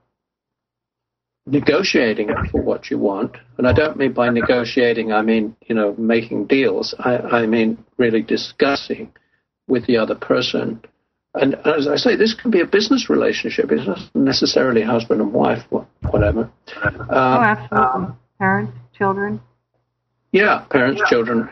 negotiating 1.45 2.29
for 2.51 2.61
what 2.61 2.89
you 2.89 2.97
want. 2.97 3.37
And 3.57 3.67
I 3.67 3.73
don't 3.73 3.97
mean 3.97 4.13
by 4.13 4.29
negotiating, 4.29 5.11
I 5.11 5.21
mean, 5.21 5.55
you 5.67 5.75
know, 5.75 5.95
making 5.97 6.47
deals. 6.47 6.95
I, 6.97 7.17
I 7.17 7.45
mean 7.45 7.83
really 7.97 8.21
discussing 8.21 9.13
with 9.67 9.85
the 9.85 9.97
other 9.97 10.15
person. 10.15 10.81
And 11.33 11.55
as 11.65 11.87
I 11.87 11.97
say, 11.97 12.15
this 12.15 12.33
can 12.33 12.49
be 12.49 12.61
a 12.61 12.65
business 12.65 13.09
relationship. 13.09 13.71
It's 13.71 13.85
not 13.85 13.99
necessarily 14.15 14.81
husband 14.81 15.21
and 15.21 15.33
wife, 15.33 15.63
whatever. 15.69 16.49
Um, 16.83 17.07
oh, 17.09 17.41
absolutely. 17.41 18.15
Parents, 18.39 18.73
children. 18.97 19.41
Yeah, 20.31 20.65
parents, 20.69 21.01
yeah. 21.03 21.09
children. 21.09 21.49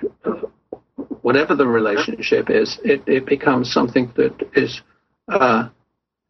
Whatever 1.22 1.56
the 1.56 1.68
relationship 1.68 2.50
is, 2.50 2.80
it, 2.84 3.04
it 3.08 3.26
becomes 3.26 3.72
something 3.72 4.12
that 4.16 4.50
is 4.56 4.82
uh, 5.28 5.70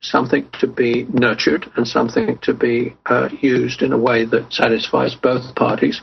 something 0.03 0.47
to 0.59 0.67
be 0.67 1.05
nurtured 1.11 1.69
and 1.75 1.87
something 1.87 2.37
to 2.39 2.53
be 2.53 2.95
uh, 3.07 3.29
used 3.41 3.81
in 3.81 3.93
a 3.93 3.97
way 3.97 4.25
that 4.25 4.53
satisfies 4.53 5.15
both 5.15 5.55
parties. 5.55 6.01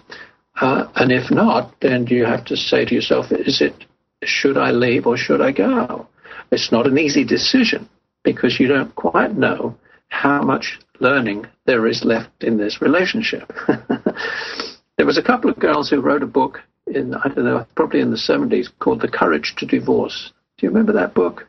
Uh, 0.61 0.89
and 0.97 1.13
if 1.13 1.31
not, 1.31 1.75
then 1.81 2.07
you 2.07 2.25
have 2.25 2.45
to 2.47 2.57
say 2.57 2.85
to 2.85 2.95
yourself, 2.95 3.31
is 3.31 3.61
it 3.61 3.85
should 4.25 4.59
I 4.59 4.71
leave 4.71 5.07
or 5.07 5.17
should 5.17 5.41
I 5.41 5.53
go? 5.53 6.07
It's 6.51 6.73
not 6.73 6.87
an 6.87 6.99
easy 6.99 7.25
decision 7.25 7.89
because 8.23 8.59
you 8.59 8.67
don't 8.67 8.95
quite 8.95 9.37
know 9.37 9.77
how 10.09 10.43
much 10.43 10.79
learning 10.99 11.47
there 11.67 11.87
is 11.87 12.05
left 12.05 12.43
in 12.43 12.59
this 12.59 12.83
relationship. 12.83 13.53
there 14.97 15.07
was 15.07 15.17
a 15.17 15.23
couple 15.23 15.51
of 15.51 15.59
girls 15.59 15.89
who 15.89 16.01
wrote 16.01 16.23
a 16.23 16.27
book 16.27 16.61
in, 16.87 17.15
I 17.15 17.29
don't 17.29 17.45
know, 17.45 17.67
probably 17.75 18.01
in 18.01 18.11
the 18.11 18.17
70s 18.17 18.69
called 18.79 19.01
The 19.01 19.09
Courage 19.09 19.55
to 19.59 19.67
Divorce. 19.67 20.33
Do 20.59 20.67
you 20.67 20.71
remember 20.71 20.93
that 20.93 21.15
book? 21.15 21.47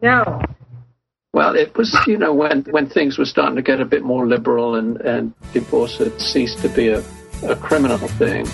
No. 0.00 0.40
Well, 1.34 1.56
it 1.56 1.74
was, 1.78 1.96
you 2.06 2.18
know, 2.18 2.34
when, 2.34 2.60
when 2.64 2.86
things 2.90 3.16
were 3.16 3.24
starting 3.24 3.56
to 3.56 3.62
get 3.62 3.80
a 3.80 3.86
bit 3.86 4.02
more 4.02 4.26
liberal 4.26 4.74
and, 4.74 5.00
and 5.00 5.32
divorce 5.54 5.96
had 5.96 6.20
ceased 6.20 6.58
to 6.58 6.68
be 6.68 6.88
a, 6.88 7.02
a 7.44 7.56
criminal 7.56 7.96
thing. 7.96 8.46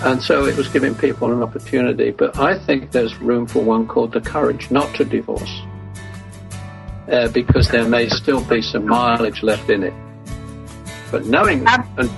And 0.00 0.22
so 0.22 0.46
it 0.46 0.56
was 0.56 0.66
giving 0.68 0.94
people 0.94 1.30
an 1.30 1.42
opportunity. 1.42 2.12
But 2.12 2.38
I 2.38 2.58
think 2.58 2.92
there's 2.92 3.18
room 3.20 3.46
for 3.46 3.62
one 3.62 3.86
called 3.86 4.12
the 4.12 4.22
courage 4.22 4.70
not 4.70 4.94
to 4.94 5.04
divorce. 5.04 5.60
Uh, 7.12 7.28
because 7.28 7.68
there 7.68 7.86
may 7.86 8.08
still 8.08 8.42
be 8.46 8.62
some 8.62 8.86
mileage 8.86 9.42
left 9.42 9.68
in 9.68 9.82
it. 9.82 9.92
But 11.10 11.26
knowing 11.26 11.66
and, 11.66 12.10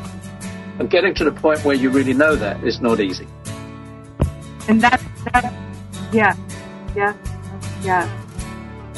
and 0.78 0.88
getting 0.88 1.12
to 1.16 1.24
the 1.24 1.32
point 1.32 1.64
where 1.64 1.74
you 1.74 1.90
really 1.90 2.14
know 2.14 2.36
that 2.36 2.62
is 2.62 2.80
not 2.80 3.00
easy. 3.00 3.26
And 4.68 4.80
that's, 4.80 5.02
that, 5.32 5.52
yeah, 6.12 6.36
yeah, 6.94 7.16
yeah. 7.82 8.27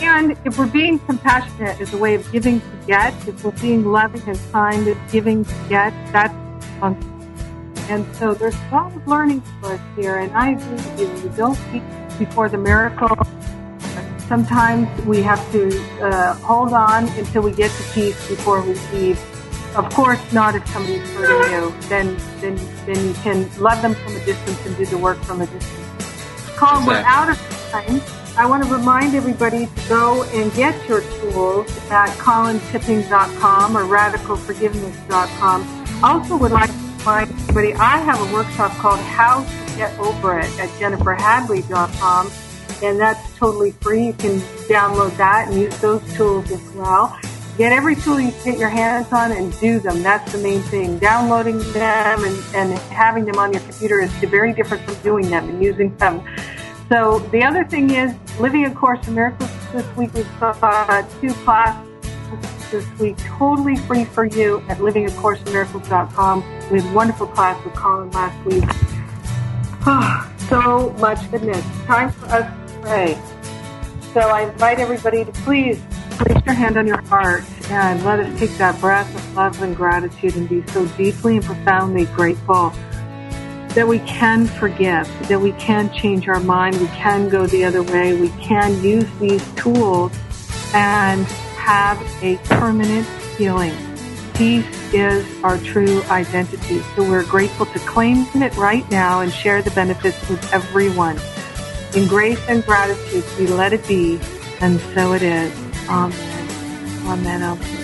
And 0.02 0.36
if 0.44 0.58
we're 0.58 0.66
being 0.66 0.98
compassionate 1.00 1.80
as 1.80 1.92
a 1.92 1.98
way 1.98 2.14
of 2.14 2.30
giving 2.32 2.60
to 2.60 2.66
get, 2.86 3.12
if 3.28 3.44
we're 3.44 3.50
being 3.52 3.84
loving 3.84 4.22
and 4.26 4.38
kind 4.52 4.88
as 4.88 5.12
giving 5.12 5.44
to 5.44 5.54
get, 5.68 5.92
that's 6.12 6.34
and 7.90 8.06
so 8.14 8.34
there's 8.34 8.54
a 8.54 8.68
lot 8.72 8.94
of 8.94 9.06
learning 9.08 9.42
for 9.60 9.72
us 9.72 9.80
here, 9.96 10.18
and 10.18 10.30
I 10.32 10.50
agree 10.50 10.76
with 10.76 11.00
you. 11.00 11.28
We 11.28 11.36
don't 11.36 11.56
speak 11.56 11.82
before 12.20 12.48
the 12.48 12.56
miracle. 12.56 13.18
Sometimes 14.28 14.88
we 15.04 15.22
have 15.22 15.42
to 15.50 15.76
uh, 16.00 16.34
hold 16.34 16.72
on 16.72 17.08
until 17.18 17.42
we 17.42 17.50
get 17.50 17.72
to 17.72 17.82
peace 17.92 18.28
before 18.28 18.62
we 18.62 18.74
leave. 18.92 19.18
Of 19.74 19.92
course, 19.92 20.20
not 20.32 20.54
if 20.54 20.64
somebody's 20.68 21.08
hurting 21.14 21.52
you. 21.52 21.74
Then, 21.88 22.16
then, 22.40 22.54
then 22.86 23.08
you 23.08 23.14
can 23.14 23.50
love 23.58 23.82
them 23.82 23.94
from 23.94 24.14
a 24.14 24.24
distance 24.24 24.64
and 24.64 24.76
do 24.76 24.86
the 24.86 24.98
work 24.98 25.18
from 25.24 25.40
a 25.40 25.46
distance. 25.46 26.56
Colin, 26.56 26.84
exactly. 26.84 26.94
we're 26.94 27.02
out 27.02 27.28
of 27.28 27.38
time. 27.72 28.19
I 28.36 28.46
want 28.46 28.64
to 28.64 28.72
remind 28.72 29.14
everybody 29.14 29.66
to 29.66 29.88
go 29.88 30.22
and 30.24 30.52
get 30.54 30.88
your 30.88 31.00
tools 31.00 31.68
at 31.90 32.08
colintipping.com 32.18 33.76
or 33.76 33.82
radicalforgiveness.com. 33.82 36.02
Also 36.02 36.36
would 36.36 36.52
like 36.52 36.70
to 36.70 36.76
remind 36.98 37.30
everybody, 37.30 37.74
I 37.74 37.98
have 37.98 38.20
a 38.20 38.32
workshop 38.32 38.72
called 38.78 39.00
How 39.00 39.44
to 39.44 39.76
Get 39.76 39.98
Over 39.98 40.38
It 40.38 40.58
at 40.58 40.68
jenniferhadley.com, 40.80 42.30
and 42.82 43.00
that's 43.00 43.36
totally 43.36 43.72
free. 43.72 44.06
You 44.06 44.12
can 44.14 44.40
download 44.68 45.16
that 45.16 45.48
and 45.48 45.60
use 45.60 45.78
those 45.80 46.02
tools 46.14 46.50
as 46.50 46.72
well. 46.72 47.18
Get 47.58 47.72
every 47.72 47.94
tool 47.94 48.18
you 48.18 48.32
can 48.32 48.52
get 48.52 48.58
your 48.58 48.70
hands 48.70 49.12
on 49.12 49.32
and 49.32 49.58
do 49.60 49.80
them. 49.80 50.02
That's 50.02 50.32
the 50.32 50.38
main 50.38 50.62
thing. 50.62 50.98
Downloading 50.98 51.58
them 51.72 52.24
and, 52.24 52.44
and 52.54 52.78
having 52.90 53.26
them 53.26 53.36
on 53.36 53.52
your 53.52 53.60
computer 53.62 54.00
is 54.00 54.10
very 54.12 54.54
different 54.54 54.82
from 54.84 54.94
doing 55.02 55.28
them 55.28 55.46
and 55.46 55.62
using 55.62 55.94
them. 55.98 56.22
So 56.90 57.20
the 57.30 57.44
other 57.44 57.62
thing 57.62 57.90
is 57.90 58.12
Living 58.40 58.64
a 58.64 58.74
Course 58.74 59.06
in 59.06 59.14
Miracles 59.14 59.48
this 59.72 59.86
week 59.96 60.12
we've 60.12 60.40
got 60.40 60.58
uh, 60.60 61.08
two 61.20 61.32
classes 61.44 61.88
this 62.72 62.98
week 62.98 63.16
totally 63.18 63.76
free 63.76 64.04
for 64.04 64.24
you 64.24 64.58
at 64.68 64.78
livingacourseofmiracles.com. 64.78 66.44
We 66.68 66.80
had 66.80 66.90
a 66.90 66.94
wonderful 66.94 67.28
class 67.28 67.64
with 67.64 67.74
Colin 67.74 68.10
last 68.10 68.44
week. 68.44 68.64
Oh, 69.86 70.32
so 70.48 70.90
much 70.98 71.30
goodness. 71.30 71.64
Time 71.86 72.10
for 72.10 72.26
us 72.26 72.72
to 72.72 72.78
pray. 72.80 73.22
So 74.12 74.22
I 74.22 74.50
invite 74.50 74.80
everybody 74.80 75.24
to 75.24 75.30
please 75.30 75.80
place 76.10 76.44
your 76.44 76.56
hand 76.56 76.76
on 76.76 76.88
your 76.88 77.00
heart 77.02 77.44
and 77.70 78.04
let 78.04 78.18
us 78.18 78.36
take 78.40 78.50
that 78.58 78.80
breath 78.80 79.14
of 79.14 79.36
love 79.36 79.62
and 79.62 79.76
gratitude 79.76 80.34
and 80.34 80.48
be 80.48 80.66
so 80.72 80.84
deeply 80.96 81.36
and 81.36 81.44
profoundly 81.44 82.06
grateful 82.06 82.72
that 83.74 83.86
we 83.86 84.00
can 84.00 84.46
forgive, 84.46 85.08
that 85.28 85.40
we 85.40 85.52
can 85.52 85.92
change 85.92 86.28
our 86.28 86.40
mind, 86.40 86.80
we 86.80 86.88
can 86.88 87.28
go 87.28 87.46
the 87.46 87.64
other 87.64 87.82
way, 87.82 88.14
we 88.14 88.28
can 88.40 88.82
use 88.82 89.08
these 89.18 89.46
tools 89.54 90.12
and 90.74 91.24
have 91.56 92.00
a 92.22 92.36
permanent 92.44 93.06
healing. 93.36 93.74
Peace 94.34 94.66
is 94.92 95.24
our 95.44 95.58
true 95.58 96.02
identity. 96.04 96.80
So 96.96 97.02
we're 97.08 97.24
grateful 97.24 97.66
to 97.66 97.78
claim 97.80 98.26
it 98.34 98.56
right 98.56 98.88
now 98.90 99.20
and 99.20 99.32
share 99.32 99.62
the 99.62 99.70
benefits 99.72 100.28
with 100.28 100.52
everyone. 100.52 101.18
In 101.94 102.08
grace 102.08 102.40
and 102.48 102.64
gratitude, 102.64 103.24
we 103.38 103.46
let 103.46 103.72
it 103.72 103.86
be, 103.86 104.18
and 104.60 104.80
so 104.94 105.12
it 105.12 105.22
is. 105.22 105.52
Amen. 105.88 106.12
Amen. 107.06 107.42
Amen. 107.42 107.79